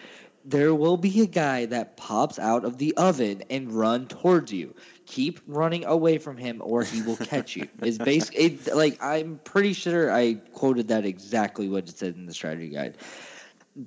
there 0.44 0.74
will 0.74 0.96
be 0.96 1.20
a 1.20 1.26
guy 1.26 1.66
that 1.66 1.96
pops 1.98 2.38
out 2.38 2.64
of 2.64 2.78
the 2.78 2.96
oven 2.96 3.42
and 3.50 3.70
run 3.70 4.06
towards 4.06 4.50
you. 4.50 4.74
Keep 5.08 5.40
running 5.46 5.86
away 5.86 6.18
from 6.18 6.36
him, 6.36 6.60
or 6.62 6.84
he 6.84 7.00
will 7.00 7.16
catch 7.16 7.56
you. 7.56 7.66
Is 7.82 7.96
basic. 7.96 8.34
It, 8.38 8.74
like 8.74 9.02
I'm 9.02 9.40
pretty 9.42 9.72
sure 9.72 10.12
I 10.12 10.34
quoted 10.52 10.88
that 10.88 11.06
exactly 11.06 11.66
what 11.66 11.88
it 11.88 11.96
said 11.96 12.14
in 12.14 12.26
the 12.26 12.34
strategy 12.34 12.68
guide. 12.68 12.98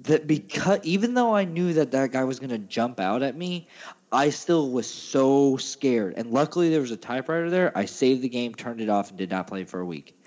That 0.03 0.25
because 0.25 0.79
even 0.81 1.13
though 1.13 1.35
I 1.35 1.45
knew 1.45 1.73
that 1.73 1.91
that 1.91 2.11
guy 2.11 2.23
was 2.23 2.39
gonna 2.39 2.57
jump 2.57 2.99
out 2.99 3.21
at 3.21 3.37
me, 3.37 3.67
I 4.11 4.31
still 4.31 4.71
was 4.71 4.89
so 4.89 5.57
scared. 5.57 6.15
And 6.17 6.31
luckily 6.31 6.69
there 6.69 6.81
was 6.81 6.89
a 6.89 6.97
typewriter 6.97 7.51
there. 7.51 7.77
I 7.77 7.85
saved 7.85 8.23
the 8.23 8.29
game, 8.29 8.55
turned 8.55 8.81
it 8.81 8.89
off, 8.89 9.09
and 9.09 9.17
did 9.17 9.29
not 9.29 9.45
play 9.45 9.63
for 9.63 9.79
a 9.79 9.85
week. 9.85 10.17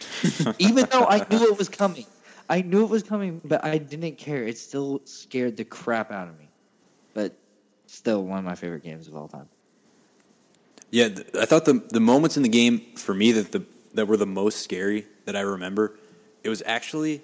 even 0.61 0.87
though 0.93 1.07
I 1.07 1.27
knew 1.29 1.45
it 1.51 1.59
was 1.59 1.69
coming. 1.69 2.07
I 2.49 2.63
knew 2.63 2.85
it 2.85 2.91
was 2.91 3.03
coming, 3.03 3.41
but 3.45 3.65
I 3.65 3.79
didn't 3.79 4.17
care. 4.17 4.45
It 4.45 4.59
still 4.59 5.01
scared 5.07 5.57
the 5.57 5.65
crap 5.65 6.13
out 6.13 6.29
of 6.29 6.39
me. 6.39 6.49
But 7.15 7.37
still 7.87 8.25
one 8.25 8.39
of 8.39 8.45
my 8.45 8.55
favorite 8.55 8.85
games 8.85 9.09
of 9.09 9.17
all 9.17 9.29
time. 9.29 9.49
Yeah, 10.95 11.09
th- 11.09 11.27
I 11.35 11.45
thought 11.45 11.65
the 11.65 11.83
the 11.91 11.99
moments 11.99 12.37
in 12.37 12.45
the 12.45 12.49
game 12.49 12.79
for 12.95 13.13
me 13.13 13.33
that 13.33 13.51
the 13.51 13.65
that 13.95 14.07
were 14.07 14.17
the 14.17 14.29
most 14.29 14.63
scary 14.63 15.09
that 15.25 15.35
I 15.35 15.41
remember, 15.41 15.99
it 16.45 16.49
was 16.49 16.63
actually 16.65 17.21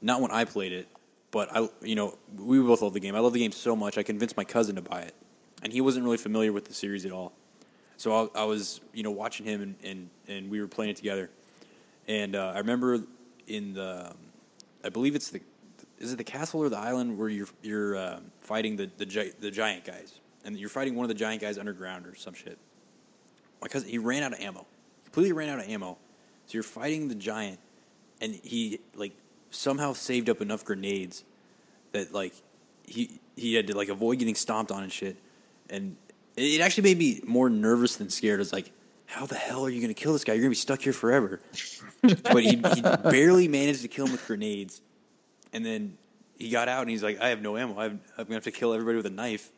not 0.00 0.20
when 0.20 0.30
I 0.30 0.44
played 0.44 0.70
it, 0.70 0.86
but 1.32 1.48
I 1.52 1.68
you 1.82 1.96
know 1.96 2.16
we 2.38 2.60
both 2.60 2.80
love 2.80 2.92
the 2.92 3.00
game. 3.00 3.16
I 3.16 3.18
love 3.18 3.32
the 3.32 3.40
game 3.40 3.50
so 3.50 3.74
much. 3.74 3.98
I 3.98 4.04
convinced 4.04 4.36
my 4.36 4.44
cousin 4.44 4.76
to 4.76 4.82
buy 4.82 5.00
it, 5.00 5.16
and 5.64 5.72
he 5.72 5.80
wasn't 5.80 6.04
really 6.04 6.16
familiar 6.16 6.52
with 6.52 6.66
the 6.66 6.74
series 6.74 7.04
at 7.04 7.10
all. 7.10 7.32
So 7.96 8.30
I, 8.36 8.42
I 8.42 8.44
was 8.44 8.80
you 8.92 9.02
know 9.02 9.10
watching 9.10 9.46
him 9.46 9.62
and, 9.62 9.74
and 9.82 10.10
and 10.28 10.48
we 10.48 10.60
were 10.60 10.68
playing 10.68 10.92
it 10.92 10.96
together, 10.96 11.28
and 12.06 12.36
uh, 12.36 12.52
I 12.54 12.58
remember 12.58 13.00
in 13.48 13.72
the 13.74 14.12
I 14.84 14.90
believe 14.90 15.16
it's 15.16 15.30
the 15.30 15.40
is 15.98 16.12
it 16.12 16.18
the 16.18 16.30
castle 16.38 16.60
or 16.60 16.68
the 16.68 16.78
island 16.78 17.18
where 17.18 17.28
you're 17.28 17.48
you're 17.62 17.96
uh, 17.96 18.20
fighting 18.42 18.76
the 18.76 18.88
the, 18.96 19.06
gi- 19.06 19.32
the 19.40 19.50
giant 19.50 19.84
guys, 19.84 20.20
and 20.44 20.56
you're 20.56 20.68
fighting 20.68 20.94
one 20.94 21.02
of 21.02 21.08
the 21.08 21.14
giant 21.14 21.40
guys 21.40 21.58
underground 21.58 22.06
or 22.06 22.14
some 22.14 22.34
shit 22.34 22.58
because 23.62 23.84
he 23.84 23.98
ran 23.98 24.22
out 24.22 24.32
of 24.32 24.40
ammo. 24.40 24.66
Completely 25.04 25.32
ran 25.32 25.48
out 25.48 25.58
of 25.58 25.68
ammo. 25.68 25.98
So 26.46 26.54
you're 26.54 26.62
fighting 26.62 27.08
the 27.08 27.14
giant, 27.14 27.58
and 28.20 28.34
he 28.34 28.80
like 28.94 29.12
somehow 29.50 29.92
saved 29.92 30.28
up 30.28 30.40
enough 30.40 30.64
grenades 30.64 31.24
that 31.92 32.12
like 32.12 32.34
he 32.86 33.20
he 33.36 33.54
had 33.54 33.66
to 33.68 33.76
like 33.76 33.88
avoid 33.88 34.18
getting 34.18 34.34
stomped 34.34 34.72
on 34.72 34.82
and 34.82 34.92
shit. 34.92 35.16
And 35.70 35.96
it 36.36 36.60
actually 36.60 36.84
made 36.84 36.98
me 36.98 37.20
more 37.24 37.48
nervous 37.48 37.96
than 37.96 38.10
scared. 38.10 38.40
It's 38.40 38.52
like, 38.52 38.70
how 39.06 39.26
the 39.26 39.34
hell 39.34 39.64
are 39.64 39.70
you 39.70 39.80
going 39.80 39.94
to 39.94 40.00
kill 40.00 40.12
this 40.12 40.24
guy? 40.24 40.32
You're 40.32 40.42
going 40.42 40.50
to 40.50 40.56
be 40.56 40.60
stuck 40.60 40.82
here 40.82 40.92
forever. 40.92 41.40
but 42.02 42.42
he, 42.42 42.56
he 42.74 42.82
barely 42.82 43.48
managed 43.48 43.82
to 43.82 43.88
kill 43.88 44.06
him 44.06 44.12
with 44.12 44.26
grenades, 44.26 44.80
and 45.52 45.64
then 45.64 45.96
he 46.38 46.50
got 46.50 46.68
out 46.68 46.82
and 46.82 46.90
he's 46.90 47.02
like, 47.02 47.20
I 47.20 47.28
have 47.28 47.40
no 47.40 47.56
ammo. 47.56 47.78
I 47.78 47.84
I'm 47.84 48.00
going 48.16 48.26
to 48.28 48.34
have 48.34 48.44
to 48.44 48.50
kill 48.50 48.72
everybody 48.72 48.96
with 48.96 49.06
a 49.06 49.10
knife, 49.10 49.50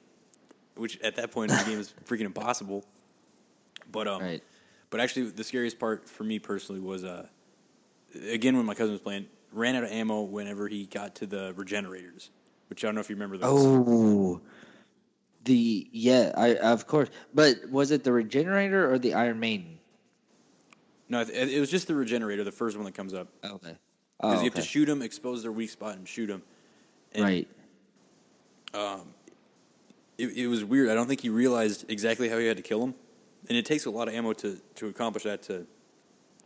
which 0.76 1.00
at 1.00 1.16
that 1.16 1.30
point 1.30 1.50
in 1.50 1.59
the 1.59 1.64
game 1.64 1.78
is 1.78 1.94
freaking 2.05 2.26
impossible. 2.26 2.84
But 3.95 4.09
um, 4.09 4.20
Right. 4.22 4.42
but 4.90 5.01
actually, 5.01 5.30
the 5.30 5.45
scariest 5.45 5.78
part 5.78 6.09
for 6.09 6.24
me 6.24 6.40
personally 6.40 6.80
was 6.80 7.05
uh, 7.05 7.26
again 8.28 8.57
when 8.57 8.66
my 8.66 8.74
cousin 8.74 8.92
was 8.92 9.01
playing, 9.01 9.26
ran 9.53 9.76
out 9.76 9.84
of 9.84 9.90
ammo 9.92 10.22
whenever 10.22 10.66
he 10.66 10.86
got 10.86 11.14
to 11.16 11.26
the 11.26 11.55
regenerators, 11.55 12.30
which 12.68 12.82
I 12.84 12.88
don't 12.88 12.97
know 12.97 13.01
if 13.01 13.09
you 13.09 13.14
remember 13.14 13.38
those. 13.38 13.64
Oh, 13.64 14.40
the 15.45 15.88
yeah, 15.92 16.32
I 16.36 16.57
of 16.57 16.88
course. 16.88 17.09
But 17.32 17.70
was 17.70 17.92
it 17.92 18.03
the 18.03 18.12
Regenerator 18.12 18.92
or 18.92 18.99
the 18.99 19.14
Iron 19.14 19.38
Maiden? 19.38 19.78
No, 21.09 21.20
it, 21.20 21.28
it 21.30 21.61
was 21.61 21.70
just 21.70 21.86
the 21.86 21.95
regenerator, 21.95 22.42
the 22.42 22.51
first 22.51 22.76
one 22.76 22.84
that 22.86 22.95
comes 22.95 23.14
up, 23.14 23.28
Okay. 23.45 23.59
because 23.61 23.78
Oh, 24.20 24.38
you 24.38 24.45
have 24.45 24.55
to 24.55 24.62
shoot 24.62 24.86
them, 24.86 25.03
expose 25.03 25.42
their 25.42 25.53
weak 25.53 25.70
spot, 25.70 25.97
and 25.97 26.09
shoot 26.09 26.26
them. 26.26 26.42
And 27.12 27.24
right. 27.24 27.49
It, 30.16 30.28
it 30.36 30.47
was 30.47 30.64
weird. 30.64 30.88
I 30.88 30.95
don't 30.95 31.07
think 31.07 31.20
he 31.20 31.28
realized 31.28 31.84
exactly 31.90 32.28
how 32.28 32.38
he 32.38 32.47
had 32.47 32.57
to 32.57 32.62
kill 32.62 32.82
him, 32.82 32.95
and 33.49 33.57
it 33.59 33.66
takes 33.66 33.86
a 33.86 33.90
lot 33.90 34.09
of 34.09 34.14
ammo 34.14 34.32
to, 34.34 34.59
to 34.76 34.86
accomplish 34.88 35.24
that 35.24 35.42
to 35.45 35.66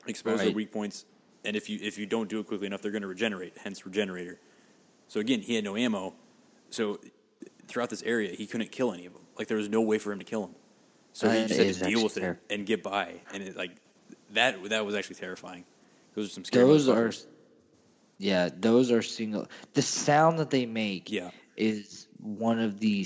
expose 0.06 0.38
their 0.40 0.52
weak 0.52 0.72
points. 0.72 1.04
And 1.44 1.56
if 1.56 1.70
you 1.70 1.78
if 1.80 1.98
you 1.98 2.06
don't 2.06 2.28
do 2.28 2.40
it 2.40 2.46
quickly 2.46 2.66
enough, 2.66 2.82
they're 2.82 2.90
going 2.90 3.02
to 3.02 3.08
regenerate. 3.08 3.54
Hence, 3.62 3.86
regenerator. 3.86 4.38
So 5.06 5.20
again, 5.20 5.40
he 5.40 5.54
had 5.54 5.64
no 5.64 5.76
ammo. 5.76 6.14
So 6.70 6.98
throughout 7.66 7.90
this 7.90 8.02
area, 8.02 8.34
he 8.34 8.46
couldn't 8.46 8.72
kill 8.72 8.92
any 8.92 9.06
of 9.06 9.12
them. 9.12 9.22
Like 9.38 9.48
there 9.48 9.56
was 9.56 9.68
no 9.68 9.80
way 9.80 9.98
for 9.98 10.12
him 10.12 10.18
to 10.18 10.24
kill 10.24 10.42
them. 10.42 10.54
So 11.12 11.30
he 11.30 11.46
just 11.46 11.58
had 11.58 11.74
to 11.74 11.84
deal 11.94 12.02
with 12.02 12.16
it 12.16 12.38
and 12.50 12.66
get 12.66 12.82
by. 12.82 13.14
And 13.32 13.42
it 13.42 13.56
like 13.56 13.72
that 14.32 14.62
that 14.68 14.84
was 14.84 14.94
actually 14.94 15.16
terrifying. 15.16 15.64
Those 16.14 16.26
are 16.26 16.30
some 16.30 16.44
scary. 16.44 16.66
Those 16.66 16.88
are, 16.88 17.12
yeah, 18.18 18.48
those 18.54 18.90
are 18.90 19.02
single. 19.02 19.46
The 19.74 19.82
sound 19.82 20.38
that 20.40 20.50
they 20.50 20.66
make, 20.66 21.10
Yeah. 21.10 21.30
is 21.56 22.08
one 22.20 22.58
of 22.58 22.80
the 22.80 23.04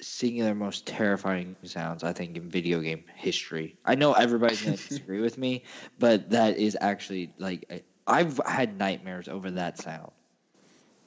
s- 0.00 0.06
singular 0.06 0.54
most 0.54 0.86
terrifying 0.86 1.56
sounds 1.62 2.02
I 2.04 2.12
think 2.12 2.36
in 2.36 2.48
video 2.50 2.80
game 2.80 3.04
history. 3.14 3.76
I 3.84 3.94
know 3.94 4.12
everybody's 4.12 4.62
gonna 4.64 4.76
disagree 4.76 5.20
with 5.20 5.38
me, 5.38 5.64
but 5.98 6.30
that 6.30 6.58
is 6.58 6.76
actually 6.80 7.32
like 7.38 7.64
I- 7.70 7.82
I've 8.06 8.40
had 8.46 8.76
nightmares 8.78 9.28
over 9.28 9.50
that 9.52 9.78
sound. 9.78 10.10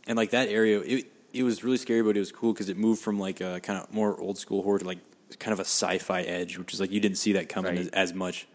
and 0.07 0.15
like 0.17 0.31
that 0.31 0.49
area, 0.49 0.79
it 0.79 1.07
it 1.33 1.43
was 1.43 1.63
really 1.63 1.77
scary, 1.77 2.01
but 2.03 2.15
it 2.15 2.19
was 2.19 2.31
cool 2.31 2.53
because 2.53 2.69
it 2.69 2.77
moved 2.77 3.01
from 3.01 3.19
like 3.19 3.41
a 3.41 3.59
kind 3.59 3.81
of 3.81 3.91
more 3.91 4.19
old 4.21 4.37
school 4.37 4.61
horror 4.63 4.79
to 4.79 4.85
like 4.85 4.99
kind 5.39 5.51
of 5.51 5.59
a 5.59 5.65
sci-fi 5.65 6.21
edge, 6.21 6.57
which 6.59 6.73
is 6.73 6.79
like 6.79 6.91
you 6.91 6.99
didn't 6.99 7.17
see 7.17 7.33
that 7.33 7.49
coming 7.49 7.71
Right. 7.71 7.79
as, 7.81 7.87
as 7.89 8.13
much. 8.13 8.47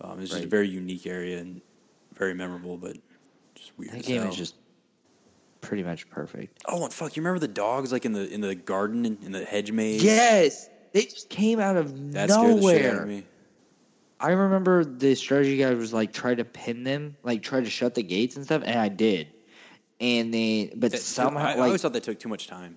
Um, 0.00 0.20
it's 0.20 0.30
just 0.30 0.44
a 0.44 0.48
very 0.48 0.68
unique 0.68 1.06
area 1.06 1.38
and 1.38 1.60
very 2.14 2.32
memorable, 2.34 2.76
but 2.76 2.96
just 3.56 3.76
weird. 3.76 3.92
That 3.92 4.04
game 4.04 4.22
is 4.22 4.36
just 4.36 4.54
pretty 5.66 5.82
much 5.82 6.08
perfect. 6.10 6.62
oh 6.66 6.84
and 6.84 6.92
fuck! 6.92 7.16
You 7.16 7.22
remember 7.22 7.40
the 7.40 7.48
dogs 7.48 7.92
like 7.92 8.04
in 8.04 8.12
the 8.12 8.28
in 8.32 8.40
the 8.40 8.54
garden 8.54 9.04
in, 9.04 9.18
in 9.22 9.32
the 9.32 9.44
hedge 9.44 9.72
maze? 9.72 10.02
Yes, 10.02 10.68
they 10.92 11.02
just 11.04 11.28
came 11.28 11.60
out 11.60 11.76
of 11.76 12.12
that 12.12 12.30
scared 12.30 12.58
the 12.58 12.62
shit 12.62 12.84
out 12.86 12.92
nowhere. 12.92 13.02
of 13.02 13.08
me. 13.08 13.24
I 14.18 14.30
remember 14.30 14.84
the 14.84 15.14
strategy 15.14 15.58
guy 15.58 15.74
was 15.74 15.92
like 15.92 16.12
try 16.12 16.34
to 16.34 16.44
pin 16.44 16.84
them, 16.84 17.16
like 17.22 17.42
try 17.42 17.60
to 17.60 17.68
shut 17.68 17.94
the 17.94 18.02
gates 18.02 18.36
and 18.36 18.44
stuff, 18.44 18.62
and 18.64 18.78
I 18.78 18.88
did. 18.88 19.28
And 20.00 20.32
then, 20.32 20.70
but 20.76 20.92
That- 20.92 21.00
somehow, 21.00 21.40
I, 21.40 21.52
I 21.52 21.54
like 21.54 21.66
always 21.66 21.82
thought 21.82 21.92
that 21.94 22.02
took 22.02 22.18
too 22.18 22.28
much 22.28 22.46
time. 22.48 22.76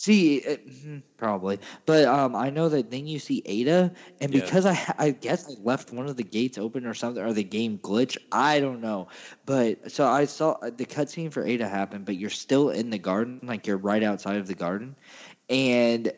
See, 0.00 0.38
it, 0.38 0.66
mhm, 0.66 1.02
probably, 1.18 1.60
but 1.86 2.06
um, 2.06 2.34
I 2.34 2.48
know 2.50 2.70
that 2.70 2.90
then 2.90 3.06
you 3.06 3.18
see 3.18 3.42
Ada, 3.44 3.92
and 4.20 4.32
Yeah. 4.32 4.32
because 4.32 4.64
I 4.64 4.78
I 4.98 5.10
guess 5.12 5.44
I 5.46 5.52
left 5.62 5.92
one 5.92 6.06
of 6.08 6.16
the 6.16 6.24
gates 6.24 6.56
open 6.58 6.86
or 6.86 6.94
something, 6.94 7.22
or 7.22 7.34
the 7.34 7.44
game 7.44 7.78
glitch. 7.78 8.16
I 8.32 8.60
don't 8.60 8.80
know, 8.80 9.08
but 9.44 9.92
so 9.92 10.06
I 10.06 10.24
saw 10.24 10.52
uh, 10.62 10.70
the 10.74 10.86
cutscene 10.86 11.30
for 11.32 11.44
Ada 11.44 11.68
happen, 11.68 12.04
but 12.04 12.16
you're 12.16 12.30
still 12.30 12.70
in 12.70 12.88
the 12.90 12.98
garden, 12.98 13.40
like 13.42 13.66
you're 13.66 13.76
right 13.78 14.02
outside 14.02 14.38
of 14.38 14.46
the 14.46 14.54
garden, 14.54 14.96
and 15.50 16.12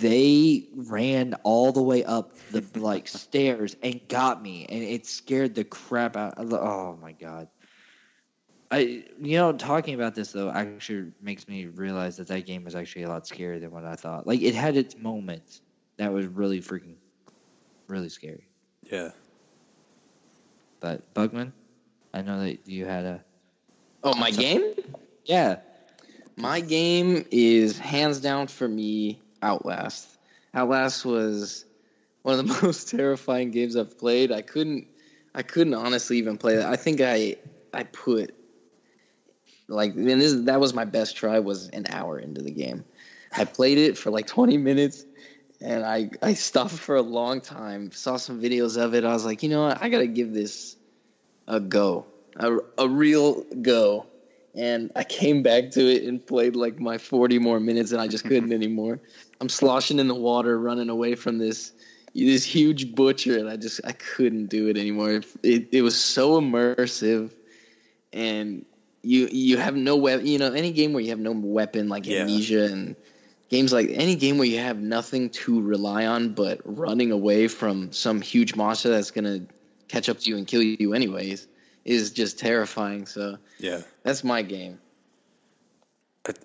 they 0.00 0.64
ran 0.74 1.34
all 1.44 1.72
the 1.72 1.82
way 1.82 2.04
up 2.04 2.32
the 2.50 2.64
like 2.76 3.08
stairs 3.08 3.74
and 3.82 4.00
got 4.08 4.40
me, 4.40 4.66
and 4.68 4.82
it 4.82 5.06
scared 5.06 5.54
the 5.54 5.64
crap 5.64 6.16
out. 6.16 6.34
of 6.38 6.50
the- 6.50 6.60
Oh 6.60 6.96
my 7.00 7.12
god. 7.12 7.48
I, 8.70 9.04
you 9.20 9.36
know, 9.36 9.52
talking 9.52 9.94
about 9.94 10.14
this 10.14 10.32
though 10.32 10.50
actually 10.50 11.12
makes 11.20 11.46
me 11.46 11.66
realize 11.66 12.16
that 12.16 12.28
that 12.28 12.46
game 12.46 12.64
was 12.64 12.74
actually 12.74 13.04
a 13.04 13.08
lot 13.08 13.24
scarier 13.24 13.60
than 13.60 13.70
what 13.70 13.84
I 13.84 13.94
thought. 13.94 14.26
Like 14.26 14.42
it 14.42 14.54
had 14.54 14.76
its 14.76 14.96
moments 14.96 15.60
that 15.98 16.12
was 16.12 16.26
really 16.26 16.60
freaking, 16.60 16.96
really 17.88 18.08
scary. 18.08 18.48
Yeah. 18.90 19.10
But 20.80 21.14
Bugman, 21.14 21.52
I 22.12 22.22
know 22.22 22.40
that 22.40 22.66
you 22.66 22.84
had 22.86 23.04
a 23.04 23.24
Oh, 24.02 24.14
my 24.14 24.30
game? 24.30 24.74
yeah. 25.24 25.56
My 26.36 26.60
game 26.60 27.24
is 27.30 27.78
hands 27.78 28.20
down 28.20 28.46
for 28.48 28.68
me 28.68 29.20
Outlast. 29.42 30.08
Outlast 30.54 31.04
was 31.04 31.64
one 32.22 32.38
of 32.38 32.46
the 32.46 32.60
most 32.66 32.88
terrifying 32.90 33.50
games 33.50 33.76
I've 33.76 33.96
played. 33.98 34.32
I 34.32 34.42
couldn't 34.42 34.86
I 35.34 35.42
couldn't 35.42 35.74
honestly 35.74 36.18
even 36.18 36.36
play 36.36 36.56
that. 36.56 36.66
I 36.66 36.76
think 36.76 37.00
I 37.00 37.36
I 37.72 37.84
put 37.84 38.34
like 39.68 39.94
and 39.94 40.20
this 40.20 40.34
that 40.44 40.60
was 40.60 40.74
my 40.74 40.84
best 40.84 41.16
try 41.16 41.38
was 41.38 41.68
an 41.68 41.86
hour 41.90 42.18
into 42.18 42.42
the 42.42 42.50
game. 42.50 42.84
I 43.36 43.44
played 43.44 43.78
it 43.78 43.98
for 43.98 44.10
like 44.10 44.26
20 44.26 44.56
minutes 44.58 45.04
and 45.60 45.84
I 45.84 46.10
I 46.22 46.34
stopped 46.34 46.72
for 46.72 46.96
a 46.96 47.02
long 47.02 47.40
time. 47.40 47.90
Saw 47.92 48.16
some 48.16 48.40
videos 48.40 48.80
of 48.80 48.94
it. 48.94 49.04
I 49.04 49.12
was 49.12 49.24
like, 49.24 49.42
"You 49.42 49.48
know 49.48 49.66
what? 49.66 49.82
I 49.82 49.88
got 49.88 49.98
to 49.98 50.06
give 50.06 50.32
this 50.32 50.76
a 51.48 51.60
go. 51.60 52.06
A, 52.36 52.56
a 52.78 52.88
real 52.88 53.42
go." 53.62 54.06
and 54.56 54.90
I 54.96 55.04
came 55.04 55.42
back 55.42 55.70
to 55.72 55.86
it 55.86 56.04
and 56.04 56.26
played 56.26 56.56
like 56.56 56.80
my 56.80 56.96
40 56.96 57.38
more 57.38 57.60
minutes 57.60 57.92
and 57.92 58.00
I 58.00 58.08
just 58.08 58.24
couldn't 58.24 58.52
anymore. 58.54 58.98
I'm 59.40 59.50
sloshing 59.50 59.98
in 59.98 60.08
the 60.08 60.14
water 60.14 60.58
running 60.58 60.88
away 60.88 61.14
from 61.14 61.38
this 61.38 61.72
this 62.14 62.44
huge 62.44 62.94
butcher 62.94 63.38
and 63.38 63.50
I 63.50 63.56
just 63.56 63.80
I 63.84 63.92
couldn't 63.92 64.46
do 64.46 64.68
it 64.68 64.78
anymore. 64.78 65.20
It 65.42 65.68
it 65.70 65.82
was 65.82 66.02
so 66.02 66.40
immersive 66.40 67.32
and 68.12 68.64
you 69.06 69.28
you 69.30 69.56
have 69.56 69.76
no 69.76 69.96
weapon, 69.96 70.26
you 70.26 70.38
know, 70.38 70.52
any 70.52 70.72
game 70.72 70.92
where 70.92 71.02
you 71.02 71.10
have 71.10 71.20
no 71.20 71.32
weapon 71.32 71.88
like 71.88 72.06
Yeah. 72.06 72.22
Amnesia 72.22 72.64
and 72.64 72.96
games 73.48 73.72
like 73.72 73.88
any 73.90 74.16
game 74.16 74.38
where 74.38 74.48
you 74.48 74.58
have 74.58 74.78
nothing 74.78 75.30
to 75.30 75.60
rely 75.60 76.06
on 76.06 76.30
but 76.30 76.60
running 76.64 77.12
away 77.12 77.46
from 77.46 77.92
some 77.92 78.20
huge 78.20 78.56
monster 78.56 78.88
that's 78.88 79.12
going 79.12 79.24
to 79.24 79.54
catch 79.86 80.08
up 80.08 80.18
to 80.18 80.28
you 80.28 80.36
and 80.36 80.48
kill 80.48 80.60
you 80.62 80.94
anyways 80.94 81.46
is 81.84 82.10
just 82.10 82.38
terrifying. 82.40 83.06
So 83.06 83.38
Yeah. 83.58 83.82
that's 84.02 84.24
my 84.24 84.42
game. 84.42 84.80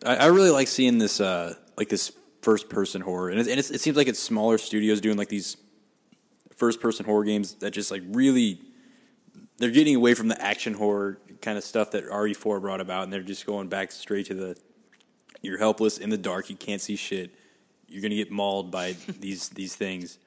I, 0.05 0.15
I 0.17 0.25
really 0.27 0.51
like 0.51 0.67
seeing 0.67 0.99
this 0.99 1.19
uh 1.19 1.55
like 1.77 1.89
this 1.89 2.11
first 2.43 2.69
person 2.69 3.01
horror, 3.01 3.29
and, 3.29 3.39
it, 3.39 3.47
and 3.47 3.59
it 3.59 3.81
seems 3.81 3.95
like 3.97 4.07
it's 4.07 4.19
smaller 4.19 4.57
studios 4.57 5.01
doing 5.01 5.17
like 5.17 5.29
these 5.29 5.57
first 6.55 6.79
person 6.79 7.05
horror 7.05 7.23
games 7.23 7.55
that 7.55 7.71
just 7.71 7.89
like 7.89 8.03
really 8.09 8.61
they're 9.57 9.71
getting 9.71 9.95
away 9.95 10.13
from 10.13 10.27
the 10.27 10.39
action 10.39 10.73
horror 10.75 11.19
kind 11.41 11.57
of 11.57 11.63
stuff 11.63 11.91
that 11.91 12.05
RE4 12.05 12.61
brought 12.61 12.81
about, 12.81 13.03
and 13.03 13.13
they're 13.13 13.21
just 13.21 13.45
going 13.45 13.67
back 13.67 13.91
straight 13.91 14.27
to 14.27 14.33
the 14.33 14.57
you're 15.41 15.57
helpless 15.57 15.97
in 15.97 16.09
the 16.09 16.17
dark, 16.17 16.49
you 16.49 16.55
can't 16.55 16.81
see 16.81 16.95
shit, 16.95 17.31
you're 17.87 18.01
gonna 18.01 18.15
get 18.15 18.31
mauled 18.31 18.71
by 18.71 18.95
these 19.19 19.49
these 19.49 19.75
things, 19.75 20.17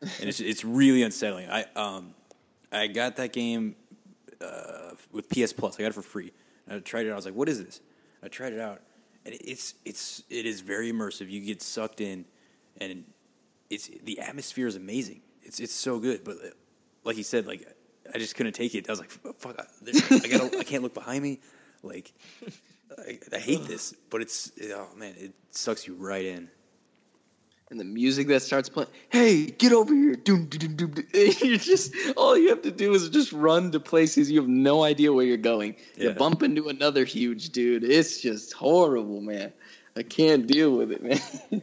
and 0.00 0.28
it's 0.28 0.40
it's 0.40 0.64
really 0.64 1.02
unsettling. 1.02 1.48
I 1.50 1.64
um 1.76 2.14
I 2.70 2.86
got 2.86 3.16
that 3.16 3.32
game 3.32 3.76
uh, 4.40 4.90
with 5.12 5.28
PS 5.28 5.52
Plus. 5.52 5.76
I 5.78 5.82
got 5.82 5.88
it 5.88 5.94
for 5.94 6.02
free. 6.02 6.32
I 6.68 6.78
tried 6.80 7.06
it. 7.06 7.10
out. 7.10 7.12
I 7.12 7.16
was 7.16 7.24
like, 7.24 7.34
"What 7.34 7.48
is 7.48 7.64
this?" 7.64 7.80
I 8.22 8.28
tried 8.28 8.52
it 8.52 8.60
out, 8.60 8.82
and 9.24 9.34
it's 9.40 9.74
it's 9.84 10.22
it 10.28 10.44
is 10.44 10.60
very 10.60 10.92
immersive. 10.92 11.30
You 11.30 11.40
get 11.40 11.62
sucked 11.62 12.00
in, 12.00 12.26
and 12.80 13.04
it's 13.70 13.88
the 14.04 14.20
atmosphere 14.20 14.66
is 14.66 14.76
amazing. 14.76 15.22
It's 15.42 15.60
it's 15.60 15.72
so 15.72 15.98
good. 15.98 16.24
But 16.24 16.36
like 17.04 17.16
you 17.16 17.22
said, 17.22 17.46
like 17.46 17.66
I 18.14 18.18
just 18.18 18.34
couldn't 18.36 18.52
take 18.54 18.74
it. 18.74 18.88
I 18.88 18.92
was 18.92 19.00
like, 19.00 19.10
"Fuck! 19.10 19.56
I, 19.58 19.64
I 20.10 20.28
got 20.28 20.56
I 20.56 20.64
can't 20.64 20.82
look 20.82 20.94
behind 20.94 21.22
me." 21.22 21.40
Like 21.82 22.12
I, 22.98 23.18
I 23.32 23.38
hate 23.38 23.64
this, 23.66 23.94
but 24.10 24.20
it's 24.22 24.50
oh 24.72 24.88
man, 24.96 25.14
it 25.18 25.32
sucks 25.50 25.86
you 25.86 25.94
right 25.94 26.24
in. 26.24 26.48
and 27.70 27.78
the 27.78 27.84
music 27.84 28.26
that 28.28 28.40
starts 28.42 28.68
playing. 28.68 28.88
Hey, 29.10 29.46
get 29.46 29.72
over 29.72 29.94
here! 29.94 30.14
Doom, 30.16 30.46
doom, 30.46 30.74
doom, 30.76 30.92
doom. 30.92 31.06
You 31.14 31.58
just 31.58 31.94
all 32.16 32.36
you 32.36 32.48
have 32.48 32.62
to 32.62 32.70
do 32.70 32.92
is 32.94 33.08
just 33.10 33.32
run 33.32 33.70
to 33.72 33.80
places 33.80 34.30
you 34.30 34.40
have 34.40 34.48
no 34.48 34.82
idea 34.82 35.12
where 35.12 35.24
you're 35.24 35.36
going. 35.36 35.76
You 35.96 36.10
bump 36.12 36.42
into 36.42 36.68
another 36.68 37.04
huge 37.04 37.50
dude. 37.50 37.84
It's 37.84 38.20
just 38.20 38.52
horrible, 38.54 39.20
man. 39.20 39.52
I 39.96 40.02
can't 40.02 40.46
deal 40.46 40.72
with 40.76 40.92
it, 40.92 41.02
man. 41.52 41.62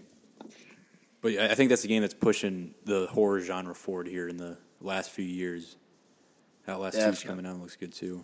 But 1.22 1.32
yeah, 1.34 1.48
I 1.50 1.56
think 1.56 1.70
that's 1.70 1.82
the 1.82 1.88
game 1.88 2.02
that's 2.02 2.14
pushing 2.14 2.76
the 2.86 3.08
horror 3.08 3.40
genre 3.40 3.74
forward 3.74 4.08
here 4.08 4.28
in 4.28 4.38
the 4.38 4.58
last 4.80 5.10
few 5.10 5.26
years. 5.26 5.76
Outlast 6.68 6.98
2's 6.98 7.04
Definitely. 7.22 7.28
coming 7.30 7.46
out 7.46 7.62
looks 7.62 7.76
good 7.76 7.94
too. 7.94 8.24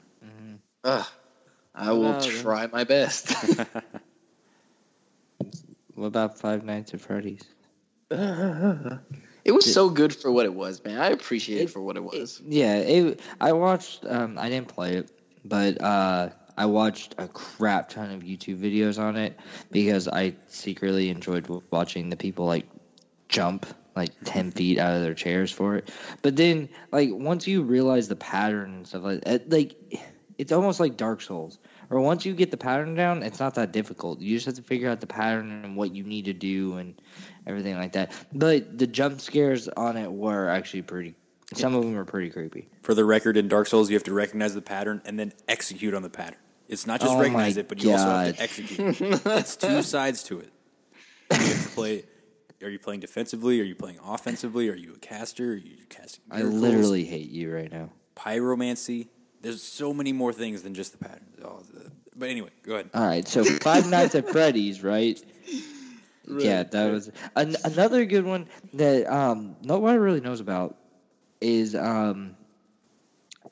Ugh. 0.84 1.06
I 1.76 1.92
will 1.92 2.02
Well, 2.02 2.20
then. 2.20 2.30
try 2.42 2.68
my 2.68 2.84
best. 2.84 3.34
What 5.96 6.08
about 6.08 6.40
Five 6.40 6.64
Nights 6.64 6.94
at 6.94 7.02
Freddy's? 7.02 7.44
it 8.10 9.52
was 9.52 9.72
so 9.72 9.90
good 9.90 10.16
for 10.16 10.32
what 10.32 10.46
it 10.46 10.54
was, 10.54 10.84
man. 10.84 11.00
I 11.00 11.10
appreciate 11.10 11.62
it 11.62 11.70
for 11.70 11.82
what 11.82 11.96
it 11.96 12.04
was. 12.04 12.42
Yeah, 12.48 12.78
it, 12.78 13.20
I 13.40 13.52
watched. 13.54 14.06
Um, 14.08 14.38
I 14.40 14.50
didn't 14.50 14.68
play 14.70 14.96
it, 14.96 15.12
but 15.46 15.80
uh, 15.82 16.30
I 16.58 16.66
watched 16.66 17.16
a 17.18 17.28
crap 17.28 17.90
ton 17.90 18.10
of 18.12 18.22
YouTube 18.22 18.58
videos 18.60 18.98
on 19.00 19.16
it 19.16 19.38
because 19.72 20.08
I 20.08 20.36
secretly 20.48 21.10
enjoyed 21.10 21.48
watching 21.72 22.10
the 22.10 22.18
people 22.18 22.46
like 22.46 22.66
jump 23.30 23.66
like 23.96 24.10
ten 24.24 24.52
feet 24.52 24.78
out 24.78 24.96
of 24.96 25.02
their 25.02 25.14
chairs 25.14 25.52
for 25.52 25.76
it. 25.76 25.92
But 26.22 26.36
then, 26.36 26.70
like 26.92 27.10
once 27.12 27.48
you 27.48 27.64
realize 27.64 28.08
the 28.08 28.16
pattern 28.16 28.74
and 28.74 28.88
stuff 28.88 29.04
like 29.04 29.24
that, 29.26 29.50
like 29.50 29.76
it's 30.38 30.52
almost 30.52 30.80
like 30.80 30.98
Dark 30.98 31.22
Souls. 31.22 31.60
Or 31.92 32.00
once 32.00 32.26
you 32.26 32.34
get 32.34 32.52
the 32.52 32.58
pattern 32.58 32.96
down, 32.96 33.22
it's 33.22 33.40
not 33.40 33.54
that 33.56 33.74
difficult. 33.74 34.22
You 34.22 34.36
just 34.38 34.46
have 34.46 34.56
to 34.56 34.62
figure 34.64 34.90
out 34.90 35.02
the 35.02 35.08
pattern 35.08 35.52
and 35.52 35.76
what 35.76 35.94
you 35.94 36.04
need 36.04 36.26
to 36.26 36.34
do 36.34 36.78
and 36.78 37.00
everything 37.46 37.76
like 37.76 37.92
that. 37.94 38.14
But 38.34 38.78
the 38.78 38.88
jump 38.88 39.20
scares 39.20 39.68
on 39.68 39.98
it 39.98 40.10
were 40.12 40.48
actually 40.50 40.84
pretty. 40.84 41.16
Some 41.54 41.76
of 41.76 41.84
them 41.84 41.94
were 41.94 42.06
pretty 42.06 42.30
creepy. 42.30 42.70
For 42.82 42.94
the 42.96 43.04
record, 43.04 43.36
in 43.36 43.50
Dark 43.50 43.68
Souls, 43.68 43.90
you 43.90 43.96
have 43.98 44.06
to 44.06 44.14
recognize 44.14 44.54
the 44.54 44.62
pattern 44.62 45.02
and 45.04 45.20
then 45.20 45.34
execute 45.50 45.94
on 45.94 46.02
the 46.02 46.10
pattern. 46.10 46.40
It's 46.70 46.88
not 46.88 47.02
just 47.02 47.12
Oh 47.14 47.20
recognize 47.20 47.58
it, 47.58 47.68
but 47.68 47.84
you 47.84 47.92
also 47.92 48.06
have 48.06 48.36
to 48.38 48.42
execute. 48.42 49.02
it's 49.26 49.58
two 49.58 49.82
sides 49.82 50.24
to 50.24 50.40
it. 50.40 50.50
You 51.30 51.38
have 51.38 51.64
to 51.64 51.70
play. 51.70 52.06
Are 52.64 52.70
you 52.70 52.80
playing 52.80 53.00
defensively? 53.00 53.60
Are 53.60 53.66
you 53.66 53.76
playing 53.76 54.00
offensively? 54.06 54.70
Are 54.70 54.76
you 54.76 54.94
a 54.96 55.00
caster? 55.00 55.52
Are 55.52 55.56
you 55.56 55.78
casting? 55.90 56.24
I 56.30 56.38
miracles? 56.38 56.62
literally 56.62 57.04
hate 57.06 57.30
you 57.30 57.54
right 57.54 57.72
now. 57.72 57.90
pyromancy. 58.16 59.08
There's 59.42 59.64
so 59.64 59.94
many 59.94 60.14
more 60.14 60.32
things 60.34 60.62
than 60.62 60.74
just 60.74 60.92
the 60.92 60.98
pattern. 61.00 61.26
Oh, 61.44 61.62
the- 61.74 61.92
but 62.16 62.30
anyway, 62.30 62.50
go 62.64 62.74
ahead. 62.74 62.90
All 62.94 63.06
right, 63.06 63.28
so 63.28 63.44
Five 63.44 63.90
Nights 63.90 64.14
at 64.16 64.30
Freddy's, 64.30 64.84
right? 64.84 65.20
yeah, 66.28 66.64
that 66.64 66.92
was 66.92 67.10
an, 67.36 67.56
another 67.64 68.06
good 68.06 68.26
one 68.26 68.48
that 68.74 69.08
um, 69.12 69.56
nobody 69.64 69.98
really 69.98 70.22
knows 70.22 70.40
about. 70.40 70.78
Is 71.40 71.74
um, 71.74 72.36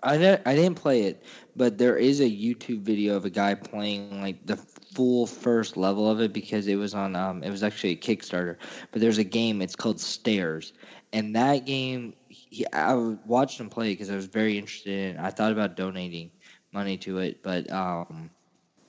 I 0.03 0.18
ne- 0.18 0.41
I 0.45 0.55
didn't 0.55 0.76
play 0.76 1.03
it, 1.03 1.24
but 1.55 1.78
there 1.80 1.97
is 1.97 2.20
a 2.20 2.30
YouTube 2.30 2.82
video 2.82 3.16
of 3.16 3.26
a 3.26 3.30
guy 3.32 3.55
playing 3.55 4.22
like 4.22 4.45
the 4.45 4.57
full 4.94 5.28
first 5.28 5.78
level 5.78 6.10
of 6.10 6.22
it 6.22 6.34
because 6.34 6.68
it 6.68 6.76
was 6.76 6.94
on 6.94 7.16
um, 7.16 7.44
it 7.44 7.50
was 7.50 7.64
actually 7.64 7.92
a 7.92 7.98
Kickstarter. 7.98 8.58
But 8.92 9.02
there's 9.02 9.18
a 9.18 9.24
game. 9.24 9.62
It's 9.62 9.76
called 9.76 10.00
Stairs, 10.00 10.74
and 11.14 11.36
that 11.36 11.66
game 11.66 12.14
he, 12.30 12.66
I 12.74 12.96
watched 13.26 13.60
him 13.60 13.70
play 13.70 13.94
because 13.94 14.10
I 14.10 14.16
was 14.16 14.26
very 14.26 14.58
interested 14.58 15.16
in. 15.16 15.18
I 15.20 15.30
thought 15.30 15.52
about 15.52 15.76
donating 15.76 16.32
money 16.72 16.98
to 16.98 17.20
it, 17.20 17.42
but 17.44 17.72
um, 17.72 18.30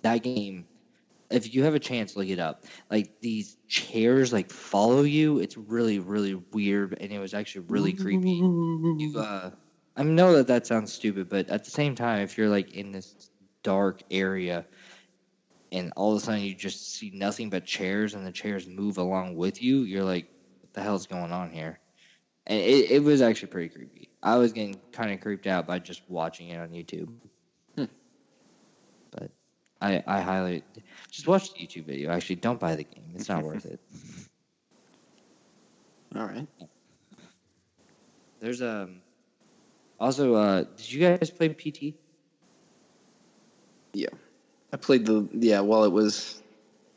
that 0.03 0.23
game 0.23 0.67
if 1.31 1.55
you 1.55 1.63
have 1.63 1.75
a 1.75 1.79
chance 1.79 2.17
look 2.17 2.29
it 2.29 2.39
up 2.39 2.65
like 2.91 3.21
these 3.21 3.57
chairs 3.69 4.33
like 4.33 4.51
follow 4.51 5.03
you 5.03 5.39
it's 5.39 5.57
really 5.57 5.99
really 5.99 6.35
weird 6.53 6.97
and 7.01 7.13
it 7.13 7.19
was 7.19 7.35
actually 7.35 7.65
really 7.69 7.93
creepy 7.93 8.31
you, 8.31 9.15
uh, 9.17 9.51
i 9.97 10.03
know 10.03 10.33
that 10.35 10.49
that 10.49 10.67
sounds 10.67 10.93
stupid 10.93 11.29
but 11.29 11.49
at 11.49 11.65
the 11.65 11.71
same 11.71 11.95
time 11.95 12.21
if 12.21 12.37
you're 12.37 12.49
like 12.49 12.73
in 12.75 12.91
this 12.91 13.31
dark 13.63 14.03
area 14.11 14.65
and 15.73 15.93
all 15.97 16.13
of 16.13 16.23
a 16.23 16.25
sudden 16.25 16.41
you 16.41 16.55
just 16.55 16.95
see 16.95 17.11
nothing 17.15 17.51
but 17.51 17.65
chairs 17.65 18.15
and 18.15 18.27
the 18.27 18.33
chairs 18.33 18.67
move 18.67 18.99
along 18.99 19.37
with 19.37 19.63
you 19.63 19.83
you're 19.83 20.05
like 20.05 20.27
what 20.61 20.73
the 20.73 20.83
hell's 20.83 21.07
going 21.07 21.33
on 21.33 21.51
here 21.51 21.79
and 22.47 22.61
it, 22.61 22.91
it 22.91 23.03
was 23.03 23.23
actually 23.23 23.49
pretty 23.49 23.69
creepy 23.69 24.09
i 24.23 24.37
was 24.37 24.53
getting 24.53 24.79
kind 24.93 25.13
of 25.13 25.21
creeped 25.21 25.47
out 25.47 25.67
by 25.67 25.79
just 25.79 26.03
watching 26.09 26.49
it 26.49 26.59
on 26.59 26.69
youtube 26.71 27.11
but 29.11 29.31
I, 29.81 30.03
I 30.07 30.21
highly 30.21 30.63
just 31.11 31.27
watch 31.27 31.55
the 31.55 31.67
YouTube 31.67 31.87
video. 31.87 32.11
Actually, 32.11 32.37
don't 32.37 32.61
buy 32.61 32.77
the 32.77 32.85
game. 32.85 33.13
It's 33.15 33.29
not 33.29 33.43
worth 33.43 33.65
it. 33.65 33.81
All 36.17 36.27
right. 36.27 36.47
There's 38.41 38.63
um 38.63 39.01
also 39.99 40.35
uh 40.35 40.65
did 40.77 40.93
you 40.93 41.01
guys 41.01 41.31
play 41.31 41.49
PT? 41.49 41.95
Yeah. 43.93 44.09
I 44.73 44.77
played 44.77 45.07
the 45.07 45.29
yeah 45.33 45.61
while 45.61 45.85
it 45.85 45.93
was 45.93 46.41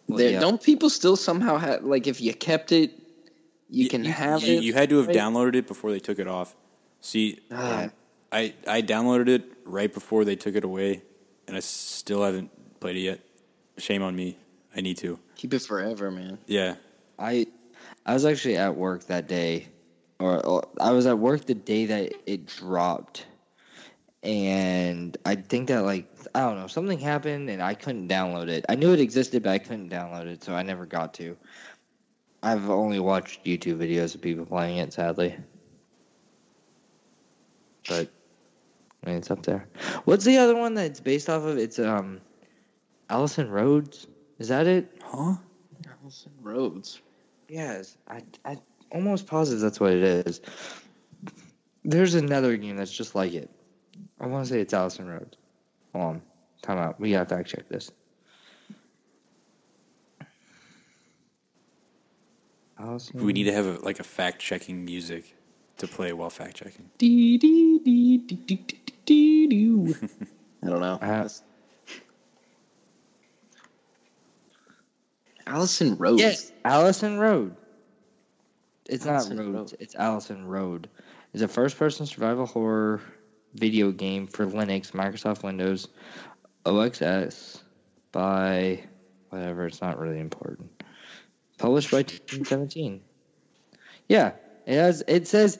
Well, 0.07 0.17
there. 0.19 0.31
yeah. 0.31 0.39
Don't 0.39 0.61
people 0.61 0.89
still 0.89 1.15
somehow 1.15 1.57
have 1.57 1.83
like 1.83 2.07
if 2.07 2.21
you 2.21 2.33
kept 2.33 2.71
it, 2.71 2.91
you 3.69 3.89
can 3.89 4.03
have 4.05 4.43
you, 4.43 4.57
it. 4.57 4.63
you 4.63 4.73
had 4.73 4.89
to 4.89 4.97
have 4.97 5.07
right? 5.07 5.15
downloaded 5.15 5.55
it 5.55 5.67
before 5.67 5.91
they 5.91 5.99
took 5.99 6.19
it 6.19 6.27
off. 6.27 6.55
See, 7.01 7.39
Ah, 7.51 7.89
I 8.31 8.53
I 8.67 8.81
downloaded 8.81 9.27
it 9.29 9.43
right 9.65 9.91
before 9.93 10.23
they 10.25 10.35
took 10.35 10.55
it 10.55 10.63
away, 10.63 11.01
and 11.47 11.57
I 11.57 11.59
still 11.61 12.23
haven't 12.23 12.49
played 12.79 12.95
it 12.95 13.01
yet. 13.01 13.19
Shame 13.77 14.03
on 14.03 14.15
me. 14.15 14.37
I 14.75 14.81
need 14.81 14.97
to. 14.97 15.19
keep 15.35 15.53
it 15.53 15.61
forever, 15.61 16.09
man. 16.11 16.37
Yeah. 16.47 16.75
I 17.19 17.47
I 18.05 18.13
was 18.13 18.25
actually 18.25 18.57
at 18.57 18.75
work 18.75 19.05
that 19.07 19.27
day, 19.27 19.67
or, 20.19 20.43
or 20.45 20.67
I 20.79 20.91
was 20.91 21.05
at 21.05 21.17
work 21.19 21.45
the 21.45 21.53
day 21.55 21.85
that 21.87 22.13
it 22.25 22.45
dropped, 22.45 23.25
and 24.23 25.17
I 25.25 25.35
think 25.35 25.67
that 25.67 25.83
like 25.83 26.07
I 26.33 26.41
don't 26.41 26.57
know 26.57 26.67
something 26.67 26.99
happened 26.99 27.49
and 27.49 27.61
I 27.61 27.73
couldn't 27.73 28.07
download 28.07 28.47
it. 28.47 28.65
I 28.69 28.75
knew 28.75 28.93
it 28.93 28.99
existed, 28.99 29.43
but 29.43 29.51
I 29.51 29.59
couldn't 29.59 29.89
download 29.89 30.27
it, 30.27 30.43
so 30.43 30.55
I 30.55 30.63
never 30.63 30.85
got 30.85 31.13
to. 31.15 31.37
I've 32.41 32.69
only 32.69 32.99
watched 32.99 33.45
YouTube 33.45 33.77
videos 33.77 34.15
of 34.15 34.21
people 34.21 34.45
playing 34.45 34.77
it, 34.77 34.93
sadly. 34.93 35.35
But 37.87 38.09
I 39.03 39.09
mean, 39.09 39.17
it's 39.17 39.29
up 39.29 39.43
there. 39.43 39.67
What's 40.05 40.23
the 40.23 40.37
other 40.37 40.55
one 40.55 40.73
that's 40.73 41.01
based 41.01 41.29
off 41.29 41.43
of? 41.43 41.57
It's 41.57 41.79
um, 41.79 42.21
Allison 43.09 43.49
Rhodes. 43.49 44.07
Is 44.39 44.47
that 44.47 44.67
it? 44.67 45.01
Huh? 45.03 45.35
Allison 46.01 46.31
Rhodes. 46.41 47.01
Yes, 47.49 47.97
I, 48.07 48.21
I 48.45 48.57
almost 48.91 49.27
positive 49.27 49.61
that's 49.61 49.79
what 49.79 49.91
it 49.91 50.03
is. 50.03 50.41
There's 51.83 52.13
another 52.15 52.55
game 52.55 52.77
that's 52.77 52.95
just 52.95 53.15
like 53.15 53.33
it. 53.33 53.49
I 54.23 54.25
want 54.27 54.45
to 54.45 54.53
say 54.53 54.61
it's 54.61 54.73
Allison 54.73 55.05
Road. 55.09 55.35
Hold 55.93 56.05
on, 56.05 56.21
time 56.61 56.77
out. 56.77 56.97
We 56.97 57.11
gotta 57.11 57.25
fact 57.25 57.49
check 57.49 57.67
this. 57.67 57.91
Allison. 62.79 63.25
We 63.25 63.33
need 63.33 63.43
to 63.43 63.51
have 63.51 63.65
a, 63.65 63.79
like 63.79 63.99
a 63.99 64.03
fact 64.03 64.39
checking 64.39 64.85
music 64.85 65.35
to 65.77 65.87
play 65.87 66.13
while 66.13 66.29
fact 66.29 66.55
checking. 66.55 66.89
Dee, 66.97 67.37
dee, 67.37 67.79
dee, 67.79 68.17
dee, 68.17 68.35
dee, 68.35 68.55
dee, 68.55 68.83
dee, 69.05 69.47
dee. 69.47 69.95
I 70.63 70.67
don't 70.67 70.79
know. 70.79 70.99
Uh, 71.01 71.27
Allison 75.45 75.97
Rhodes. 75.97 76.21
Yes, 76.21 76.51
Allison 76.63 77.19
Road. 77.19 77.57
It's 78.85 79.05
Allison 79.05 79.35
not 79.35 79.45
Rhodes. 79.45 79.73
Road. 79.73 79.81
It's 79.81 79.95
Allison 79.95 80.47
Road. 80.47 80.89
It's 81.33 81.43
a 81.43 81.47
first-person 81.49 82.05
survival 82.05 82.45
horror 82.45 83.01
video 83.53 83.91
game 83.91 84.27
for 84.27 84.45
Linux, 84.45 84.91
Microsoft 84.91 85.43
Windows, 85.43 85.87
OXS 86.65 87.61
by 88.11 88.81
whatever. 89.29 89.65
It's 89.67 89.81
not 89.81 89.99
really 89.99 90.19
important. 90.19 90.83
Published 91.57 91.91
by 91.91 92.03
2017. 92.03 93.01
Yeah, 94.07 94.33
it 94.65 94.73
has. 94.73 95.03
It 95.07 95.27
says, 95.27 95.59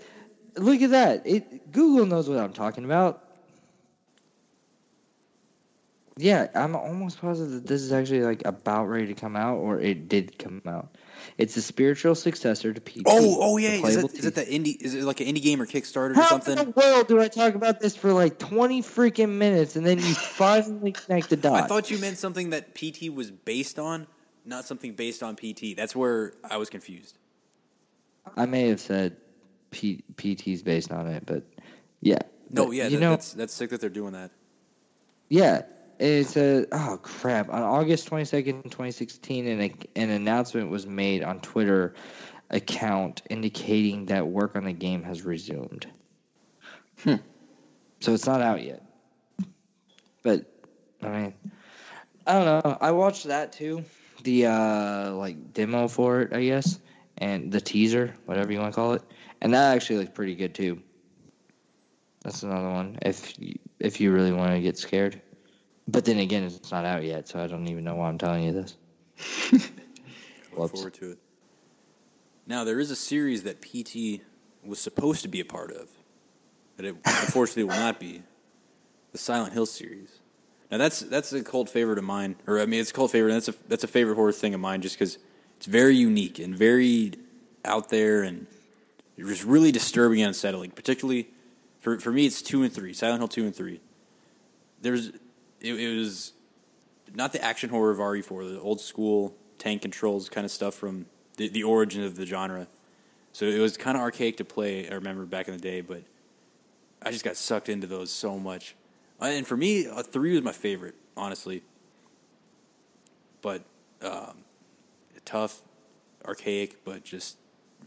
look 0.56 0.82
at 0.82 0.92
that. 0.92 1.26
It 1.26 1.72
Google 1.72 2.06
knows 2.06 2.30
what 2.30 2.40
I'm 2.40 2.54
talking 2.54 2.86
about. 2.86 3.24
Yeah, 6.18 6.48
I'm 6.54 6.76
almost 6.76 7.20
positive 7.20 7.54
that 7.54 7.66
this 7.66 7.82
is 7.82 7.92
actually 7.92 8.22
like 8.22 8.44
about 8.46 8.86
ready 8.86 9.08
to 9.08 9.16
come 9.16 9.36
out, 9.36 9.58
or 9.58 9.80
it 9.80 10.08
did 10.10 10.38
come 10.38 10.62
out. 10.68 10.96
It's 11.40 11.58
a 11.58 11.62
spiritual 11.62 12.14
successor 12.14 12.72
to 12.72 12.80
PT. 12.80 13.02
Oh, 13.08 13.38
oh 13.42 13.58
yeah. 13.58 13.72
Is 13.72 13.96
it, 13.96 14.14
is 14.14 14.26
it 14.26 14.36
the 14.36 14.44
indie? 14.46 14.80
Is 14.80 14.94
it 14.94 15.04
like 15.04 15.22
an 15.22 15.28
indie 15.28 15.42
game 15.42 15.60
or 15.60 15.66
Kickstarter 15.66 16.12
or 16.12 16.14
How 16.16 16.28
something? 16.28 16.56
in 16.58 16.66
the 16.66 16.72
world 16.72 17.08
do 17.08 17.20
I 17.20 17.30
talk 17.30 17.56
about 17.56 17.80
this 17.80 17.96
for 17.96 18.14
like 18.14 18.38
20 18.38 18.84
freaking 18.84 19.38
minutes 19.38 19.76
and 19.76 19.84
then 19.86 19.98
you 19.98 20.14
finally 20.14 20.92
connect 20.92 21.30
the 21.30 21.38
dots? 21.38 21.64
I 21.64 21.68
thought 21.68 21.90
you 21.90 21.98
meant 21.98 22.20
something 22.20 22.52
that 22.52 22.76
PT 22.76 23.10
was 23.12 23.32
based 23.32 23.80
on, 23.80 24.06
not 24.46 24.66
something 24.66 24.94
based 24.94 25.24
on 25.24 25.36
PT. 25.36 25.76
That's 25.76 25.96
where 25.96 26.34
I 26.48 26.58
was 26.58 26.70
confused. 26.70 27.18
I 28.38 28.46
may 28.46 28.68
have 28.68 28.80
said 28.80 29.18
P- 29.72 30.04
PT's 30.16 30.62
based 30.62 30.92
on 30.92 31.08
it, 31.08 31.26
but 31.26 31.44
yeah. 32.02 32.20
No, 32.52 32.68
But, 32.68 32.76
yeah, 32.76 32.84
you 32.88 32.98
that, 32.98 33.02
know, 33.02 33.10
that's 33.12 33.34
that's 33.34 33.54
sick 33.54 33.72
that 33.72 33.82
they're 33.82 33.90
doing 33.90 34.14
that. 34.14 34.30
yeah. 35.30 35.64
It's 36.04 36.36
a 36.36 36.66
oh 36.74 37.00
crap! 37.02 37.48
On 37.48 37.62
August 37.62 38.08
twenty 38.10 38.26
second, 38.26 38.70
twenty 38.70 38.92
sixteen, 38.92 39.48
an 39.48 39.74
an 39.96 40.10
announcement 40.10 40.70
was 40.70 40.86
made 40.86 41.24
on 41.24 41.40
Twitter 41.40 41.94
account 42.50 43.22
indicating 43.30 44.08
that 44.08 44.28
work 44.28 44.58
on 44.58 44.66
the 44.66 44.74
game 44.74 45.04
has 45.04 45.24
resumed. 45.24 45.88
Hmm. 47.06 47.16
So 48.02 48.14
it's 48.14 48.26
not 48.26 48.42
out 48.42 48.62
yet. 48.62 48.84
But 50.24 50.46
I 51.02 51.08
mean, 51.08 51.34
I 52.28 52.34
don't 52.34 52.66
know. 52.66 52.78
I 52.82 52.92
watched 52.92 53.24
that 53.28 53.54
too. 53.54 53.86
The 54.24 54.48
uh 54.48 55.12
like 55.14 55.54
demo 55.54 55.88
for 55.88 56.20
it, 56.20 56.34
I 56.34 56.44
guess, 56.44 56.82
and 57.18 57.50
the 57.50 57.62
teaser, 57.62 58.14
whatever 58.26 58.52
you 58.52 58.60
want 58.60 58.74
to 58.74 58.76
call 58.76 58.92
it, 58.92 59.04
and 59.42 59.54
that 59.54 59.74
actually 59.74 60.00
looks 60.00 60.12
pretty 60.12 60.36
good 60.36 60.54
too. 60.54 60.82
That's 62.24 62.44
another 62.44 62.72
one. 62.72 63.00
If 63.02 63.40
you, 63.40 63.58
if 63.80 64.02
you 64.02 64.12
really 64.12 64.34
want 64.34 64.54
to 64.54 64.60
get 64.60 64.78
scared, 64.78 65.22
but 65.88 66.06
then 66.06 66.20
again, 66.20 66.44
it's 66.44 66.72
not 66.72 66.86
out 66.86 67.04
yet, 67.04 67.28
so 67.28 67.44
I 67.44 67.48
don't 67.48 67.68
even 67.68 67.84
know 67.84 67.96
why 67.96 68.08
I'm 68.08 68.18
telling 68.18 68.44
you 68.44 68.52
this. 68.52 68.78
Look 70.58 70.72
forward 70.72 70.94
to 70.96 71.12
it. 71.12 71.18
Now 72.46 72.64
there 72.64 72.80
is 72.80 72.92
a 72.92 72.96
series 72.96 73.44
that 73.44 73.62
PT 73.62 74.22
was 74.64 74.80
supposed 74.80 75.22
to 75.24 75.28
be 75.28 75.40
a 75.40 75.46
part 75.46 75.72
of, 75.72 75.90
but 76.76 76.86
it 76.86 76.96
unfortunately 77.06 77.64
will 77.64 77.76
not 77.76 78.00
be. 78.00 78.24
The 79.12 79.18
Silent 79.18 79.54
Hill 79.54 79.68
series. 79.68 80.20
Now 80.72 80.78
that's 80.80 81.02
that's 81.02 81.32
a 81.34 81.44
cult 81.44 81.70
favorite 81.70 82.00
of 82.00 82.04
mine, 82.04 82.36
or 82.48 82.60
I 82.60 82.66
mean 82.66 82.80
it's 82.80 82.90
a 82.90 82.94
cult 82.94 83.12
favorite. 83.12 83.34
That's 83.34 83.50
a 83.50 83.54
that's 83.68 83.84
a 83.84 83.88
favorite 83.88 84.16
horror 84.16 84.32
thing 84.32 84.54
of 84.54 84.60
mine, 84.60 84.82
just 84.82 84.96
because 84.96 85.20
it's 85.58 85.68
very 85.68 85.96
unique 85.96 86.40
and 86.40 86.56
very 86.56 87.14
out 87.64 87.90
there 87.90 88.24
and 88.24 88.48
just 89.18 89.44
really 89.44 89.72
disturbing 89.72 90.22
and 90.22 90.30
unsettling. 90.30 90.72
Particularly 90.72 91.30
for 91.80 92.00
for 92.00 92.12
me, 92.12 92.26
it's 92.26 92.42
two 92.42 92.64
and 92.64 92.74
three. 92.74 92.94
Silent 92.94 93.20
Hill 93.20 93.28
two 93.28 93.46
and 93.46 93.56
three. 93.56 93.82
There's 94.82 95.12
it, 95.64 95.74
it 95.74 95.98
was 95.98 96.34
not 97.16 97.32
the 97.34 97.44
action 97.44 97.70
horror 97.70 97.92
of 97.92 97.98
RE4, 97.98 98.54
the 98.54 98.60
old 98.60 98.82
school 98.82 99.36
tank 99.58 99.82
controls 99.82 100.30
kind 100.30 100.46
of 100.46 100.52
stuff 100.52 100.76
from 100.76 101.06
the, 101.38 101.48
the 101.50 101.64
origin 101.64 102.04
of 102.04 102.16
the 102.16 102.26
genre. 102.26 102.68
So 103.32 103.46
it 103.46 103.60
was 103.60 103.78
kind 103.78 103.98
of 103.98 104.02
archaic 104.02 104.38
to 104.38 104.46
play. 104.46 104.88
I 104.90 104.94
remember 104.94 105.26
back 105.26 105.48
in 105.48 105.56
the 105.56 105.60
day, 105.60 105.82
but 105.82 106.04
I 107.02 107.12
just 107.12 107.24
got 107.26 107.36
sucked 107.36 107.70
into 107.70 107.88
those 107.88 108.12
so 108.12 108.38
much. 108.38 108.76
Uh, 109.22 109.26
And 109.26 109.48
for 109.48 109.58
me, 109.58 109.88
uh, 109.88 110.04
three 110.04 110.34
was 110.34 110.44
my 110.44 110.52
favorite, 110.52 110.96
honestly. 111.18 111.64
But 113.42 113.64
um, 114.02 114.44
tough, 115.26 115.62
archaic, 116.26 116.84
but 116.86 117.04
just 117.04 117.38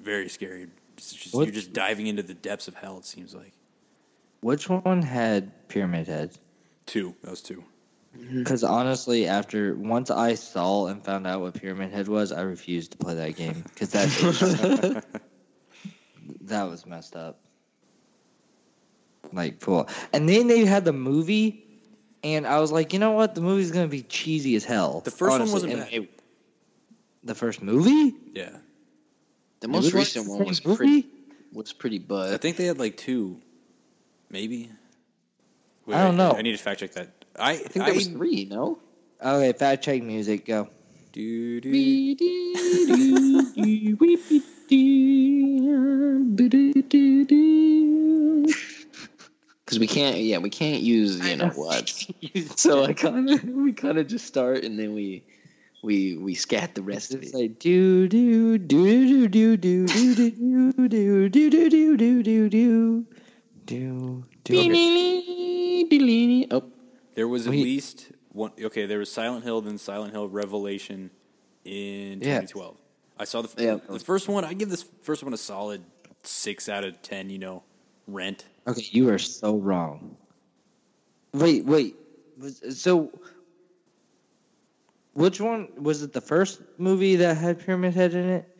very 0.01 0.29
scary. 0.29 0.69
Just, 0.97 1.33
you're 1.35 1.47
just 1.47 1.73
diving 1.73 2.07
into 2.07 2.23
the 2.23 2.35
depths 2.35 2.69
of 2.69 2.75
hell. 2.75 2.99
It 2.99 3.05
seems 3.05 3.35
like 3.35 3.53
Which 4.41 4.69
one 4.69 5.03
had 5.03 5.69
pyramid 5.69 6.07
heads? 6.09 6.39
Two. 6.87 7.15
Those 7.23 7.43
two. 7.43 7.65
Because 8.33 8.65
honestly, 8.65 9.27
after 9.27 9.75
once 9.75 10.11
I 10.11 10.35
saw 10.35 10.87
and 10.87 11.05
found 11.05 11.27
out 11.27 11.43
what 11.43 11.53
Pyramid 11.55 11.93
Head 11.93 12.09
was, 12.09 12.33
I 12.33 12.41
refused 12.43 12.93
to 12.93 12.99
play 12.99 13.15
that 13.15 13.37
game 13.37 13.63
because 13.63 13.91
that 13.91 15.05
that 16.43 16.63
was 16.65 16.87
messed 16.87 17.15
up. 17.15 17.39
Like 19.33 19.61
cool. 19.61 19.89
And 20.13 20.29
then 20.29 20.47
they 20.47 20.65
had 20.65 20.85
the 20.85 20.93
movie, 20.93 21.65
and 22.23 22.47
I 22.47 22.61
was 22.61 22.73
like, 22.73 22.93
you 22.93 22.99
know 22.99 23.13
what? 23.13 23.35
The 23.35 23.41
movie's 23.43 23.71
gonna 23.71 23.89
be 23.89 24.03
cheesy 24.03 24.55
as 24.57 24.65
hell. 24.65 25.01
The 25.01 25.11
first 25.11 25.39
one 25.39 25.51
wasn't 25.53 25.73
And 25.75 25.83
bad. 25.83 25.93
it- 25.93 26.11
the 27.25 27.35
first 27.35 27.61
movie? 27.61 28.15
Yeah, 28.35 28.57
The 29.59 29.67
most 29.67 29.93
recent 29.93 30.29
one 30.29 30.45
was 30.47 30.65
movie? 30.65 30.77
pretty 30.77 31.09
was 31.53 31.73
pretty 31.73 32.01
I 32.09 32.37
think 32.37 32.57
they 32.57 32.67
had 32.67 32.79
like 32.79 32.97
two, 32.97 33.41
maybe. 34.31 34.71
I 35.89 36.03
don't 36.03 36.17
know. 36.17 36.33
I, 36.33 36.43
need 36.43 36.53
to 36.53 36.59
fact 36.59 36.81
check 36.81 36.93
that. 36.93 37.25
I, 37.39 37.53
I 37.53 37.57
think 37.57 37.85
there 37.85 37.95
was 37.95 38.09
three. 38.09 38.47
No. 38.47 38.79
Okay, 39.25 39.53
fact 39.53 39.85
check 39.85 40.03
music. 40.03 40.47
Go. 40.47 40.69
Do, 41.13 41.61
do, 41.61 41.71
Because 49.65 49.79
we 49.79 49.87
can't, 49.87 50.19
yeah, 50.19 50.39
we 50.39 50.51
can't 50.51 50.83
use 50.83 51.27
you 51.27 51.37
know 51.37 51.49
what. 51.49 51.89
So 52.57 52.85
I 52.85 52.93
kind 52.93 53.31
of, 53.31 53.45
we 53.45 53.73
kind 53.73 53.97
of 53.99 54.09
just 54.09 54.27
start 54.27 54.65
and 54.65 54.79
then 54.79 54.95
we, 54.95 55.25
we, 55.83 56.17
we 56.19 56.35
scat 56.35 56.75
the 56.75 56.83
rest 56.83 57.15
of 57.15 57.23
It's 57.23 57.33
it. 57.33 57.37
like 57.39 57.59
do 57.59 58.09
do 58.09 58.59
do 58.59 59.29
do 59.29 59.29
do 59.29 59.57
do 59.57 59.87
do 59.87 59.87
do 59.87 60.89
do 60.89 60.89
do 60.89 61.29
do 61.31 61.69
do 61.69 61.97
do 61.97 62.23
do 62.23 62.49
do 62.51 63.07
do 63.65 64.27
do 64.47 65.89
do. 65.89 66.47
Oh, 66.51 66.65
There 67.15 67.29
was 67.29 67.47
at 67.47 67.51
Wait. 67.51 67.63
least 67.65 68.09
one. 68.33 68.53
Okay, 68.61 68.87
there 68.87 68.99
was 68.99 69.11
Silent 69.11 69.45
Hill, 69.45 69.61
then 69.61 69.79
Silent 69.79 70.13
Hill 70.13 70.29
Revelation 70.29 71.11
in 71.65 72.21
Yeah. 72.21 72.41
2012. 72.41 72.77
I 73.19 73.25
saw 73.25 73.43
the 73.43 73.63
Yeah. 73.63 73.79
the 73.89 73.99
first 74.01 74.29
one. 74.29 74.45
I 74.45 74.53
give 74.55 74.69
this 74.71 74.85
first 75.03 75.23
one 75.25 75.33
a 75.33 75.39
solid 75.39 75.83
six 76.23 76.69
out 76.69 76.85
of 76.85 77.01
ten. 77.03 77.31
You 77.31 77.39
know, 77.39 77.63
Rent. 78.07 78.45
Okay, 78.67 78.87
you 78.91 79.09
are 79.11 79.19
so 79.19 79.57
wrong. 79.57 80.17
Wait, 81.33 81.65
wait. 81.65 81.97
So, 82.71 83.11
which 85.15 85.41
one 85.41 85.69
was 85.83 86.03
it? 86.03 86.13
The 86.13 86.21
first 86.21 86.61
movie 86.79 87.17
that 87.17 87.37
had 87.39 87.61
Pyramid 87.61 87.95
Head 87.95 88.15
in 88.15 88.29
it? 88.29 88.59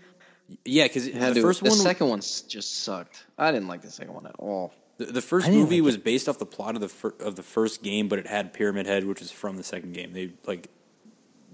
Yeah, 0.65 0.85
because 0.85 1.05
the 1.07 1.13
to- 1.35 1.43
first 1.43 1.63
the 1.63 1.71
one, 1.71 1.79
second 1.79 2.09
one 2.09 2.21
just 2.21 2.83
sucked. 2.83 3.27
I 3.37 3.51
didn't 3.53 3.69
like 3.69 3.83
the 3.83 3.91
second 3.91 4.15
one 4.15 4.27
at 4.27 4.37
all. 4.39 4.73
The, 4.99 5.07
the 5.07 5.23
first 5.23 5.49
movie 5.49 5.81
like 5.81 5.87
was 5.87 5.97
based 5.97 6.29
off 6.29 6.39
the 6.39 6.47
plot 6.47 6.75
of 6.75 6.81
the 6.81 6.89
fir- 6.89 7.15
of 7.21 7.37
the 7.37 7.43
first 7.43 7.83
game, 7.83 8.09
but 8.09 8.19
it 8.19 8.27
had 8.27 8.53
Pyramid 8.53 8.87
Head, 8.87 9.05
which 9.05 9.21
was 9.21 9.31
from 9.31 9.57
the 9.57 9.63
second 9.65 9.93
game. 9.93 10.13
They 10.13 10.33
like 10.47 10.69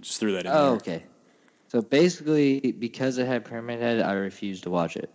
just 0.00 0.18
threw 0.20 0.32
that 0.32 0.46
in 0.46 0.52
Oh, 0.52 0.66
there. 0.66 0.74
okay. 0.76 1.02
So 1.68 1.80
basically, 1.80 2.72
because 2.72 3.18
it 3.18 3.26
had 3.26 3.44
Pyramid 3.44 3.80
Head, 3.80 4.00
I 4.00 4.12
refused 4.12 4.64
to 4.64 4.70
watch 4.70 4.96
it. 4.96 5.10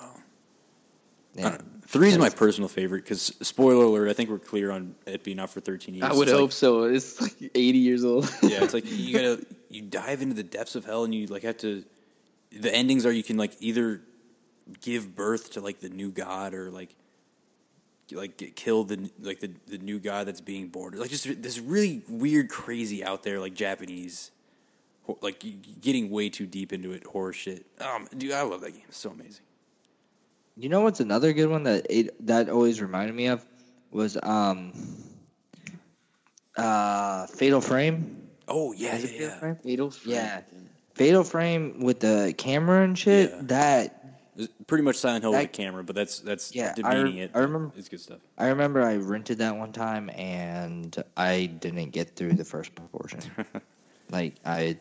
Oh. 0.00 0.16
I 1.36 1.40
Yeah. 1.40 1.58
Three 1.86 2.08
is 2.08 2.16
my 2.16 2.30
personal 2.30 2.68
favorite 2.68 3.04
because 3.04 3.20
spoiler 3.42 3.84
alert. 3.84 4.08
I 4.08 4.12
think 4.14 4.30
we're 4.30 4.38
clear 4.38 4.70
on 4.70 4.94
it 5.06 5.24
being 5.24 5.38
out 5.38 5.50
for 5.50 5.60
13 5.60 5.94
years. 5.94 6.04
I 6.04 6.12
would 6.14 6.22
It's 6.28 6.32
like- 6.32 6.40
hope 6.40 6.52
so. 6.52 6.84
It's 6.84 7.20
like 7.20 7.50
80 7.54 7.78
years 7.78 8.04
old. 8.04 8.24
yeah, 8.42 8.64
it's 8.64 8.72
like 8.74 8.84
you 8.86 9.12
gotta 9.14 9.44
you 9.68 9.82
dive 9.82 10.22
into 10.22 10.34
the 10.34 10.42
depths 10.42 10.74
of 10.74 10.84
hell 10.86 11.04
and 11.04 11.14
you 11.14 11.26
like 11.26 11.42
have 11.42 11.58
to. 11.58 11.84
The 12.50 12.74
endings 12.74 13.04
are 13.06 13.12
you 13.12 13.22
can 13.22 13.36
like 13.36 13.52
either 13.60 14.00
give 14.80 15.14
birth 15.14 15.52
to 15.52 15.60
like 15.60 15.80
the 15.80 15.88
new 15.90 16.10
god 16.10 16.54
or 16.54 16.70
like 16.70 16.94
like 18.14 18.36
get 18.36 18.56
killed 18.56 18.88
the 18.88 19.10
like 19.20 19.40
the 19.40 19.50
the 19.66 19.78
new 19.78 19.98
guy 19.98 20.24
that's 20.24 20.40
being 20.40 20.68
born. 20.68 20.94
Like 20.94 21.10
just 21.10 21.42
this 21.42 21.58
really 21.58 22.02
weird, 22.08 22.48
crazy 22.48 23.04
out 23.04 23.22
there 23.22 23.40
like 23.40 23.54
Japanese, 23.54 24.30
like 25.20 25.44
getting 25.80 26.10
way 26.10 26.28
too 26.28 26.46
deep 26.46 26.72
into 26.72 26.92
it 26.92 27.04
horror 27.04 27.32
shit. 27.32 27.66
Um, 27.80 28.08
dude, 28.16 28.32
I 28.32 28.42
love 28.42 28.60
that 28.62 28.72
game. 28.72 28.82
It's 28.88 28.98
so 28.98 29.10
amazing. 29.10 29.44
You 30.56 30.68
know 30.68 30.82
what's 30.82 31.00
another 31.00 31.32
good 31.32 31.48
one 31.48 31.62
that 31.64 31.86
it 31.88 32.26
that 32.26 32.48
always 32.48 32.80
reminded 32.82 33.14
me 33.14 33.26
of 33.26 33.44
was 33.90 34.18
um 34.22 34.72
uh 36.56 37.26
Fatal 37.26 37.60
Frame. 37.60 38.28
Oh 38.48 38.72
yeah, 38.72 38.96
Is 38.96 39.04
yeah, 39.04 39.18
Fatal. 39.18 39.30
Frame? 39.38 39.56
Fatal 39.62 39.90
Frame. 39.90 40.14
Yeah. 40.14 40.40
Fatal 40.94 41.24
Frame 41.24 41.80
with 41.80 42.00
the 42.00 42.34
camera 42.36 42.82
and 42.84 42.98
shit. 42.98 43.30
Yeah. 43.30 43.40
That 43.44 43.84
It's 43.84 44.01
pretty 44.66 44.82
much 44.84 44.96
Silent 44.96 45.24
Hill 45.24 45.32
with 45.32 45.44
a 45.44 45.48
camera, 45.48 45.84
but 45.84 45.94
that's 45.94 46.20
that's 46.20 46.54
Yeah, 46.54 46.74
demeaning 46.74 47.16
re- 47.16 47.20
it. 47.22 47.30
I 47.34 47.40
remember- 47.40 47.72
it's 47.76 47.88
good 47.88 48.00
stuff. 48.00 48.20
I 48.38 48.48
remember 48.48 48.82
I 48.82 48.96
rented 48.96 49.38
that 49.38 49.56
one 49.56 49.72
time 49.72 50.10
and 50.10 50.96
I 51.16 51.46
didn't 51.46 51.90
get 51.90 52.16
through 52.16 52.34
the 52.34 52.44
first 52.44 52.72
portion. 52.92 53.20
like 54.10 54.36
I, 54.44 54.78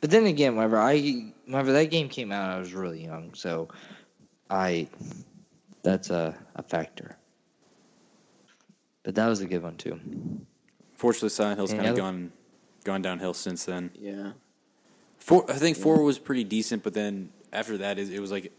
but 0.00 0.10
then 0.10 0.26
again, 0.26 0.56
whenever 0.56 0.78
I 0.78 1.32
whenever 1.44 1.72
that 1.72 1.90
game 1.90 2.08
came 2.08 2.32
out, 2.32 2.50
I 2.50 2.58
was 2.58 2.72
really 2.74 3.04
young, 3.04 3.34
so 3.34 3.68
I 4.48 4.88
that's 5.82 6.10
a 6.10 6.34
a 6.54 6.62
factor. 6.62 7.16
But 9.02 9.14
that 9.14 9.28
was 9.28 9.40
a 9.40 9.46
good 9.46 9.62
one 9.62 9.76
too. 9.76 10.00
Fortunately, 10.94 11.28
Silent 11.28 11.58
Hill's 11.58 11.72
kind 11.72 11.86
of 11.86 11.96
gone 11.96 12.32
gone 12.84 13.02
downhill 13.02 13.34
since 13.34 13.64
then. 13.64 13.90
Yeah. 13.94 14.32
Four, 15.18 15.50
I 15.50 15.54
think 15.54 15.76
four 15.76 16.02
was 16.02 16.18
pretty 16.18 16.44
decent, 16.44 16.82
but 16.82 16.94
then 16.94 17.30
after 17.52 17.78
that, 17.78 17.98
it, 17.98 18.10
it 18.12 18.20
was 18.20 18.30
like 18.30 18.52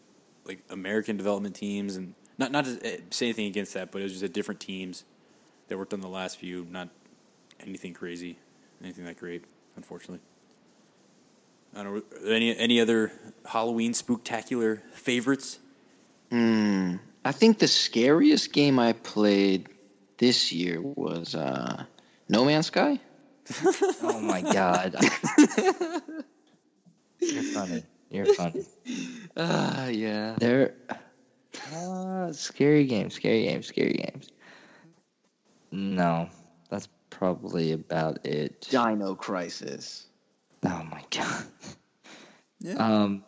like 0.48 0.60
American 0.70 1.18
development 1.18 1.56
teams, 1.56 1.96
and 1.96 2.14
not 2.38 2.52
not 2.52 2.66
to 2.66 2.80
eh, 2.84 2.98
say 3.10 3.28
anything 3.28 3.48
against 3.48 3.74
that, 3.74 3.92
but 3.92 4.00
it 4.02 4.04
was 4.04 4.14
just 4.14 4.24
a 4.24 4.30
different 4.30 4.60
teams 4.60 5.04
that 5.68 5.78
worked 5.78 5.94
on 5.94 6.02
the 6.02 6.08
last 6.08 6.38
few. 6.38 6.66
Not 6.70 6.90
anything 7.60 7.94
crazy, 7.94 8.38
anything 8.82 9.06
that 9.06 9.18
great, 9.18 9.44
unfortunately. 9.76 10.20
I 11.76 11.84
don't 11.84 11.94
know. 11.94 12.02
are 12.18 12.24
there 12.24 12.34
Any 12.36 12.58
any 12.58 12.80
other 12.82 13.12
Halloween 13.46 13.94
spooktacular 13.94 14.82
favorites? 14.94 15.60
Hmm. 16.32 16.96
I 17.24 17.32
think 17.34 17.60
the 17.60 17.68
scariest 17.68 18.54
game 18.54 18.80
I 18.80 18.94
played 18.94 19.68
this 20.18 20.52
year 20.54 20.82
was 20.82 21.36
uh, 21.36 21.84
No 22.30 22.46
Man's 22.46 22.68
Sky. 22.68 23.00
Oh 24.02 24.20
my 24.20 24.42
god. 24.42 24.96
You're 27.20 27.44
funny. 27.44 27.84
You're 28.10 28.26
funny. 28.34 28.66
Ah, 29.40 29.88
yeah. 29.90 30.36
There, 30.40 30.74
uh, 31.72 32.32
scary 32.34 32.86
games, 32.86 33.14
scary 33.14 33.44
games, 33.44 33.68
scary 33.68 33.94
games. 33.94 34.30
No, 35.72 36.30
that's 36.72 36.88
probably 37.12 37.74
about 37.74 38.26
it. 38.26 38.68
Dino 38.72 39.14
Crisis. 39.14 40.08
Oh 40.66 40.84
my 40.90 41.04
god. 41.12 41.46
Yeah, 42.62 42.74
Um, 42.78 43.24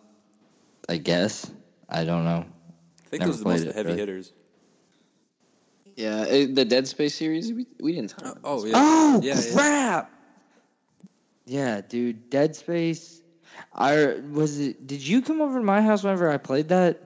I 0.88 0.98
guess 0.98 1.52
I 1.88 2.04
don't 2.06 2.24
know. 2.24 2.44
I 3.06 3.10
think 3.10 3.20
never 3.20 3.32
those 3.34 3.42
are 3.42 3.44
the 3.44 3.50
most 3.50 3.58
played 3.60 3.68
it, 3.68 3.76
heavy 3.76 3.88
really. 3.90 4.00
hitters. 4.00 4.34
Yeah, 5.96 6.24
it, 6.26 6.56
the 6.56 6.66
Dead 6.66 6.88
Space 6.88 7.14
series. 7.14 7.54
We, 7.54 7.68
we 7.80 7.94
didn't 7.94 8.12
talk. 8.12 8.40
Oh, 8.44 8.60
about 8.64 8.72
oh 8.74 9.20
this. 9.20 9.24
yeah, 9.24 9.34
Oh 9.36 9.38
yeah, 9.38 9.46
yeah. 9.46 9.54
crap! 9.54 10.12
Yeah, 11.46 11.82
dude, 11.82 12.30
Dead 12.32 12.56
Space. 12.56 13.22
I 13.74 14.16
was 14.32 14.60
it. 14.60 14.88
Did 14.88 15.06
you 15.06 15.22
come 15.22 15.42
over 15.42 15.60
to 15.60 15.66
my 15.66 15.82
house 15.82 16.04
whenever 16.04 16.30
I 16.30 16.38
played 16.38 16.70
that? 16.70 17.02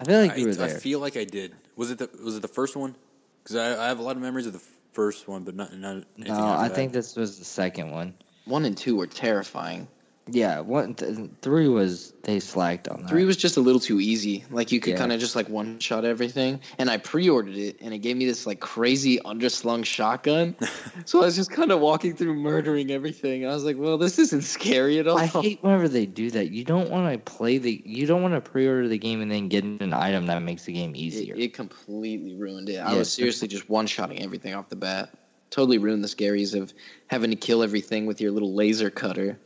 I 0.00 0.04
feel 0.04 0.20
like 0.20 0.36
you 0.36 0.46
were 0.46 0.62
I, 0.62 0.66
I 0.66 0.68
feel 0.68 1.00
like 1.00 1.16
I 1.16 1.24
did. 1.24 1.54
Was 1.76 1.90
it 1.90 1.98
the 1.98 2.10
was 2.22 2.36
it 2.36 2.42
the 2.42 2.48
first 2.48 2.76
one? 2.76 2.94
Because 3.42 3.56
I, 3.56 3.84
I 3.84 3.88
have 3.88 3.98
a 3.98 4.02
lot 4.02 4.16
of 4.16 4.22
memories 4.22 4.46
of 4.46 4.52
the 4.52 4.62
first 4.92 5.28
one, 5.28 5.44
but 5.44 5.54
not 5.54 5.76
not 5.76 6.04
anything 6.16 6.34
no, 6.34 6.46
I 6.46 6.68
that. 6.68 6.74
think 6.74 6.92
this 6.92 7.16
was 7.16 7.38
the 7.38 7.44
second 7.44 7.90
one. 7.90 8.14
One 8.44 8.64
and 8.64 8.76
two 8.76 8.96
were 8.96 9.06
terrifying. 9.06 9.88
Yeah, 10.30 10.60
one 10.60 10.94
th- 10.94 11.30
three 11.42 11.68
was 11.68 12.12
they 12.22 12.38
slacked 12.40 12.88
on 12.88 13.02
that. 13.02 13.08
Three 13.08 13.24
was 13.24 13.36
just 13.36 13.56
a 13.56 13.60
little 13.60 13.80
too 13.80 14.00
easy. 14.00 14.44
Like 14.50 14.70
you 14.70 14.80
could 14.80 14.92
Yeah. 14.92 14.98
kind 14.98 15.12
of 15.12 15.20
just 15.20 15.34
like 15.34 15.48
one 15.48 15.78
shot 15.78 16.04
everything. 16.04 16.60
And 16.78 16.90
I 16.90 16.98
pre-ordered 16.98 17.56
it, 17.56 17.78
and 17.80 17.94
it 17.94 17.98
gave 17.98 18.16
me 18.16 18.26
this 18.26 18.46
like 18.46 18.60
crazy 18.60 19.18
underslung 19.20 19.84
shotgun. 19.84 20.54
so 21.06 21.22
I 21.22 21.24
was 21.26 21.36
just 21.36 21.50
kind 21.50 21.72
of 21.72 21.80
walking 21.80 22.14
through 22.14 22.34
murdering 22.34 22.90
everything. 22.90 23.46
I 23.46 23.50
was 23.54 23.64
like, 23.64 23.76
well, 23.78 23.96
this 23.96 24.18
isn't 24.18 24.42
scary 24.42 24.98
at 24.98 25.08
all. 25.08 25.18
I 25.18 25.26
hate 25.26 25.62
whenever 25.62 25.88
they 25.88 26.04
do 26.06 26.30
that. 26.32 26.50
You 26.50 26.64
don't 26.64 26.90
want 26.90 27.10
to 27.12 27.18
play 27.18 27.58
the. 27.58 27.82
You 27.86 28.06
don't 28.06 28.22
want 28.22 28.34
to 28.34 28.40
pre-order 28.40 28.88
the 28.88 28.98
game 28.98 29.22
and 29.22 29.30
then 29.30 29.48
get 29.48 29.64
an 29.64 29.92
item 29.92 30.26
that 30.26 30.42
makes 30.42 30.64
the 30.64 30.72
game 30.72 30.94
easier. 30.94 31.34
it 31.36 31.54
completely 31.54 32.34
ruined 32.36 32.68
it. 32.68 32.76
I 32.78 32.94
was 32.94 33.10
seriously 33.10 33.48
just 33.48 33.68
one-shotting 33.70 34.22
everything 34.22 34.54
off 34.54 34.68
the 34.68 34.76
bat. 34.76 35.10
Totally 35.50 35.78
ruined 35.78 36.04
the 36.04 36.08
scaries 36.08 36.54
of 36.60 36.74
having 37.06 37.30
to 37.30 37.36
kill 37.36 37.62
everything 37.62 38.04
with 38.04 38.20
your 38.20 38.30
little 38.30 38.54
laser 38.54 38.90
cutter, 38.90 39.38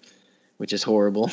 which 0.62 0.72
is 0.72 0.84
horrible. 0.84 1.28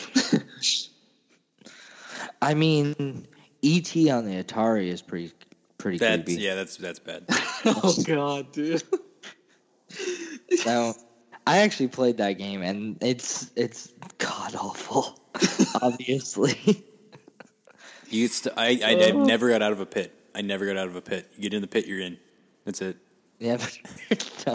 I 2.41 2.55
mean, 2.55 3.27
ET 3.63 3.95
on 4.09 4.25
the 4.25 4.43
Atari 4.43 4.87
is 4.87 5.03
pretty 5.03 5.31
pretty 5.77 5.99
that's 5.99 6.23
creepy. 6.23 6.41
yeah, 6.41 6.55
that's 6.55 6.77
that's 6.77 6.97
bad. 6.97 7.25
oh 7.29 7.95
god, 8.03 8.51
dude. 8.51 8.81
So, 10.63 10.95
I 11.45 11.59
actually 11.59 11.89
played 11.89 12.17
that 12.17 12.33
game 12.33 12.63
and 12.63 12.97
it's 13.01 13.51
it's 13.55 13.93
god 14.17 14.55
awful. 14.55 15.19
obviously. 15.79 16.83
You 18.09 18.27
st- 18.29 18.55
I, 18.57 18.79
I 18.83 19.09
I 19.09 19.11
never 19.11 19.49
got 19.49 19.61
out 19.61 19.71
of 19.71 19.79
a 19.79 19.85
pit. 19.85 20.11
I 20.33 20.41
never 20.41 20.65
got 20.65 20.75
out 20.75 20.87
of 20.87 20.95
a 20.95 21.01
pit. 21.01 21.29
You 21.35 21.43
get 21.43 21.53
in 21.53 21.61
the 21.61 21.67
pit, 21.67 21.85
you're 21.85 22.01
in. 22.01 22.17
That's 22.65 22.81
it. 22.81 22.97
Yeah, 23.39 23.57
but 23.57 23.79
it's 24.09 24.45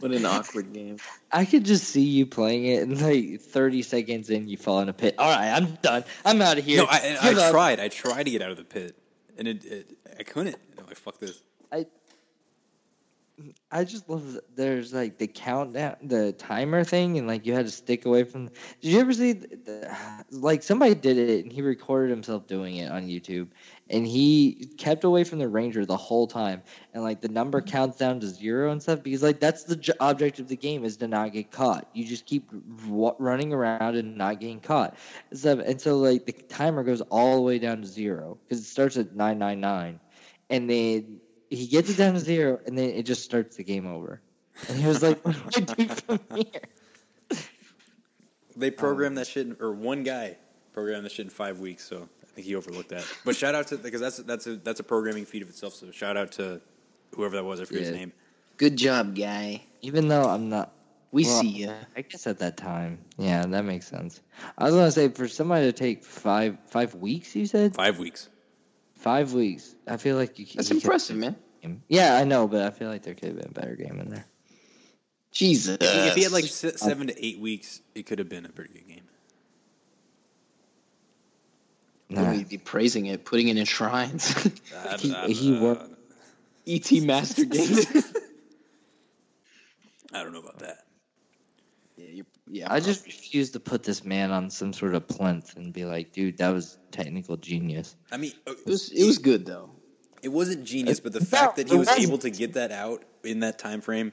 what 0.00 0.12
an 0.12 0.26
awkward 0.26 0.72
game. 0.72 0.98
I 1.32 1.44
could 1.44 1.64
just 1.64 1.84
see 1.84 2.02
you 2.02 2.26
playing 2.26 2.66
it, 2.66 2.82
and 2.82 3.00
like 3.00 3.40
30 3.40 3.82
seconds 3.82 4.28
in, 4.28 4.46
you 4.46 4.58
fall 4.58 4.80
in 4.80 4.88
a 4.88 4.92
pit. 4.92 5.14
All 5.18 5.30
right, 5.30 5.50
I'm 5.50 5.72
done. 5.82 6.04
I'm 6.24 6.42
out 6.42 6.58
of 6.58 6.64
here. 6.64 6.82
No, 6.82 6.86
I, 6.88 7.16
I 7.20 7.32
Give 7.32 7.50
tried. 7.50 7.80
I 7.80 7.88
tried 7.88 8.24
to 8.24 8.30
get 8.30 8.42
out 8.42 8.50
of 8.50 8.58
the 8.58 8.64
pit, 8.64 8.94
and 9.38 9.48
it, 9.48 9.64
it 9.64 9.98
I 10.18 10.22
couldn't. 10.22 10.56
I'm 10.78 10.86
like, 10.86 10.96
fuck 10.96 11.18
this. 11.18 11.42
I 11.72 11.86
I 13.70 13.84
just 13.84 14.08
love 14.08 14.34
that 14.34 14.56
there's 14.56 14.92
like 14.92 15.18
the 15.18 15.26
countdown, 15.26 15.96
the 16.02 16.32
timer 16.32 16.84
thing, 16.84 17.18
and 17.18 17.26
like 17.26 17.46
you 17.46 17.52
had 17.52 17.66
to 17.66 17.70
stick 17.70 18.04
away 18.04 18.24
from. 18.24 18.46
Did 18.80 18.92
you 18.92 19.00
ever 19.00 19.12
see 19.12 19.32
the, 19.32 19.48
the, 19.56 19.96
like 20.30 20.62
somebody 20.62 20.94
did 20.94 21.16
it 21.16 21.44
and 21.44 21.52
he 21.52 21.62
recorded 21.62 22.10
himself 22.10 22.46
doing 22.46 22.76
it 22.76 22.90
on 22.90 23.08
YouTube, 23.08 23.48
and 23.90 24.06
he 24.06 24.68
kept 24.78 25.04
away 25.04 25.24
from 25.24 25.40
the 25.40 25.48
ranger 25.48 25.84
the 25.84 25.96
whole 25.96 26.26
time, 26.26 26.62
and 26.94 27.02
like 27.02 27.20
the 27.20 27.28
number 27.28 27.60
mm-hmm. 27.60 27.70
counts 27.70 27.98
down 27.98 28.20
to 28.20 28.28
zero 28.28 28.70
and 28.70 28.80
stuff 28.80 29.02
because 29.02 29.22
like 29.22 29.40
that's 29.40 29.64
the 29.64 29.76
j- 29.76 29.92
object 30.00 30.38
of 30.38 30.48
the 30.48 30.56
game 30.56 30.84
is 30.84 30.96
to 30.98 31.08
not 31.08 31.32
get 31.32 31.50
caught. 31.50 31.88
You 31.92 32.04
just 32.04 32.24
keep 32.24 32.50
w- 32.86 33.14
running 33.18 33.52
around 33.52 33.96
and 33.96 34.16
not 34.16 34.40
getting 34.40 34.60
caught, 34.60 34.96
and 35.30 35.38
stuff. 35.38 35.58
And 35.58 35.80
so 35.80 35.98
like 35.98 36.24
the 36.24 36.32
timer 36.32 36.84
goes 36.84 37.00
all 37.02 37.36
the 37.36 37.42
way 37.42 37.58
down 37.58 37.82
to 37.82 37.86
zero 37.86 38.38
because 38.44 38.62
it 38.62 38.68
starts 38.68 38.96
at 38.96 39.14
nine 39.14 39.38
nine 39.38 39.60
nine, 39.60 40.00
and 40.48 40.70
then 40.70 41.20
he 41.50 41.66
gets 41.66 41.90
it 41.90 41.96
down 41.96 42.14
to 42.14 42.20
zero, 42.20 42.60
and 42.66 42.78
then 42.78 42.90
it 42.90 43.02
just 43.02 43.24
starts 43.24 43.56
the 43.56 43.64
game 43.64 43.86
over. 43.86 44.20
And 44.68 44.78
he 44.78 44.86
was 44.86 45.02
like, 45.02 45.20
"What 45.24 45.34
do 45.50 45.60
I 45.60 45.60
do 45.60 45.88
from 45.88 46.20
here?" 46.36 47.40
They 48.56 48.68
um, 48.70 48.74
programmed 48.74 49.18
that 49.18 49.26
shit, 49.26 49.48
in, 49.48 49.56
or 49.58 49.72
one 49.72 50.04
guy 50.04 50.36
programmed 50.72 51.04
that 51.06 51.12
shit 51.12 51.26
in 51.26 51.30
five 51.30 51.58
weeks. 51.58 51.84
So 51.88 52.08
I 52.30 52.34
think 52.34 52.46
he 52.46 52.54
overlooked 52.54 52.90
that. 52.90 53.04
But 53.24 53.34
shout 53.36 53.54
out 53.54 53.66
to 53.68 53.76
because 53.76 54.00
that's 54.00 54.18
that's 54.18 54.46
a 54.46 54.56
that's 54.56 54.80
a 54.80 54.84
programming 54.84 55.24
feat 55.24 55.42
of 55.42 55.48
itself. 55.48 55.74
So 55.74 55.90
shout 55.90 56.16
out 56.16 56.32
to 56.32 56.60
whoever 57.14 57.36
that 57.36 57.44
was. 57.44 57.60
I 57.60 57.64
forget 57.64 57.82
Yeah. 57.82 57.88
his 57.88 57.96
name. 57.96 58.12
Good 58.56 58.76
job, 58.76 59.16
guy. 59.16 59.62
Even 59.82 60.08
though 60.08 60.24
I'm 60.28 60.48
not, 60.50 60.72
We 61.12 61.24
Well, 61.24 61.40
see 61.40 61.48
you. 61.48 61.72
I 61.96 62.02
guess 62.02 62.26
at 62.28 62.38
that 62.38 62.56
time, 62.56 62.98
yeah, 63.18 63.44
that 63.46 63.64
makes 63.64 63.88
sense. 63.88 64.20
I 64.56 64.64
was 64.64 64.74
gonna 64.74 64.92
say 64.92 65.08
for 65.08 65.26
somebody 65.26 65.66
to 65.66 65.72
take 65.72 66.04
five 66.04 66.56
five 66.68 66.94
weeks, 66.94 67.34
you 67.34 67.46
said 67.46 67.74
Five 67.74 67.98
weeks. 67.98 68.28
five 68.94 69.32
weeks. 69.32 69.74
I 69.88 69.96
feel 69.96 70.16
like 70.16 70.38
you. 70.38 70.46
That's 70.54 70.70
you 70.70 70.76
impressive, 70.76 71.16
man. 71.16 71.36
Yeah, 71.88 72.14
I 72.16 72.24
know, 72.24 72.46
but 72.48 72.62
I 72.62 72.70
feel 72.70 72.88
like 72.88 73.02
there 73.02 73.14
could 73.14 73.28
have 73.30 73.36
been 73.38 73.48
a 73.50 73.60
better 73.60 73.74
game 73.76 73.98
in 74.00 74.08
there. 74.08 74.24
Jesus. 75.32 75.76
If 75.80 75.92
he, 75.92 75.98
if 76.08 76.14
he 76.14 76.22
had 76.22 76.32
like 76.32 76.44
seven 76.44 77.06
to 77.08 77.24
eight 77.26 77.38
weeks, 77.38 77.80
it 77.94 78.06
could 78.06 78.18
have 78.18 78.28
been 78.28 78.44
a 78.46 78.48
pretty 78.48 78.72
good 78.72 78.88
game. 78.88 79.02
Nah. 82.10 82.32
We'd 82.32 82.48
be 82.48 82.58
praising 82.58 83.06
it, 83.06 83.24
putting 83.24 83.48
it 83.48 83.56
in 83.56 83.64
shrines. 83.64 84.34
I- 84.88 84.96
He- 84.98 85.14
I- 85.14 85.28
he 85.28 85.52
wa- 85.58 85.78
E.T. 86.66 87.00
Master 87.06 87.44
Games. 87.44 87.86
I 90.12 90.22
don't 90.22 90.32
know 90.32 90.40
about 90.40 90.58
that. 90.58 90.78
yeah, 91.96 92.06
you 92.08 92.26
yeah. 92.48 92.72
I 92.72 92.80
just 92.80 93.06
refuse 93.06 93.50
to 93.52 93.60
put 93.60 93.84
this 93.84 94.04
man 94.04 94.32
on 94.32 94.50
some 94.50 94.72
sort 94.72 94.94
of 94.96 95.06
plinth 95.06 95.56
and 95.56 95.72
be 95.72 95.84
like, 95.84 96.12
dude, 96.12 96.38
that 96.38 96.48
was 96.50 96.78
technical 96.90 97.36
genius. 97.36 97.94
I 98.10 98.16
mean, 98.16 98.32
uh, 98.46 98.52
it 98.52 98.66
was 98.66 98.90
it 98.90 99.04
was 99.04 99.18
good 99.18 99.46
though. 99.46 99.70
It 100.22 100.28
wasn't 100.30 100.64
genius, 100.64 100.98
but 101.00 101.12
the 101.12 101.24
fact 101.24 101.56
that 101.56 101.68
he 101.70 101.76
was 101.78 101.88
able 101.88 102.18
to 102.18 102.30
get 102.30 102.54
that 102.54 102.72
out 102.72 103.04
in 103.24 103.40
that 103.40 103.58
time 103.58 103.80
frame, 103.80 104.12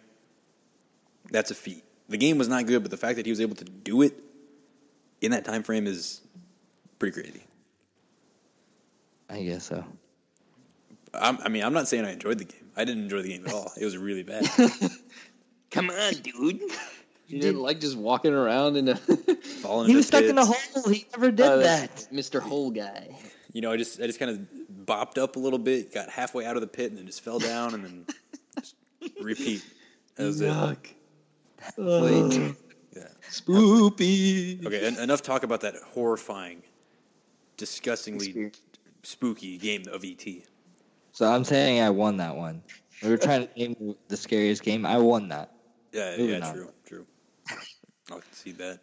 that's 1.32 1.50
a 1.52 1.56
feat. 1.56 1.84
The 2.10 2.18
game 2.18 2.38
was 2.38 2.48
not 2.48 2.66
good, 2.68 2.82
but 2.84 2.92
the 2.92 2.98
fact 2.98 3.18
that 3.18 3.26
he 3.26 3.32
was 3.32 3.42
able 3.42 3.56
to 3.56 3.66
do 3.66 4.04
it 4.04 4.14
in 5.20 5.32
that 5.32 5.44
time 5.44 5.64
frame 5.64 5.86
is 5.88 6.22
pretty 7.00 7.20
crazy. 7.20 7.44
I 9.30 9.44
guess 9.44 9.66
so. 9.66 9.84
I'm, 11.14 11.38
I 11.42 11.50
mean, 11.50 11.64
I'm 11.64 11.74
not 11.74 11.88
saying 11.88 12.06
I 12.06 12.12
enjoyed 12.14 12.38
the 12.40 12.46
game. 12.46 12.70
I 12.76 12.86
didn't 12.86 13.04
enjoy 13.04 13.22
the 13.24 13.30
game 13.30 13.46
at 13.48 13.54
all. 13.54 13.72
It 13.80 13.86
was 13.86 13.98
really 13.98 14.24
bad. 14.24 14.48
Come 15.72 15.90
on, 15.90 16.14
dude. 16.16 16.62
You 17.28 17.42
didn't 17.42 17.62
like 17.62 17.80
just 17.82 17.98
walking 17.98 18.34
around 18.34 18.78
in 18.78 18.88
a 18.90 18.96
Falling 19.62 19.88
He 19.88 19.92
into 19.92 19.98
was 19.98 20.08
stuck 20.08 20.24
in 20.24 20.38
a 20.38 20.46
hole. 20.46 20.56
He 20.92 21.06
never 21.12 21.32
did 21.32 21.46
Uh, 21.46 21.58
that. 21.58 22.08
Mr. 22.14 22.40
Hole 22.40 22.72
guy. 22.72 23.18
You 23.52 23.62
know, 23.62 23.72
I 23.72 23.78
just 23.78 24.00
I 24.00 24.06
just 24.06 24.20
kind 24.20 24.32
of 24.32 24.40
bopped 24.86 25.18
up 25.18 25.36
a 25.36 25.40
little 25.40 25.60
bit, 25.60 25.94
got 25.94 26.10
halfway 26.10 26.46
out 26.46 26.56
of 26.56 26.62
the 26.62 26.68
pit, 26.68 26.90
and 26.92 26.98
then 27.00 27.06
just 27.08 27.22
fell 27.22 27.40
down, 27.40 27.74
and 27.74 27.84
then 27.84 28.06
just 28.60 28.76
repeat. 29.22 29.66
That 30.16 30.26
was 30.26 30.42
it. 30.42 30.54
Wait. 31.78 32.56
Yeah. 32.96 33.08
Spoopy. 33.30 34.66
Okay, 34.66 34.86
en- 34.88 35.00
enough 35.00 35.22
talk 35.22 35.44
about 35.44 35.62
that 35.62 35.76
horrifying, 35.94 36.62
disgustingly 37.58 38.28
Experience. 38.28 38.62
Spooky 39.08 39.58
game 39.58 39.84
of 39.92 40.04
ET. 40.04 40.26
So 41.14 41.32
I'm 41.32 41.46
saying 41.46 41.82
I 41.82 41.90
won 41.90 42.18
that 42.18 42.36
one. 42.36 42.62
We 43.02 43.10
were 43.10 43.18
trying 43.18 43.48
to 43.48 43.54
name 43.58 43.96
the 44.10 44.18
scariest 44.18 44.64
game. 44.64 44.86
I 44.86 44.98
won 44.98 45.30
that. 45.30 45.54
Yeah, 45.94 46.18
Moving 46.18 46.40
yeah, 46.42 46.48
on. 46.48 46.54
true, 46.54 46.70
true. 46.86 47.06
I 47.50 47.56
can 48.10 48.34
see 48.34 48.52
that. 48.54 48.80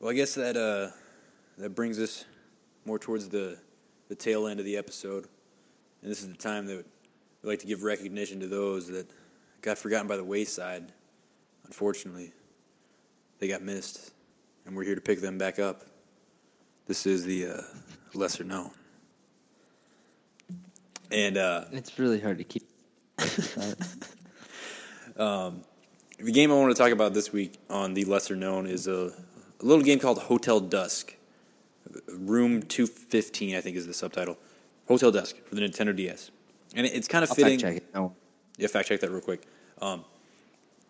Well, 0.00 0.10
I 0.10 0.14
guess 0.14 0.34
that 0.34 0.56
uh, 0.56 0.90
that 1.58 1.70
brings 1.70 2.00
us 2.00 2.24
more 2.84 2.98
towards 2.98 3.28
the 3.28 3.58
the 4.08 4.14
tail 4.14 4.48
end 4.48 4.58
of 4.58 4.66
the 4.66 4.76
episode, 4.76 5.26
and 6.02 6.10
this 6.10 6.22
is 6.22 6.28
the 6.28 6.36
time 6.36 6.66
that 6.66 6.84
we 7.42 7.48
like 7.48 7.60
to 7.60 7.66
give 7.66 7.84
recognition 7.84 8.40
to 8.40 8.48
those 8.48 8.88
that 8.88 9.08
got 9.62 9.78
forgotten 9.78 10.08
by 10.08 10.16
the 10.16 10.24
wayside. 10.24 10.92
Unfortunately, 11.64 12.32
they 13.38 13.46
got 13.46 13.62
missed, 13.62 14.12
and 14.66 14.74
we're 14.74 14.84
here 14.84 14.94
to 14.96 15.00
pick 15.00 15.20
them 15.20 15.38
back 15.38 15.58
up. 15.58 15.84
This 16.88 17.06
is 17.06 17.24
the 17.24 17.46
uh, 17.46 17.60
lesser 18.14 18.44
known, 18.44 18.70
and 21.12 21.36
uh, 21.36 21.64
It's 21.72 21.98
really 21.98 22.20
hard 22.20 22.38
to 22.38 22.44
keep. 22.44 22.68
The 26.20 26.32
game 26.32 26.50
I 26.50 26.54
want 26.56 26.74
to 26.76 26.82
talk 26.82 26.90
about 26.90 27.14
this 27.14 27.32
week 27.32 27.60
on 27.70 27.94
the 27.94 28.04
lesser 28.04 28.34
known 28.34 28.66
is 28.66 28.88
a, 28.88 29.12
a 29.60 29.64
little 29.64 29.84
game 29.84 30.00
called 30.00 30.18
Hotel 30.18 30.58
Dusk. 30.58 31.14
Room 32.08 32.60
215, 32.62 33.54
I 33.54 33.60
think, 33.60 33.76
is 33.76 33.86
the 33.86 33.94
subtitle. 33.94 34.36
Hotel 34.88 35.12
Dusk 35.12 35.36
for 35.46 35.54
the 35.54 35.60
Nintendo 35.60 35.94
DS. 35.94 36.32
And 36.74 36.86
it- 36.86 36.92
it's 36.94 37.06
kind 37.06 37.22
of 37.22 37.30
I'll 37.30 37.36
fitting. 37.36 37.60
fact 37.60 37.62
check 37.62 37.76
it. 37.84 37.94
No. 37.94 38.16
Yeah, 38.56 38.66
fact 38.66 38.88
check 38.88 38.98
that 38.98 39.12
real 39.12 39.20
quick. 39.20 39.42
Um, 39.80 40.04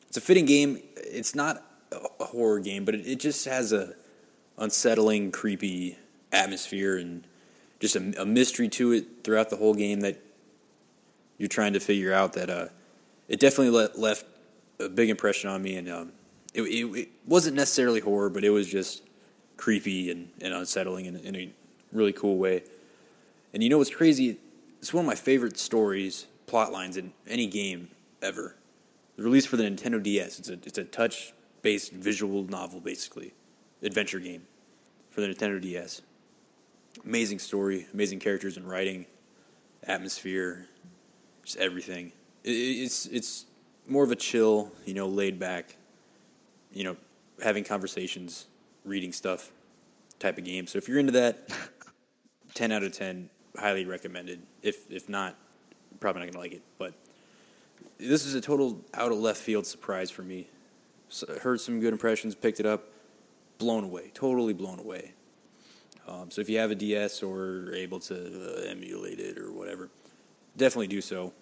it's 0.09 0.17
a 0.17 0.23
fitting 0.23 0.47
game. 0.47 0.81
It's 0.97 1.35
not 1.35 1.63
a 1.93 1.99
a 2.21 2.25
horror 2.25 2.61
game, 2.61 2.87
but 2.87 2.95
it, 2.95 3.07
it 3.07 3.21
just 3.21 3.45
has 3.45 3.75
a 3.75 3.95
unsettling, 4.59 5.33
creepy 5.33 5.99
atmosphere 6.33 6.97
and 6.97 7.25
just 7.81 7.97
a, 7.97 8.23
a 8.23 8.27
mystery 8.27 8.69
to 8.69 8.93
it 8.93 9.07
throughout 9.25 9.51
the 9.51 9.57
whole 9.57 9.75
game 9.75 10.01
that 10.01 10.21
you're 11.39 11.49
trying 11.49 11.73
to 11.73 11.81
figure 11.81 12.13
out. 12.13 12.33
That 12.35 12.51
uh, 12.51 12.67
it 13.29 13.41
definitely 13.41 13.71
le- 13.71 13.91
left 13.97 14.27
a 14.81 14.89
big 14.89 15.11
impression 15.11 15.51
on 15.51 15.63
me, 15.63 15.77
and 15.77 15.89
um, 15.89 16.13
it, 16.55 16.63
it, 16.63 16.85
it 16.97 17.09
wasn't 17.27 17.57
necessarily 17.57 18.01
horror, 18.01 18.31
but 18.31 18.45
it 18.45 18.51
was 18.51 18.69
just 18.69 19.03
creepy 19.57 20.11
and, 20.11 20.31
and 20.41 20.55
unsettling 20.55 21.07
in, 21.07 21.17
in 21.17 21.37
a 21.37 21.51
really 21.93 22.13
cool 22.13 22.37
way. 22.37 22.63
And 23.53 23.63
you 23.63 23.69
know 23.69 23.79
what's 23.79 23.95
crazy? 23.95 24.39
It's 24.81 24.93
one 24.93 25.05
of 25.05 25.07
my 25.07 25.15
favorite 25.15 25.59
stories, 25.59 26.27
plot 26.47 26.73
lines 26.73 26.97
in 26.97 27.13
any 27.27 27.47
game 27.47 27.89
ever. 28.23 28.55
Released 29.17 29.49
for 29.49 29.57
the 29.57 29.65
Nintendo 29.65 30.01
DS. 30.01 30.39
It's 30.39 30.49
a 30.49 30.53
it's 30.65 30.79
a 30.79 30.85
touch 30.85 31.33
based 31.63 31.93
visual 31.93 32.45
novel, 32.45 32.79
basically, 32.81 33.33
adventure 33.83 34.21
game 34.21 34.43
for 35.11 35.21
the 35.21 35.29
Nintendo 35.29 35.61
DS. 35.61 36.03
Amazing 37.05 37.39
story, 37.39 37.87
amazing 37.95 38.19
characters 38.19 38.57
and 38.57 38.69
writing, 38.69 39.07
atmosphere, 39.85 40.67
just 41.45 41.57
everything. 41.59 42.13
It, 42.45 42.51
it- 42.51 42.83
it's 42.85 43.07
it's 43.07 43.47
more 43.87 44.05
of 44.05 44.11
a 44.11 44.17
chill, 44.17 44.71
you 44.85 44.95
know, 44.95 45.07
laid 45.07 45.39
back, 45.39 45.77
you 46.73 46.85
know, 46.85 46.97
having 47.43 47.65
conversations, 47.65 48.47
reading 48.85 49.13
stuff 49.13 49.51
type 50.19 50.37
of 50.39 50.45
game. 50.45 50.67
So 50.67 50.77
if 50.79 50.89
you're 50.89 50.99
into 50.99 51.13
that, 51.13 51.49
ten 52.55 52.73
out 52.73 52.83
of 52.83 52.93
ten, 52.93 53.31
highly 53.57 53.85
recommended. 53.85 54.43
If 54.63 54.91
if 54.91 55.09
not, 55.09 55.37
probably 56.01 56.23
not 56.23 56.33
gonna 56.33 56.43
like 56.43 56.53
it. 56.53 56.63
But 56.79 56.95
this 57.99 58.27
is 58.27 58.35
a 58.35 58.41
total 58.41 58.81
out 58.95 59.13
of 59.13 59.19
left 59.19 59.41
field 59.41 59.67
surprise 59.67 60.11
for 60.11 60.23
me. 60.23 60.49
So, 61.09 61.39
heard 61.39 61.61
some 61.61 61.81
good 61.81 61.93
impressions, 61.93 62.35
picked 62.35 62.61
it 62.61 62.67
up, 62.67 62.85
blown 63.59 63.85
away, 63.85 64.11
totally 64.15 64.53
blown 64.53 64.79
away. 64.79 65.13
Um, 66.07 66.31
so 66.31 66.41
if 66.41 66.49
you 66.49 66.59
have 66.59 66.71
a 66.71 66.75
DS 66.75 67.23
or 67.23 67.75
able 67.75 68.01
to 68.01 68.15
uh, 68.15 68.63
emulate 68.63 69.21
it 69.21 69.39
or 69.39 69.53
whatever, 69.53 69.91
definitely 70.57 70.87
do 70.87 71.01
so. 71.01 71.33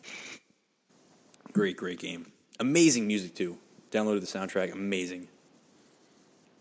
Great, 1.52 1.76
great 1.76 2.00
game. 2.00 2.26
Amazing 2.58 3.06
music 3.06 3.34
too. 3.34 3.56
Downloaded 3.92 4.20
the 4.20 4.26
soundtrack. 4.26 4.72
Amazing. 4.72 5.28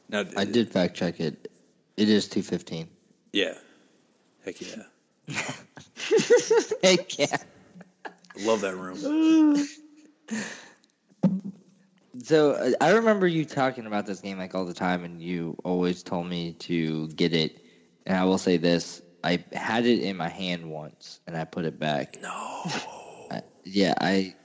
Now 0.10 0.24
I 0.38 0.46
did 0.46 0.72
fact 0.72 0.96
check 0.96 1.20
it. 1.20 1.52
It 1.98 2.10
is 2.10 2.28
215. 2.28 2.88
Yeah. 3.34 3.56
Heck 4.44 4.62
yeah. 4.62 4.84
Heck 6.84 7.18
yeah. 7.18 7.38
Love 8.42 8.62
that 8.62 8.76
room. 8.76 9.66
So 12.24 12.52
uh, 12.52 12.72
I 12.82 12.92
remember 12.94 13.28
you 13.28 13.46
talking 13.46 13.86
about 13.86 14.06
this 14.06 14.22
game 14.22 14.38
like 14.38 14.56
all 14.56 14.66
the 14.66 14.74
time, 14.74 15.04
and 15.04 15.22
you 15.22 15.58
always 15.64 16.04
told 16.04 16.28
me 16.28 16.54
to 16.60 17.08
get 17.10 17.34
it. 17.34 17.62
And 18.06 18.18
I 18.18 18.24
will 18.26 18.38
say 18.38 18.58
this: 18.58 19.02
I 19.24 19.44
had 19.52 19.86
it 19.86 20.00
in 20.02 20.16
my 20.18 20.30
hand 20.30 20.70
once, 20.70 21.20
and 21.28 21.36
I 21.36 21.44
put 21.46 21.66
it 21.66 21.80
back. 21.80 22.18
No. 22.22 22.64
I, 23.32 23.42
yeah, 23.64 23.94
I 24.00 24.36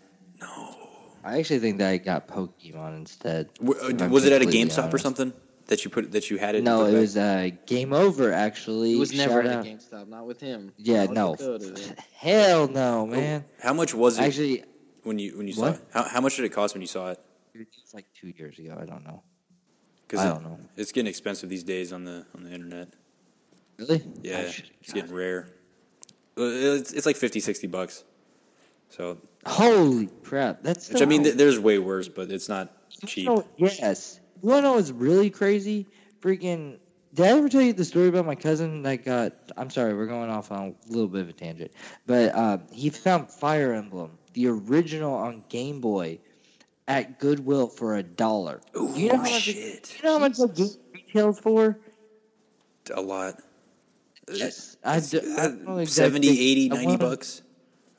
No. 0.40 0.76
I 1.22 1.38
actually 1.38 1.58
think 1.58 1.78
that 1.78 1.90
I 1.90 1.98
got 1.98 2.26
Pokemon 2.28 2.96
instead. 2.96 3.52
W- 3.58 3.78
uh, 3.80 3.88
if 3.88 4.00
I'm 4.02 4.10
Was 4.10 4.24
it 4.24 4.32
at 4.32 4.40
a 4.40 4.44
completely 4.46 4.70
GameStop 4.70 4.94
or 4.94 4.98
something 4.98 5.32
that 5.66 5.84
you 5.84 5.90
put 5.90 6.10
that 6.12 6.30
you 6.30 6.38
had 6.38 6.54
it? 6.54 6.64
No, 6.64 6.86
it 6.86 6.92
back? 6.92 7.00
was 7.00 7.16
uh, 7.16 7.50
Game 7.66 7.92
Over. 7.92 8.32
Actually, 8.32 8.94
It 8.94 8.98
was 8.98 9.12
never 9.12 9.42
Shout 9.42 9.46
at 9.46 9.58
out- 9.58 9.66
a 9.66 9.68
GameStop, 9.68 10.08
not 10.08 10.26
with 10.26 10.40
him. 10.40 10.72
Yeah, 10.78 11.04
no. 11.06 11.32
with 11.32 11.40
Dakota, 11.40 11.66
then. 11.72 11.96
Hell 12.14 12.68
no, 12.68 13.06
man. 13.06 13.44
How 13.62 13.74
much 13.74 13.94
was 13.94 14.18
it 14.18 14.22
Actually, 14.22 14.64
when 15.02 15.18
you 15.18 15.36
when 15.36 15.46
you 15.46 15.52
saw 15.52 15.66
What? 15.66 15.74
it? 15.74 15.80
How 15.92 16.02
how 16.04 16.20
much 16.22 16.36
did 16.36 16.46
it 16.46 16.50
cost 16.52 16.74
when 16.74 16.80
you 16.80 16.88
saw 16.88 17.10
it? 17.10 17.20
It's 17.54 17.94
like 17.94 18.06
two 18.14 18.28
years 18.28 18.58
ago. 18.58 18.76
I 18.80 18.84
don't 18.84 19.04
know. 19.04 19.22
'Cause 20.08 20.20
I 20.20 20.28
don't 20.28 20.42
know. 20.42 20.58
It's 20.76 20.90
getting 20.90 21.08
expensive 21.08 21.48
these 21.48 21.62
days 21.62 21.92
on 21.92 22.04
the 22.04 22.26
on 22.34 22.42
the 22.42 22.50
internet. 22.52 22.88
Really? 23.78 24.02
Yeah, 24.22 24.40
it's 24.40 24.92
getting 24.92 25.10
it. 25.10 25.14
rare. 25.14 25.48
It's, 26.36 26.92
it's 26.92 27.06
like 27.06 27.16
50, 27.16 27.40
60 27.40 27.66
bucks. 27.68 28.04
So, 28.88 29.18
Holy 29.46 30.08
crap! 30.24 30.62
That's 30.62 30.88
which 30.90 31.00
I 31.00 31.04
mean, 31.04 31.22
th- 31.22 31.36
there's 31.36 31.58
way 31.60 31.78
worse, 31.78 32.08
but 32.08 32.30
it's 32.30 32.48
not 32.48 32.72
cheap. 33.06 33.28
Oh, 33.28 33.46
yes. 33.56 34.20
You 34.42 34.48
want 34.48 34.58
to 34.64 34.68
know 34.68 34.72
what's 34.74 34.90
really 34.90 35.30
crazy? 35.30 35.86
Freaking. 36.20 36.78
Did 37.14 37.26
I 37.26 37.28
ever 37.38 37.48
tell 37.48 37.62
you 37.62 37.72
the 37.72 37.84
story 37.84 38.08
about 38.08 38.26
my 38.26 38.34
cousin 38.34 38.82
that 38.82 39.04
got. 39.04 39.32
I'm 39.56 39.70
sorry, 39.70 39.94
we're 39.94 40.06
going 40.06 40.28
off 40.30 40.50
on 40.50 40.74
a 40.88 40.92
little 40.92 41.08
bit 41.08 41.20
of 41.22 41.28
a 41.28 41.32
tangent. 41.32 41.70
But 42.06 42.34
uh, 42.34 42.58
he 42.72 42.90
found 42.90 43.30
Fire 43.30 43.72
Emblem, 43.72 44.18
the 44.32 44.48
original 44.48 45.14
on 45.14 45.44
Game 45.48 45.80
Boy, 45.80 46.18
at 46.90 47.20
Goodwill 47.20 47.68
for 47.68 47.96
a 47.96 48.02
dollar. 48.02 48.60
Ooh, 48.76 48.92
you 48.96 49.08
know 49.08 49.16
how 49.16 49.22
much? 49.22 49.30
shit. 49.42 49.96
You 49.98 50.04
know 50.04 50.12
how 50.14 50.18
much 50.18 50.36
the 50.38 50.48
game 50.48 50.68
retails 50.92 51.38
for? 51.38 51.78
A 52.92 53.00
lot. 53.00 53.40
Yes. 54.32 54.76
I 54.84 54.96
It's, 54.96 55.10
d- 55.10 55.18
I 55.38 55.42
uh, 55.42 55.48
don't 55.48 55.78
exactly. 55.80 55.86
70, 55.86 56.28
80, 56.28 56.68
90 56.70 56.86
wanna- 56.86 56.98
bucks. 56.98 57.42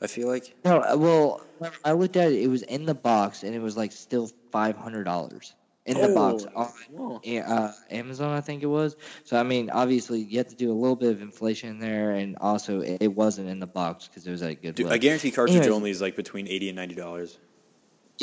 I 0.02 0.08
feel 0.08 0.26
like. 0.28 0.54
No, 0.64 0.78
uh, 0.80 0.96
well, 0.96 1.40
I 1.84 1.92
looked 1.92 2.16
at 2.16 2.32
it. 2.32 2.42
It 2.42 2.48
was 2.48 2.62
in 2.62 2.84
the 2.86 2.94
box, 2.94 3.44
and 3.44 3.54
it 3.54 3.60
was 3.60 3.76
like 3.76 3.92
still 3.92 4.28
five 4.50 4.76
hundred 4.76 5.04
dollars 5.04 5.54
in 5.86 5.96
the 6.00 6.08
box 6.12 6.44
Oh, 6.56 7.20
on 7.24 7.38
uh, 7.38 7.72
Amazon, 7.88 8.30
I 8.36 8.40
think 8.40 8.64
it 8.64 8.66
was. 8.66 8.96
So 9.22 9.36
I 9.38 9.44
mean, 9.44 9.70
obviously, 9.70 10.18
you 10.22 10.38
have 10.38 10.48
to 10.48 10.56
do 10.56 10.72
a 10.72 10.74
little 10.74 10.96
bit 10.96 11.12
of 11.12 11.22
inflation 11.22 11.78
there, 11.78 12.10
and 12.10 12.36
also 12.38 12.80
it, 12.80 12.98
it 13.00 13.14
wasn't 13.14 13.48
in 13.48 13.60
the 13.60 13.66
box 13.68 14.08
because 14.08 14.26
it 14.26 14.32
was 14.32 14.42
at 14.42 14.60
Dude, 14.60 14.74
Goodwill. 14.74 14.92
I 14.92 14.98
guarantee 14.98 15.30
cartridge 15.30 15.58
Anyways. 15.58 15.76
only 15.76 15.90
is 15.92 16.00
like 16.00 16.16
between 16.16 16.48
eighty 16.48 16.68
and 16.68 16.74
ninety 16.74 16.96
dollars. 16.96 17.38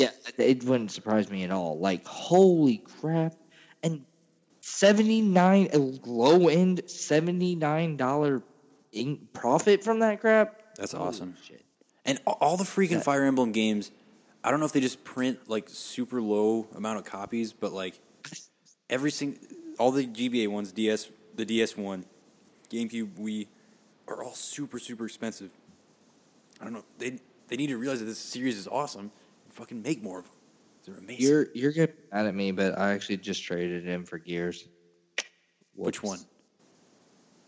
Yeah, 0.00 0.10
it 0.38 0.64
wouldn't 0.64 0.90
surprise 0.92 1.30
me 1.30 1.44
at 1.44 1.50
all. 1.50 1.78
Like, 1.78 2.06
holy 2.06 2.78
crap! 2.78 3.34
And 3.82 4.04
seventy 4.60 5.20
nine, 5.20 5.68
a 5.74 5.78
low 5.78 6.48
end 6.48 6.82
seventy 6.86 7.54
nine 7.54 7.96
dollar 7.98 8.42
in 8.92 9.28
profit 9.34 9.84
from 9.84 9.98
that 9.98 10.20
crap. 10.20 10.76
That's 10.76 10.92
Holy 10.92 11.08
awesome. 11.08 11.36
shit. 11.46 11.62
And 12.06 12.18
all 12.26 12.56
the 12.56 12.64
freaking 12.64 12.92
Yeah. 12.92 13.00
Fire 13.00 13.24
Emblem 13.24 13.52
games, 13.52 13.90
I 14.42 14.50
don't 14.50 14.58
know 14.60 14.66
if 14.66 14.72
they 14.72 14.80
just 14.80 15.04
print 15.04 15.38
like 15.48 15.68
super 15.68 16.22
low 16.22 16.66
amount 16.74 16.98
of 16.98 17.04
copies, 17.04 17.52
but 17.52 17.72
like 17.72 18.00
every 18.88 19.10
single, 19.10 19.38
all 19.78 19.90
the 19.92 20.06
GBA 20.06 20.48
ones, 20.48 20.72
DS, 20.72 21.10
the 21.36 21.44
DS 21.44 21.76
one, 21.76 22.06
GameCube, 22.70 23.10
Wii, 23.18 23.48
are 24.08 24.24
all 24.24 24.34
super 24.34 24.78
super 24.78 25.04
expensive. 25.04 25.50
I 26.58 26.64
don't 26.64 26.72
know. 26.72 26.84
They 26.96 27.18
they 27.48 27.56
need 27.56 27.66
to 27.68 27.76
realize 27.76 27.98
that 28.00 28.06
this 28.06 28.18
series 28.18 28.56
is 28.56 28.66
awesome 28.66 29.10
fucking 29.60 29.82
make 29.82 30.02
more 30.02 30.20
of 30.20 30.24
them. 30.24 30.34
They're 30.86 30.94
amazing. 30.96 31.22
You're 31.22 31.46
you're 31.54 31.72
getting 31.72 31.94
mad 32.12 32.26
at 32.26 32.34
me, 32.34 32.52
but 32.52 32.78
I 32.78 32.92
actually 32.92 33.18
just 33.18 33.42
traded 33.44 33.86
in 33.86 34.04
for 34.04 34.18
Gears. 34.18 34.66
Which 35.74 36.02
one? 36.02 36.18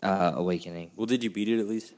Uh, 0.03 0.33
Awakening. 0.35 0.91
Well, 0.97 1.07
did 1.07 1.25
you 1.25 1.31
beat 1.31 1.49
it 1.49 1.59
at 1.61 1.67
least? 1.67 1.95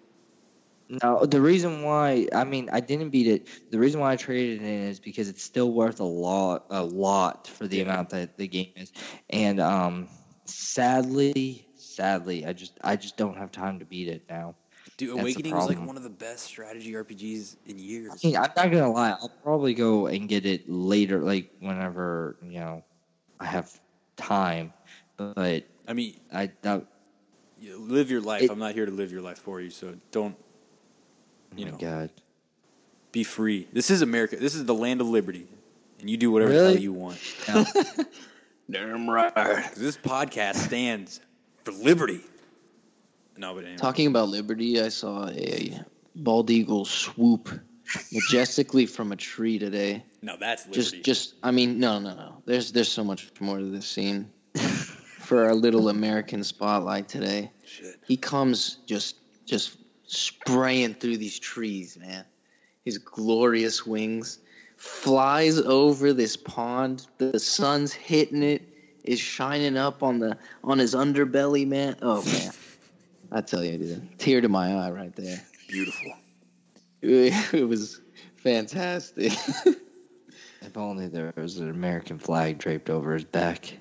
No, 1.03 1.25
the 1.25 1.41
reason 1.41 1.83
why 1.83 2.29
I 2.35 2.45
mean 2.45 2.69
I 2.71 2.81
didn't 2.81 3.11
beat 3.11 3.27
it. 3.27 3.49
The 3.71 3.79
reason 3.79 4.01
why 4.01 4.13
I 4.13 4.17
traded 4.17 4.63
it 4.63 4.65
in 4.67 4.83
is 4.89 5.01
because 5.01 5.29
it's 5.29 5.43
still 5.43 5.73
worth 5.73 6.01
a 6.01 6.05
lot, 6.05 6.65
a 6.71 6.85
lot 6.85 7.49
for 7.49 7.67
the 7.67 7.79
Yeah. 7.79 7.85
amount 7.85 8.11
that 8.11 8.37
the 8.37 8.47
game 8.47 8.73
is, 8.77 8.93
and 9.31 9.61
um, 9.61 10.09
sadly, 10.47 11.67
sadly, 11.75 12.45
I 12.45 12.53
just 12.53 12.79
I 12.85 12.97
just 12.97 13.17
don't 13.17 13.39
have 13.39 13.51
time 13.51 13.79
to 13.79 13.87
beat 13.87 14.09
it 14.09 14.23
now. 14.29 14.57
Dude, 14.97 15.11
Awakening 15.19 15.55
was 15.55 15.69
like 15.69 15.85
one 15.85 15.97
of 15.97 16.03
the 16.05 16.11
best 16.11 16.45
strategy 16.45 16.93
RPGs 16.93 17.57
in 17.67 17.79
years. 17.79 18.13
I 18.13 18.27
mean, 18.27 18.37
I'm 18.37 18.51
not 18.57 18.71
gonna 18.71 18.91
lie. 18.93 19.11
I'll 19.11 19.33
probably 19.43 19.75
go 19.75 20.07
and 20.07 20.29
get 20.29 20.47
it 20.47 20.69
later, 20.69 21.21
like 21.21 21.51
whenever 21.61 22.37
you 22.43 22.61
know 22.61 22.85
I 23.41 23.47
have 23.47 23.73
time. 24.17 24.73
But 25.17 25.65
I 25.89 25.93
mean, 25.95 26.15
I 26.33 26.53
that, 26.63 26.85
you 27.61 27.77
live 27.79 28.11
your 28.11 28.21
life. 28.21 28.43
It- 28.43 28.51
I'm 28.51 28.59
not 28.61 28.75
here 28.75 28.87
to 28.87 28.93
live 28.93 29.11
your 29.11 29.23
life 29.23 29.39
for 29.39 29.61
you, 29.61 29.71
so 29.71 29.97
don't 30.13 30.37
oh 30.39 31.57
You 31.59 31.65
my 31.67 31.71
know. 31.73 31.77
God. 31.79 32.11
be 33.11 33.25
free. 33.25 33.67
This 33.73 33.91
is 33.91 34.01
America. 34.03 34.37
This 34.37 34.55
is 34.55 34.65
the 34.65 34.75
land 34.75 35.01
of 35.01 35.09
liberty, 35.09 35.49
and 35.99 36.09
you 36.09 36.17
do 36.17 36.31
whatever 36.31 36.53
the 36.53 36.59
hell 36.59 36.69
Really? 36.69 36.83
you 36.83 36.93
want. 36.93 37.19
No. 37.49 37.65
Damn 38.71 39.11
right. 39.11 39.75
this 39.77 39.97
podcast 39.97 40.55
stands 40.57 41.21
for 41.65 41.73
liberty. 41.73 42.21
No, 43.37 43.55
but 43.55 43.65
anyway. 43.65 43.77
Talking 43.77 44.07
about 44.07 44.29
liberty, 44.29 44.81
I 44.81 44.89
saw 44.89 45.29
a 45.29 45.81
bald 46.17 46.51
eagle 46.51 46.85
swoop 46.85 47.49
majestically 48.13 48.87
from 48.87 49.13
a 49.13 49.17
tree 49.17 49.59
today. 49.59 50.05
no, 50.23 50.37
that's 50.39 50.67
liberty. 50.67 50.81
Just, 50.81 51.05
just, 51.05 51.35
I 51.43 51.51
mean, 51.51 51.79
no, 51.79 51.99
no, 51.99 52.15
no. 52.15 52.43
There's, 52.47 52.73
there's 52.73 52.91
so 52.91 53.05
much 53.05 53.31
more 53.41 53.59
to 53.59 53.65
this 53.65 53.87
scene. 53.87 54.31
For 55.25 55.45
our 55.45 55.55
little 55.55 55.89
American 55.89 56.45
spotlight 56.45 57.09
today, 57.09 57.51
Shit. 57.65 57.97
he 58.07 58.17
comes 58.19 58.77
just, 58.87 59.17
just 59.47 59.79
spraying 60.07 60.95
through 60.95 61.17
these 61.17 61.39
trees, 61.39 61.97
man. 61.99 62.27
His 62.85 62.99
glorious 62.99 63.87
wings 63.87 64.39
flies 64.77 65.59
over 65.59 66.13
this 66.13 66.37
pond. 66.37 67.07
The 67.17 67.39
sun's 67.41 67.93
hitting 67.93 68.43
it. 68.43 68.69
Is 69.03 69.21
shining 69.21 69.77
up 69.77 70.03
on 70.03 70.19
the 70.19 70.39
on 70.63 70.79
his 70.79 70.95
underbelly, 70.95 71.67
man. 71.67 71.97
Oh 72.01 72.25
man, 72.25 72.53
I 73.35 73.41
tell 73.41 73.65
you, 73.65 73.77
dude, 73.77 74.19
tear 74.19 74.41
to 74.41 74.49
my 74.49 74.75
eye 74.75 74.91
right 74.93 75.15
there. 75.17 75.43
Beautiful. 75.69 76.13
It 77.03 77.69
was 77.69 78.01
fantastic. 78.37 79.33
If 80.63 80.79
only 80.79 81.09
there 81.09 81.31
was 81.37 81.59
an 81.59 81.69
American 81.69 82.19
flag 82.19 82.57
draped 82.57 82.89
over 82.89 83.13
his 83.13 83.25
back. 83.25 83.77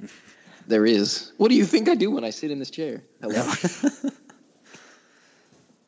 there 0.68 0.86
is. 0.86 1.32
What 1.38 1.47
do 1.47 1.56
you 1.56 1.64
think 1.64 1.88
I 1.88 1.95
do 1.95 2.12
when 2.12 2.26
I 2.26 2.30
sit 2.30 2.51
in 2.51 2.60
this 2.60 2.70
chair? 2.70 3.01
Hello. 3.22 3.41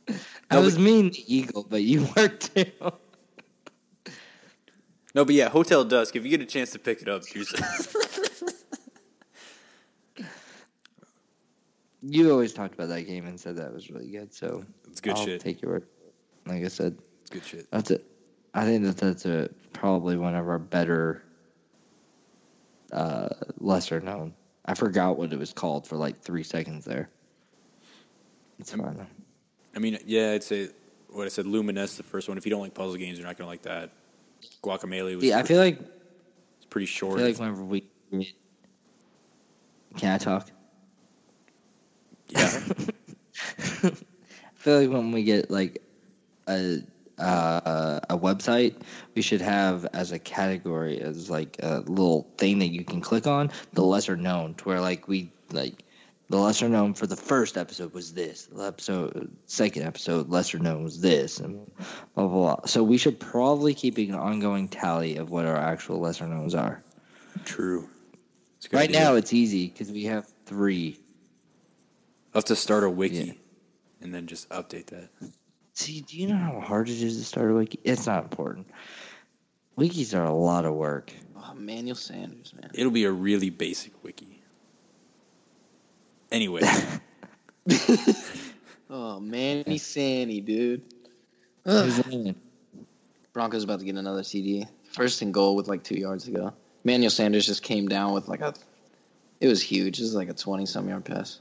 I 0.49 0.59
was 0.59 0.80
mean 0.80 1.11
to 1.11 1.30
Eagle, 1.30 1.66
but 1.70 1.82
you 1.84 2.07
were 2.16 2.30
too. 2.30 2.72
No, 5.13 5.26
but 5.26 5.36
yeah, 5.36 5.49
Hotel 5.49 5.84
Dusk. 5.84 6.16
If 6.16 6.24
you 6.24 6.30
get 6.30 6.39
a 6.39 6.45
chance 6.45 6.72
to 6.72 6.80
pick 6.80 7.01
it 7.01 7.09
up, 7.09 7.24
do 7.24 7.43
so. 7.43 7.57
You 12.08 12.32
always 12.32 12.53
talked 12.53 12.74
about 12.76 12.89
that 12.89 13.03
game 13.03 13.26
and 13.26 13.39
said 13.39 13.56
that 13.58 13.74
was 13.74 13.89
really 13.89 14.10
good, 14.10 14.34
so 14.34 14.64
It's 14.89 15.01
good 15.01 15.16
I'll 15.18 15.26
shit. 15.26 15.41
take 15.41 15.62
your 15.62 15.72
word. 15.72 15.88
Like 16.45 16.64
I 16.64 16.68
said, 16.68 16.97
It's 17.22 17.30
good 17.32 17.43
shit. 17.43 17.72
that's 17.72 17.89
it. 17.91 18.06
I 18.53 18.64
think 18.66 18.84
that 18.84 18.97
that's 18.97 19.26
a 19.26 19.49
probably 19.74 20.16
one 20.16 20.36
of 20.36 20.47
our 20.47 20.60
better, 20.60 21.24
uh, 22.91 23.30
lesser 23.60 23.99
known. 23.99 24.34
I 24.66 24.74
forgot 24.76 25.18
what 25.18 25.34
it 25.34 25.39
was 25.39 25.51
called 25.53 25.88
for 25.88 25.95
like 25.97 26.22
three 26.22 26.43
seconds 26.43 26.86
there. 26.86 27.10
It's 28.60 28.72
fine. 28.74 28.95
though. 28.97 29.06
I 29.76 29.80
mean, 29.80 29.97
yeah, 30.06 30.32
I'd 30.32 30.43
say 30.43 30.70
what 31.10 31.26
I 31.26 31.30
said. 31.30 31.45
Lumines, 31.45 31.97
the 31.97 32.03
first 32.03 32.30
one. 32.30 32.38
If 32.38 32.45
you 32.45 32.49
don't 32.49 32.62
like 32.62 32.74
puzzle 32.74 32.95
games, 32.95 33.18
you're 33.18 33.28
not 33.28 33.38
gonna 33.38 33.49
like 33.49 33.64
that. 33.64 33.91
Guacamelee 34.64 35.16
was 35.16 35.26
Yeah, 35.26 35.39
I 35.39 35.43
feel 35.43 35.58
like 35.58 35.80
it's 35.80 36.66
pretty 36.70 36.86
I 36.86 36.88
short. 36.88 37.18
feel 37.18 37.28
like 37.28 37.38
whenever 37.39 37.64
we 37.64 37.84
can 39.97 40.12
I 40.12 40.18
talk? 40.18 40.49
Yeah, 42.30 42.59
I 43.84 43.91
feel 44.55 44.80
like 44.82 44.89
when 44.89 45.11
we 45.11 45.23
get 45.23 45.51
like 45.51 45.82
a 46.47 46.80
uh, 47.17 47.99
a 48.09 48.17
website, 48.17 48.76
we 49.15 49.21
should 49.21 49.41
have 49.41 49.86
as 49.93 50.11
a 50.11 50.19
category 50.19 50.99
as 50.99 51.30
like 51.30 51.57
a 51.59 51.80
little 51.80 52.28
thing 52.38 52.59
that 52.59 52.67
you 52.67 52.84
can 52.84 53.01
click 53.01 53.26
on 53.28 53.51
the 53.73 53.84
lesser 53.84 54.17
known, 54.17 54.53
to 54.55 54.63
where 54.65 54.82
like 54.82 55.07
we 55.07 55.32
like 55.51 55.84
the 56.28 56.38
lesser 56.38 56.67
known 56.67 56.93
for 56.95 57.05
the 57.07 57.15
first 57.15 57.55
episode 57.57 57.93
was 57.93 58.13
this, 58.13 58.45
the 58.47 58.63
episode 58.65 59.32
second 59.45 59.84
episode 59.84 60.28
lesser 60.30 60.59
known 60.59 60.84
was 60.84 60.99
this, 60.99 61.39
and 61.39 61.71
blah 62.15 62.28
blah 62.28 62.55
blah. 62.55 62.65
So 62.65 62.84
we 62.84 62.97
should 62.97 63.19
probably 63.19 63.73
keep 63.73 63.97
an 63.97 64.15
ongoing 64.15 64.67
tally 64.67 65.17
of 65.17 65.30
what 65.30 65.45
our 65.45 65.55
actual 65.57 65.99
lesser 65.99 66.28
knowns 66.28 66.55
are. 66.55 66.84
true. 67.45 67.88
It's 68.57 68.65
a 68.65 68.69
good 68.69 68.78
Right 68.78 68.89
idea. 68.89 68.99
now, 69.01 69.15
it's 69.15 69.32
easy 69.34 69.67
because 69.67 69.91
we 69.91 70.05
have 70.05 70.28
three. 70.45 70.99
I'll 72.36 72.39
have 72.39 72.45
to 72.45 72.55
start 72.57 72.83
a 72.83 72.89
wiki 72.89 73.15
Yeah. 73.15 73.33
and 74.01 74.13
then 74.13 74.27
just 74.27 74.49
update 74.49 74.88
that. 74.88 75.09
See, 75.73 76.01
do 76.01 76.17
you 76.17 76.27
know 76.27 76.36
how 76.36 76.59
hard 76.59 76.89
it 76.89 77.01
is 77.01 77.17
to 77.17 77.23
start 77.23 77.49
a 77.49 77.53
wiki? 77.53 77.79
It's 77.86 78.05
not 78.07 78.23
important. 78.23 78.67
Wikis 79.77 80.13
are 80.13 80.25
a 80.25 80.33
lot 80.33 80.65
of 80.65 80.73
work. 80.73 81.13
oh, 81.38 81.51
Emmanuel 81.53 81.95
Sanders, 81.95 82.53
man. 82.53 82.71
It'll 82.73 82.91
be 82.91 83.05
a 83.05 83.11
really 83.11 83.49
basic 83.49 83.91
wiki. 84.03 84.41
Anyway, 86.31 86.61
Oh, 88.89 89.19
Manny 89.19 89.77
Sandy, 89.77 90.41
dude. 90.41 90.81
Who's 91.63 91.99
in 91.99 92.27
it? 92.27 92.36
Broncos 93.33 93.63
about 93.63 93.79
to 93.79 93.86
get 93.86 93.95
another 93.95 94.21
TD. 94.21 94.67
First 94.91 95.21
and 95.21 95.33
goal 95.33 95.55
with 95.55 95.67
like 95.67 95.83
two 95.83 95.95
yards 95.95 96.25
to 96.25 96.31
go. 96.31 96.53
Emmanuel 96.83 97.09
Sanders 97.09 97.45
just 97.45 97.63
came 97.63 97.88
down 97.88 98.13
with 98.13 98.27
like 98.27 98.41
a. 98.41 98.53
It 99.41 99.47
was 99.47 99.61
huge. 99.61 99.99
It 99.99 100.03
was 100.03 100.15
like 100.15 100.29
a 100.29 100.33
twenty-some 100.33 100.88
yard 100.88 101.03
pass. 101.05 101.39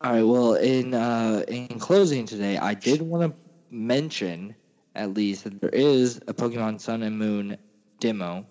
All 0.00 0.12
right. 0.12 0.22
Well, 0.22 0.54
in 0.54 0.94
uh, 0.94 1.42
in 1.48 1.66
closing 1.80 2.24
today, 2.24 2.56
I 2.56 2.74
did 2.74 3.02
want 3.02 3.32
to 3.32 3.38
mention 3.70 4.54
at 4.94 5.14
least 5.14 5.44
that 5.44 5.60
there 5.60 5.70
is 5.70 6.18
a 6.28 6.34
Pokemon 6.34 6.80
Sun 6.80 7.02
and 7.02 7.18
Moon 7.18 7.56
demo. 7.98 8.46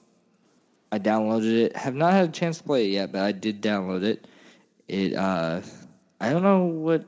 I 0.91 1.00
downloaded 1.00 1.66
it. 1.66 1.76
Have 1.76 1.95
not 1.95 2.14
had 2.14 2.30
a 2.30 2.32
chance 2.32 2.58
to 2.58 2.64
play 2.64 2.86
it 2.86 2.89
yet, 2.91 3.12
but 3.12 3.22
I 3.22 3.32
did 3.32 3.62
download 3.62 4.04
it. 4.04 4.28
It. 4.89 5.16
Uh, 5.16 5.62
I 6.20 6.32
don't 6.32 6.43
know 6.43 6.66
what. 6.66 7.06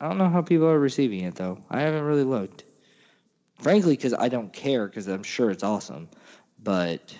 I 0.00 0.08
don't 0.08 0.18
know 0.18 0.28
how 0.28 0.40
people 0.42 0.66
are 0.68 0.78
receiving 0.78 1.20
it 1.20 1.34
though. 1.34 1.62
I 1.70 1.80
haven't 1.82 2.04
really 2.04 2.24
looked. 2.24 2.64
Frankly, 3.60 3.94
because 3.94 4.14
I 4.14 4.28
don't 4.28 4.52
care, 4.52 4.86
because 4.86 5.06
I'm 5.06 5.22
sure 5.22 5.50
it's 5.50 5.62
awesome. 5.62 6.08
But 6.62 7.14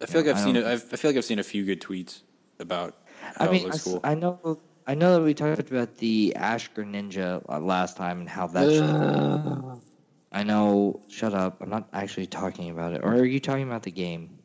I 0.00 0.06
feel 0.06 0.22
like 0.22 0.30
I've 0.30 0.36
I 0.36 0.44
seen. 0.44 0.56
A, 0.56 0.68
I've, 0.68 0.92
I 0.92 0.96
feel 0.96 1.10
like 1.10 1.18
I've 1.18 1.24
seen 1.24 1.38
a 1.38 1.44
few 1.44 1.64
good 1.64 1.80
tweets 1.80 2.22
about 2.58 2.96
how 3.38 3.46
I 3.46 3.50
mean, 3.52 3.66
it 3.66 3.74
I, 3.74 3.78
cool. 3.78 4.00
I 4.02 4.14
know, 4.14 4.60
I 4.86 4.94
know 4.94 5.14
that 5.14 5.22
we 5.22 5.34
talked 5.34 5.70
about 5.70 5.96
the 5.96 6.34
Ash 6.36 6.70
Greninja 6.72 7.42
uh, 7.48 7.58
last 7.58 7.96
time 7.96 8.20
and 8.20 8.28
how 8.28 8.46
that. 8.48 8.68
Uh, 8.68 9.76
I 10.32 10.44
know. 10.44 11.00
Shut 11.08 11.34
up! 11.34 11.60
I'm 11.60 11.70
not 11.70 11.88
actually 11.92 12.26
talking 12.26 12.70
about 12.70 12.92
it. 12.92 13.00
Or 13.02 13.14
are 13.14 13.24
you 13.24 13.40
talking 13.40 13.64
about 13.64 13.82
the 13.82 13.90
game? 13.90 14.38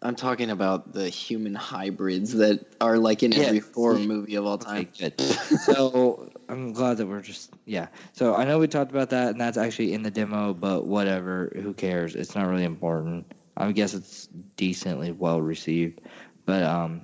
I'm 0.00 0.16
talking 0.16 0.50
about 0.50 0.92
the 0.92 1.08
human 1.08 1.54
hybrids 1.54 2.34
that 2.34 2.60
are 2.80 2.98
like 2.98 3.22
in 3.22 3.32
Yeah, 3.32 3.44
every 3.44 3.60
horror 3.60 3.98
movie 3.98 4.34
of 4.34 4.44
all 4.44 4.58
time. 4.58 4.88
good. 4.98 5.18
so 5.20 6.30
I'm 6.48 6.74
glad 6.74 6.98
that 6.98 7.06
we're 7.06 7.22
just 7.22 7.50
yeah. 7.64 7.88
So 8.12 8.34
I 8.34 8.44
know 8.44 8.58
we 8.58 8.68
talked 8.68 8.90
about 8.90 9.10
that, 9.10 9.28
and 9.30 9.40
that's 9.40 9.56
actually 9.56 9.94
in 9.94 10.02
the 10.02 10.10
demo, 10.10 10.52
but 10.52 10.86
whatever. 10.86 11.52
Who 11.56 11.72
cares? 11.72 12.14
It's 12.14 12.34
not 12.34 12.46
really 12.48 12.64
important. 12.64 13.32
I 13.56 13.72
guess 13.72 13.94
it's 13.94 14.28
decently 14.56 15.12
well 15.12 15.40
received, 15.40 16.00
but 16.44 16.62
um, 16.64 17.00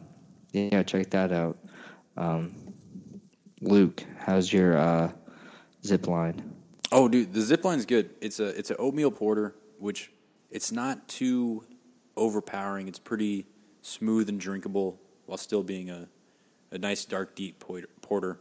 yeah, 0.52 0.82
check 0.82 1.10
that 1.10 1.32
out. 1.32 1.56
Um, 2.16 2.54
Luke, 3.60 4.02
how's 4.18 4.52
your 4.52 4.76
uh, 4.76 5.12
zip 5.84 6.06
line? 6.06 6.54
Oh, 6.92 7.08
dude, 7.08 7.32
the 7.32 7.40
zip 7.40 7.64
line's 7.64 7.86
good. 7.86 8.10
It's 8.20 8.40
a 8.40 8.46
it's 8.48 8.70
an 8.70 8.76
oatmeal 8.78 9.10
porter, 9.10 9.54
which 9.78 10.10
it's 10.50 10.72
not 10.72 11.06
too 11.08 11.64
overpowering. 12.16 12.88
It's 12.88 12.98
pretty 12.98 13.46
smooth 13.82 14.28
and 14.28 14.40
drinkable 14.40 15.00
while 15.26 15.38
still 15.38 15.62
being 15.62 15.90
a 15.90 16.08
a 16.72 16.78
nice 16.78 17.04
dark 17.04 17.34
deep 17.34 17.58
porter. 18.00 18.38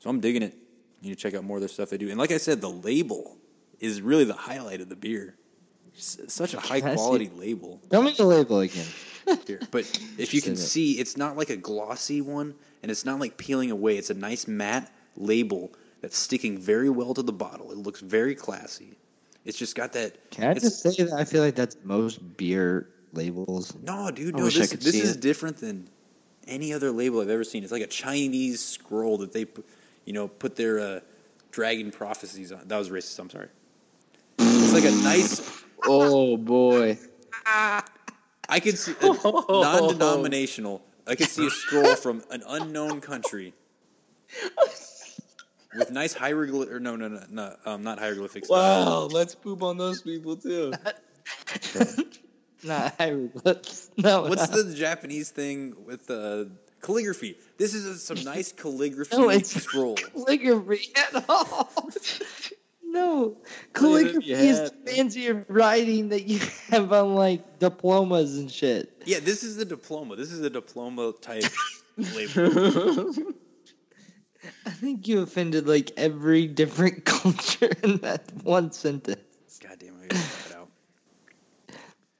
So 0.00 0.10
I'm 0.10 0.20
digging 0.20 0.42
it. 0.42 0.54
You 1.00 1.10
need 1.10 1.16
to 1.16 1.20
check 1.20 1.34
out 1.34 1.44
more 1.44 1.56
of 1.58 1.60
their 1.60 1.68
stuff 1.68 1.90
they 1.90 1.98
do. 1.98 2.08
And 2.08 2.18
like 2.18 2.30
I 2.32 2.38
said, 2.38 2.60
the 2.60 2.70
label 2.70 3.36
is 3.80 4.00
really 4.00 4.24
the 4.24 4.34
highlight 4.34 4.80
of 4.80 4.88
the 4.88 4.96
beer. 4.96 5.36
Such 5.94 6.54
a 6.54 6.60
high 6.60 6.80
Can 6.80 6.90
I 6.90 6.92
see- 6.92 6.96
quality 6.96 7.30
label. 7.34 7.80
Tell 7.90 8.02
me 8.02 8.12
the 8.16 8.24
label 8.24 8.60
again. 8.60 8.86
Here. 9.46 9.60
But 9.70 9.80
if 10.18 10.34
you 10.34 10.40
can 10.42 10.54
see, 10.56 10.92
it's 11.00 11.16
not 11.16 11.36
like 11.36 11.50
a 11.50 11.56
glossy 11.56 12.20
one, 12.20 12.54
and 12.86 12.92
it's 12.92 13.04
not 13.04 13.18
like 13.18 13.36
peeling 13.36 13.72
away. 13.72 13.96
It's 13.96 14.10
a 14.10 14.14
nice 14.14 14.46
matte 14.46 14.92
label 15.16 15.72
that's 16.02 16.16
sticking 16.16 16.56
very 16.56 16.88
well 16.88 17.14
to 17.14 17.22
the 17.22 17.32
bottle. 17.32 17.72
It 17.72 17.78
looks 17.78 17.98
very 17.98 18.36
classy. 18.36 18.96
It's 19.44 19.58
just 19.58 19.74
got 19.74 19.92
that. 19.94 20.30
Can 20.30 20.48
I 20.48 20.54
just 20.54 20.80
say 20.82 21.02
that 21.02 21.12
I 21.12 21.24
feel 21.24 21.42
like 21.42 21.56
that's 21.56 21.76
most 21.82 22.36
beer 22.36 22.88
labels. 23.12 23.74
No, 23.82 24.12
dude, 24.12 24.36
I 24.36 24.38
no. 24.38 24.44
This, 24.44 24.70
this 24.70 24.94
is 24.94 25.16
it. 25.16 25.20
different 25.20 25.56
than 25.56 25.88
any 26.46 26.72
other 26.72 26.92
label 26.92 27.20
I've 27.20 27.28
ever 27.28 27.42
seen. 27.42 27.64
It's 27.64 27.72
like 27.72 27.82
a 27.82 27.88
Chinese 27.88 28.64
scroll 28.64 29.18
that 29.18 29.32
they, 29.32 29.46
you 30.04 30.12
know, 30.12 30.28
put 30.28 30.54
their 30.54 30.78
uh, 30.78 31.00
dragon 31.50 31.90
prophecies 31.90 32.52
on. 32.52 32.68
That 32.68 32.78
was 32.78 32.88
racist. 32.88 33.18
I'm 33.18 33.30
sorry. 33.30 33.48
It's 34.38 34.72
like 34.72 34.84
a 34.84 34.92
nice. 35.02 35.64
Oh 35.84 36.36
boy. 36.36 37.00
I 37.46 38.60
could 38.60 38.78
see 38.78 38.94
a 39.00 39.06
non-denominational. 39.06 40.84
I 41.06 41.14
could 41.14 41.28
see 41.28 41.46
a 41.46 41.50
scroll 41.50 41.94
from 41.96 42.22
an 42.30 42.42
unknown 42.48 43.00
country 43.00 43.54
with 45.76 45.90
nice 45.90 46.12
hieroglyph. 46.14 46.70
Or 46.70 46.80
no, 46.80 46.96
no, 46.96 47.08
no, 47.08 47.22
no, 47.30 47.56
um, 47.64 47.82
not 47.82 47.98
hieroglyphics. 47.98 48.48
Wow, 48.48 49.04
let's 49.10 49.34
poop 49.34 49.62
on 49.62 49.76
those 49.76 50.02
people 50.02 50.36
too. 50.36 50.72
Not 52.64 52.94
hieroglyphs. 52.98 53.90
No. 53.96 54.22
What's 54.22 54.48
the 54.48 54.74
Japanese 54.74 55.30
thing 55.30 55.74
with 55.84 56.10
uh, 56.10 56.46
calligraphy? 56.82 57.36
This 57.58 57.74
is 57.74 57.86
a, 57.86 57.98
some 57.98 58.22
nice 58.24 58.50
calligraphy 58.56 59.16
No, 59.16 59.30
it's- 59.30 59.50
scroll. 59.50 59.94
calligraphy 59.94 60.88
at 60.96 61.24
all. 61.28 61.70
no, 62.96 63.18
What 63.28 63.36
if 63.36 63.72
calligraphy 63.74 64.26
you 64.26 64.34
is 64.36 64.58
had- 64.58 64.72
fancy 64.86 65.32
writing 65.48 66.08
that 66.10 66.24
you 66.26 66.38
have 66.70 66.92
on 66.92 67.14
like 67.14 67.58
diplomas 67.58 68.38
and 68.38 68.50
shit. 68.50 69.02
Yeah, 69.04 69.20
this 69.20 69.42
is 69.42 69.56
the 69.56 69.64
diploma. 69.64 70.16
This 70.16 70.32
is 70.32 70.40
a 70.40 70.50
diploma 70.50 71.12
type 71.20 71.44
label. 72.14 73.12
I 74.64 74.70
think 74.70 75.08
you 75.08 75.20
offended 75.22 75.66
like 75.68 75.92
every 75.96 76.46
different 76.46 77.04
culture 77.16 77.70
in 77.82 77.98
that 77.98 78.22
one 78.44 78.70
sentence. 78.72 79.20
God 79.62 79.76
damn, 79.78 79.94
I 80.02 80.06
gotta 80.06 80.14
cut 80.14 80.48
that 80.48 80.56
out. 80.58 80.68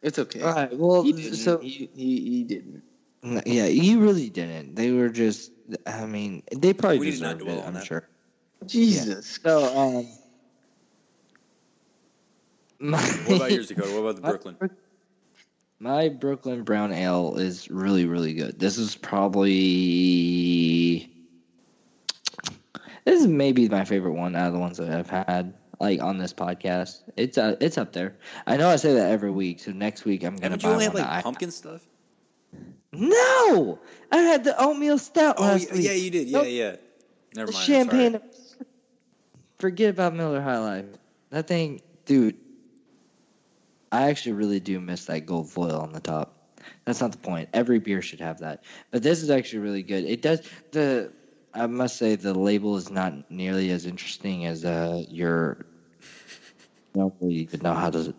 it's 0.03 0.19
okay. 0.19 0.41
All 0.43 0.53
right, 0.55 0.77
well, 0.77 1.03
He 1.03 1.13
didn't. 1.13 1.37
so 1.37 1.59
he, 1.59 1.89
he, 1.95 2.21
he 2.21 2.45
didn't. 2.45 2.83
yeah, 3.47 3.67
you 3.67 4.01
really 4.01 4.29
didn't. 4.31 4.75
They 4.75 4.93
were 4.93 5.09
just. 5.09 5.53
I 5.87 6.07
mean, 6.07 6.43
they 6.57 6.73
probably 6.73 6.99
We 6.99 7.07
need 7.11 7.17
to 7.19 7.23
not 7.23 7.39
deserved 7.39 7.45
dwell 7.45 7.59
it. 7.59 7.63
on 7.63 7.67
I'm 7.69 7.75
that. 7.75 7.85
sure. 7.87 8.09
Jesus. 8.67 9.39
So, 9.43 9.77
um, 9.77 10.07
my, 12.79 12.99
What 13.27 13.37
about 13.37 13.53
yours, 13.53 13.69
Dakota? 13.69 13.91
What 13.93 14.01
about 14.01 14.17
the 14.17 14.23
Brooklyn? 14.23 14.57
Brook- 14.59 14.73
My 15.79 16.09
Brooklyn 16.09 16.63
Brown 16.65 16.93
Ale 16.93 17.37
is 17.37 17.71
really, 17.71 18.07
really 18.07 18.35
good. 18.35 18.59
This 18.59 18.79
is 18.79 18.97
probably 18.97 21.13
this 23.05 23.21
is 23.21 23.27
maybe 23.27 23.69
my 23.69 23.85
favorite 23.85 24.15
one 24.15 24.35
out 24.35 24.49
of 24.49 24.53
the 24.55 24.59
ones 24.59 24.79
that 24.79 24.91
I've 24.91 25.11
had 25.11 25.55
like 25.81 26.03
on 26.03 26.19
this 26.19 26.33
podcast. 26.33 27.03
It's 27.17 27.39
uh, 27.39 27.57
it's 27.61 27.79
up 27.79 27.93
there. 27.93 28.17
I 28.47 28.57
know 28.57 28.69
I 28.69 28.77
say 28.77 28.95
that 28.95 29.11
every 29.11 29.31
week, 29.31 29.61
so 29.61 29.73
next 29.73 30.05
week 30.05 30.25
I'm 30.25 30.37
gonna 30.37 30.57
Haven't 30.57 30.63
you 30.65 30.71
only 30.71 30.85
had 30.87 30.95
like 30.95 31.07
I- 31.07 31.23
pumpkin 31.23 31.51
stuff? 31.51 31.83
No, 32.93 33.79
I 34.11 34.17
had 34.19 34.45
the 34.45 34.59
oatmeal 34.59 34.99
stout 34.99 35.37
Oh, 35.39 35.43
last 35.43 35.69
yeah, 35.69 35.75
week. 35.75 35.85
yeah, 35.85 35.93
you 35.93 36.11
did. 36.11 36.29
Yeah, 36.29 36.39
Nope. 36.39 36.47
yeah. 36.49 36.77
Never 37.35 37.53
mind. 37.53 37.65
Champagne. 37.65 38.21
Forget 39.59 39.91
about 39.91 40.15
Miller 40.15 40.41
High 40.41 40.59
Life. 40.59 40.87
That 41.31 41.47
thing, 41.47 41.83
dude. 42.07 42.37
I 43.93 44.09
actually 44.11 44.33
really 44.33 44.61
do 44.61 44.81
miss 44.81 45.07
that 45.07 45.27
gold 45.27 45.51
foil 45.51 45.79
on 45.81 45.93
the 45.93 46.01
top. 46.01 46.37
That's 46.85 47.01
not 47.01 47.13
the 47.13 47.19
point. 47.19 47.49
Every 47.53 47.79
beer 47.79 48.03
should 48.03 48.21
have 48.21 48.41
that. 48.41 48.65
But 48.91 49.03
this 49.03 49.23
is 49.23 49.31
actually 49.31 49.61
really 49.61 49.83
good. 49.83 50.05
It 50.05 50.23
does 50.23 50.41
the. 50.73 51.13
I 51.55 51.67
must 51.67 51.97
say 51.97 52.17
the 52.17 52.35
label 52.35 52.77
is 52.77 52.91
not 52.91 53.31
nearly 53.31 53.71
as 53.71 53.87
interesting 53.87 54.47
as 54.47 54.65
uh, 54.65 55.05
your. 55.09 55.67
I 56.95 56.99
don't 56.99 57.15
really 57.21 57.35
even 57.35 57.61
know 57.61 57.75
how 57.75 57.91
to. 57.91 58.15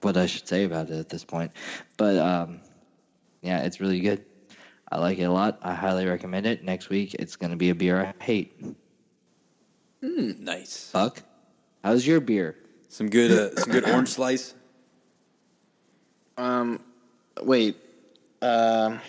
What 0.00 0.16
I 0.16 0.26
should 0.26 0.46
say 0.46 0.64
about 0.64 0.90
it 0.90 0.98
at 0.98 1.08
this 1.08 1.24
point, 1.24 1.50
but 1.96 2.16
um, 2.18 2.60
yeah, 3.42 3.62
it's 3.62 3.80
really 3.80 3.98
good. 3.98 4.24
I 4.90 4.98
like 4.98 5.18
it 5.18 5.24
a 5.24 5.32
lot. 5.32 5.58
I 5.62 5.74
highly 5.74 6.06
recommend 6.06 6.46
it. 6.46 6.62
Next 6.62 6.88
week, 6.88 7.14
it's 7.14 7.34
going 7.36 7.50
to 7.50 7.56
be 7.56 7.70
a 7.70 7.74
beer 7.74 8.00
I 8.00 8.24
hate. 8.24 8.64
Nice. 10.00 10.90
Buck, 10.92 11.22
how's 11.82 12.06
your 12.06 12.20
beer? 12.20 12.56
Some 12.88 13.10
good, 13.10 13.30
uh, 13.30 13.60
some 13.60 13.72
good 13.72 13.88
orange 13.88 14.08
slice. 14.10 14.54
Um, 16.38 16.80
wait. 17.42 17.76
Um, 18.40 19.00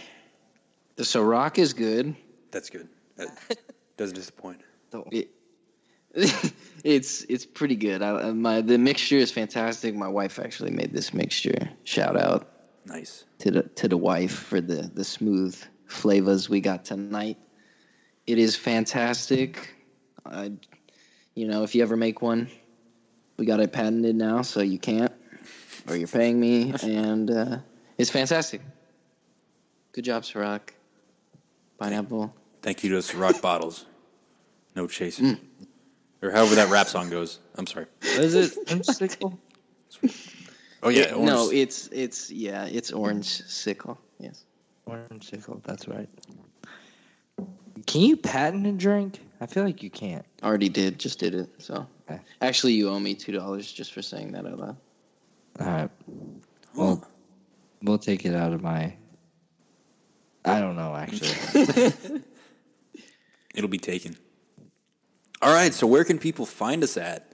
the 0.95 1.03
Ciroc 1.03 1.57
is 1.57 1.73
good. 1.73 2.15
That's 2.51 2.69
good. 2.69 2.89
That 3.15 3.30
doesn't 3.95 4.15
disappoint. 4.15 4.61
It, 5.11 5.30
it's 6.84 7.23
it's 7.30 7.45
pretty 7.45 7.75
good. 7.75 8.01
I, 8.01 8.32
my 8.32 8.61
the 8.61 8.77
mixture 8.77 9.17
is 9.17 9.32
fantastic. 9.32 9.95
My 9.95 10.07
wife 10.07 10.39
actually 10.39 10.71
made 10.71 10.91
this 10.91 11.13
mixture. 11.13 11.69
Shout 11.84 12.19
out 12.19 12.49
Nice. 12.86 13.25
to 13.39 13.51
the 13.51 13.63
to 13.63 13.88
the 13.88 13.97
wife 13.97 14.34
for 14.34 14.59
the 14.59 14.89
the 14.93 15.03
smooth 15.03 15.55
flavors 15.86 16.49
we 16.49 16.61
got 16.61 16.86
tonight. 16.86 17.38
It 18.25 18.39
is 18.39 18.55
fantastic. 18.55 19.75
I, 20.25 20.51
you 21.36 21.47
know, 21.47 21.63
if 21.63 21.75
you 21.75 21.84
ever 21.84 21.95
make 21.95 22.21
one, 22.21 22.49
we 23.38 23.45
got 23.45 23.59
it 23.59 23.71
patented 23.71 24.15
now, 24.15 24.41
so 24.41 24.61
you 24.61 24.77
can't, 24.80 25.11
or 25.88 25.95
you're 25.95 26.07
paying 26.07 26.39
me, 26.39 26.73
and 26.84 27.30
uh, 27.32 27.57
it's 27.97 28.09
fantastic. 28.09 28.61
Good 29.93 30.03
job, 30.05 30.23
Ciroc. 30.23 30.61
Pineapple. 31.80 32.34
Thank 32.61 32.84
you 32.84 32.89
to 32.91 32.97
Ciroc 32.97 33.41
bottles. 33.49 33.86
No 34.75 34.88
chasing. 34.88 35.38
Or 36.21 36.32
however 36.32 36.55
that 36.55 36.69
rap 36.69 36.88
song 36.88 37.09
goes. 37.09 37.39
I'm 37.55 37.65
sorry. 37.67 37.86
What 38.01 38.19
is 38.19 38.36
it? 38.36 38.57
Whimsical? 38.69 39.39
Oh 40.82 40.88
yeah, 40.88 41.01
It- 41.01 41.11
orange. 41.13 41.27
no, 41.30 41.49
it's 41.51 41.89
it's 41.91 42.32
yeah, 42.32 42.63
it's 42.65 42.91
orange 42.93 43.25
sickle. 43.27 43.97
Yes. 44.17 44.45
orange 44.86 45.30
sickle. 45.30 45.61
that's 45.65 45.89
right. 45.89 46.07
Can 47.86 47.99
you 48.01 48.15
patent 48.15 48.65
a 48.65 48.71
drink? 48.71 49.19
I 49.41 49.45
feel 49.47 49.65
like 49.65 49.84
you 49.84 49.89
can't. 49.89 50.23
Already 50.41 50.69
did, 50.69 50.97
just 50.97 51.19
did 51.19 51.35
it. 51.35 51.49
So 51.57 51.85
Okay. 52.10 52.22
actually, 52.41 52.73
you 52.73 52.88
owe 52.89 52.97
me 52.99 53.14
two 53.14 53.34
dollars 53.34 53.69
just 53.69 53.91
for 53.93 54.01
saying 54.01 54.31
that 54.31 54.45
out 54.45 54.57
loud. 54.57 54.77
All 55.60 55.65
right. 55.65 55.90
Well, 56.73 57.07
we'll 57.81 57.98
take 57.98 58.26
it 58.26 58.36
out 58.36 58.53
of 58.53 58.61
my. 58.61 58.94
I 60.45 60.61
don't 60.61 60.76
know, 60.76 60.95
actually. 60.95 61.34
It'll 63.53 63.69
be 63.69 63.77
taken. 63.77 64.15
All 65.41 65.53
right, 65.53 65.73
so 65.73 65.88
where 65.88 66.03
can 66.03 66.18
people 66.19 66.45
find 66.45 66.84
us 66.84 66.98
at? 66.98 67.31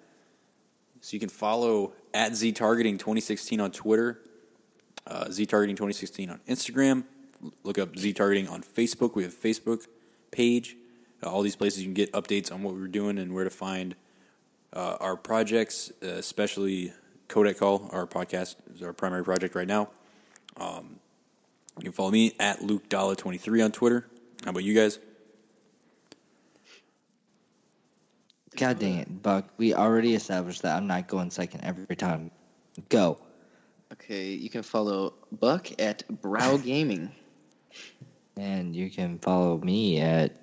So 1.02 1.14
you 1.14 1.20
can 1.20 1.30
follow 1.30 1.94
at 2.14 2.36
Z 2.36 2.54
Targeting 2.54 2.98
2016 2.98 3.60
on 3.60 3.72
Twitter, 3.72 4.22
uh, 5.06 5.30
Z 5.30 5.46
Targeting 5.46 5.76
2016 5.76 6.30
on 6.32 6.40
Instagram. 6.48 7.04
Look 7.64 7.78
up 7.78 7.96
Z 7.98 8.14
Targeting 8.14 8.48
on 8.48 8.64
Facebook. 8.64 9.16
We 9.16 9.24
have 9.24 9.34
Facebook 9.34 9.86
page. 10.32 10.78
Uh, 11.22 11.30
all 11.30 11.42
these 11.42 11.56
places 11.56 11.82
you 11.82 11.86
can 11.86 11.94
get 11.94 12.12
updates 12.14 12.52
on 12.52 12.64
what 12.64 12.74
we're 12.74 12.88
doing 12.88 13.18
and 13.20 13.34
where 13.34 13.44
to 13.44 13.50
find 13.50 13.96
uh, 14.74 14.98
our 15.00 15.16
projects, 15.16 15.92
uh, 16.04 16.08
especially 16.08 16.92
Kodak 17.28 17.58
Call, 17.58 17.90
our 17.92 18.06
podcast 18.06 18.56
is 18.74 18.82
our 18.82 18.94
primary 18.94 19.24
project 19.24 19.56
right 19.56 19.68
now. 19.68 19.90
Um, 20.58 21.00
you 21.78 21.84
can 21.84 21.92
follow 21.92 22.12
me 22.12 22.34
at 22.40 22.62
Luke 22.62 22.88
Dalla 22.88 23.16
23 23.16 23.62
on 23.62 23.72
Twitter. 23.72 24.08
How 24.44 24.52
about 24.52 24.64
you 24.64 24.74
guys? 24.74 25.00
God 28.56 28.80
dang 28.80 29.00
it, 29.00 29.22
Buck. 29.22 29.50
We 29.58 29.74
already 29.74 30.16
established 30.16 30.62
that 30.62 30.78
I'm 30.78 30.88
not 30.88 31.08
going 31.08 31.30
second 31.30 31.62
every 31.66 31.96
time. 31.96 32.32
Go. 32.88 33.18
Okay, 33.92 34.30
you 34.30 34.50
can 34.50 34.64
follow 34.64 35.14
Buck 35.32 35.68
at 35.80 36.08
Brow 36.08 36.58
Gaming. 36.64 37.12
And 38.38 38.76
you 38.76 38.90
can 38.90 39.20
follow 39.20 39.58
me 39.58 40.00
at 40.00 40.38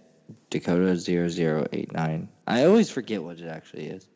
Dakota0089. 0.50 2.28
I 2.46 2.64
always 2.64 2.90
forget 2.90 3.22
what 3.22 3.38
it 3.38 3.48
actually 3.48 3.86
is. 3.86 4.06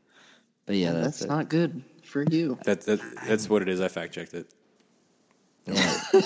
But 0.66 0.76
yeah, 0.76 0.92
that's, 0.92 1.04
that's 1.04 1.22
it. 1.22 1.28
not 1.28 1.48
good 1.48 1.82
for 2.16 2.24
you. 2.34 2.58
That, 2.64 2.80
that 2.82 3.00
that's 3.26 3.50
what 3.50 3.60
it 3.60 3.68
is. 3.68 3.80
I 3.82 3.88
fact 3.88 4.14
checked 4.14 4.32
it. 4.32 4.46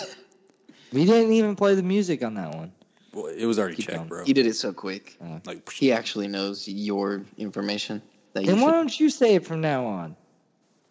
we 0.93 1.05
didn't 1.05 1.33
even 1.33 1.57
play 1.57 1.75
the 1.75 1.83
music 1.83 2.23
on 2.23 2.35
that 2.35 2.55
one. 2.55 2.73
Well, 3.13 3.27
it 3.27 3.45
was 3.45 3.59
already 3.59 3.75
Keep 3.75 3.87
checked, 3.87 3.97
going. 3.99 4.09
bro. 4.09 4.25
He 4.25 4.33
did 4.33 4.47
it 4.47 4.55
so 4.55 4.73
quick. 4.73 5.17
Oh. 5.25 5.41
Like 5.45 5.69
He 5.73 5.93
actually 5.93 6.29
knows 6.29 6.69
your 6.69 7.23
information. 7.39 8.01
That 8.35 8.43
you 8.45 8.51
Then 8.53 8.61
why 8.61 8.69
should- 8.69 8.73
don't 8.75 9.01
you 9.01 9.11
say 9.11 9.35
it 9.35 9.45
from 9.45 9.61
now 9.61 9.85
on? 9.85 10.17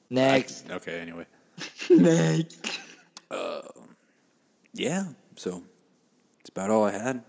Next. 0.09 0.69
okay. 0.69 0.99
Anyway, 0.99 1.25
Next. 1.89 2.79
Um, 3.31 3.95
yeah. 4.73 5.05
So 5.37 5.63
that's 6.39 6.49
about 6.49 6.71
all 6.71 6.83
I 6.83 6.91
had. 6.91 7.23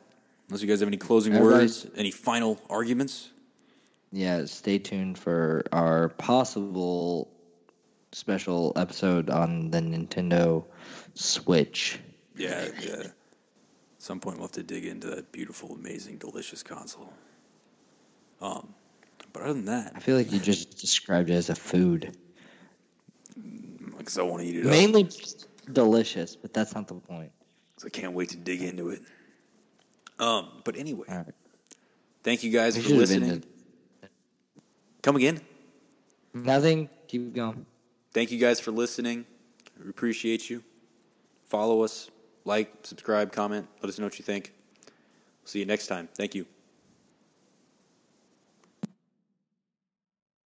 Unless 0.48 0.62
you 0.62 0.68
guys 0.68 0.80
have 0.80 0.88
any 0.88 0.96
closing 0.96 1.34
Everybody- 1.34 1.60
words, 1.62 1.86
any 1.94 2.10
final 2.10 2.58
arguments. 2.68 3.30
Yeah, 4.12 4.44
stay 4.46 4.78
tuned 4.80 5.18
for 5.18 5.62
our 5.70 6.08
possible 6.08 7.30
special 8.12 8.72
episode 8.76 9.30
on 9.30 9.70
the 9.70 9.78
Nintendo 9.80 10.64
Switch. 11.14 11.98
Yeah, 12.36 12.68
yeah. 12.80 12.92
At 13.04 13.12
some 13.98 14.20
point 14.20 14.38
we'll 14.38 14.46
have 14.46 14.52
to 14.52 14.62
dig 14.62 14.84
into 14.86 15.08
that 15.08 15.30
beautiful, 15.32 15.72
amazing, 15.74 16.18
delicious 16.18 16.62
console. 16.62 17.12
Um, 18.40 18.74
but 19.32 19.42
other 19.42 19.52
than 19.54 19.66
that, 19.66 19.92
I 19.94 20.00
feel 20.00 20.16
like 20.16 20.32
you 20.32 20.38
just 20.40 20.78
described 20.78 21.30
it 21.30 21.34
as 21.34 21.50
a 21.50 21.54
food. 21.54 22.16
because 23.98 24.18
I 24.18 24.22
want 24.22 24.42
to 24.42 24.48
eat 24.48 24.56
it 24.56 24.64
up. 24.66 24.70
Mainly 24.70 25.08
delicious, 25.72 26.34
but 26.36 26.52
that's 26.54 26.74
not 26.74 26.88
the 26.88 26.94
point. 26.94 27.30
'cause 27.76 27.84
I 27.84 27.90
can't 27.90 28.12
wait 28.12 28.30
to 28.30 28.36
dig 28.36 28.62
into 28.62 28.88
it. 28.90 29.02
Um, 30.18 30.48
but 30.64 30.76
anyway, 30.76 31.04
right. 31.08 31.26
thank 32.22 32.42
you 32.42 32.50
guys 32.50 32.76
We 32.76 32.82
for 32.82 32.94
listening. 32.94 33.44
Come 35.02 35.16
again. 35.16 35.40
Nothing. 36.34 36.88
Keep 37.08 37.34
going. 37.34 37.64
Thank 38.12 38.32
you 38.32 38.38
guys 38.38 38.58
for 38.58 38.72
listening. 38.72 39.24
We 39.82 39.88
appreciate 39.88 40.50
you. 40.50 40.64
Follow 41.48 41.82
us, 41.82 42.10
like, 42.44 42.72
subscribe, 42.82 43.32
comment. 43.32 43.68
Let 43.82 43.88
us 43.88 43.98
know 43.98 44.06
what 44.06 44.18
you 44.18 44.24
think. 44.24 44.52
We'll 44.86 45.48
see 45.48 45.60
you 45.60 45.66
next 45.66 45.86
time. 45.86 46.08
Thank 46.14 46.34
you. 46.34 46.46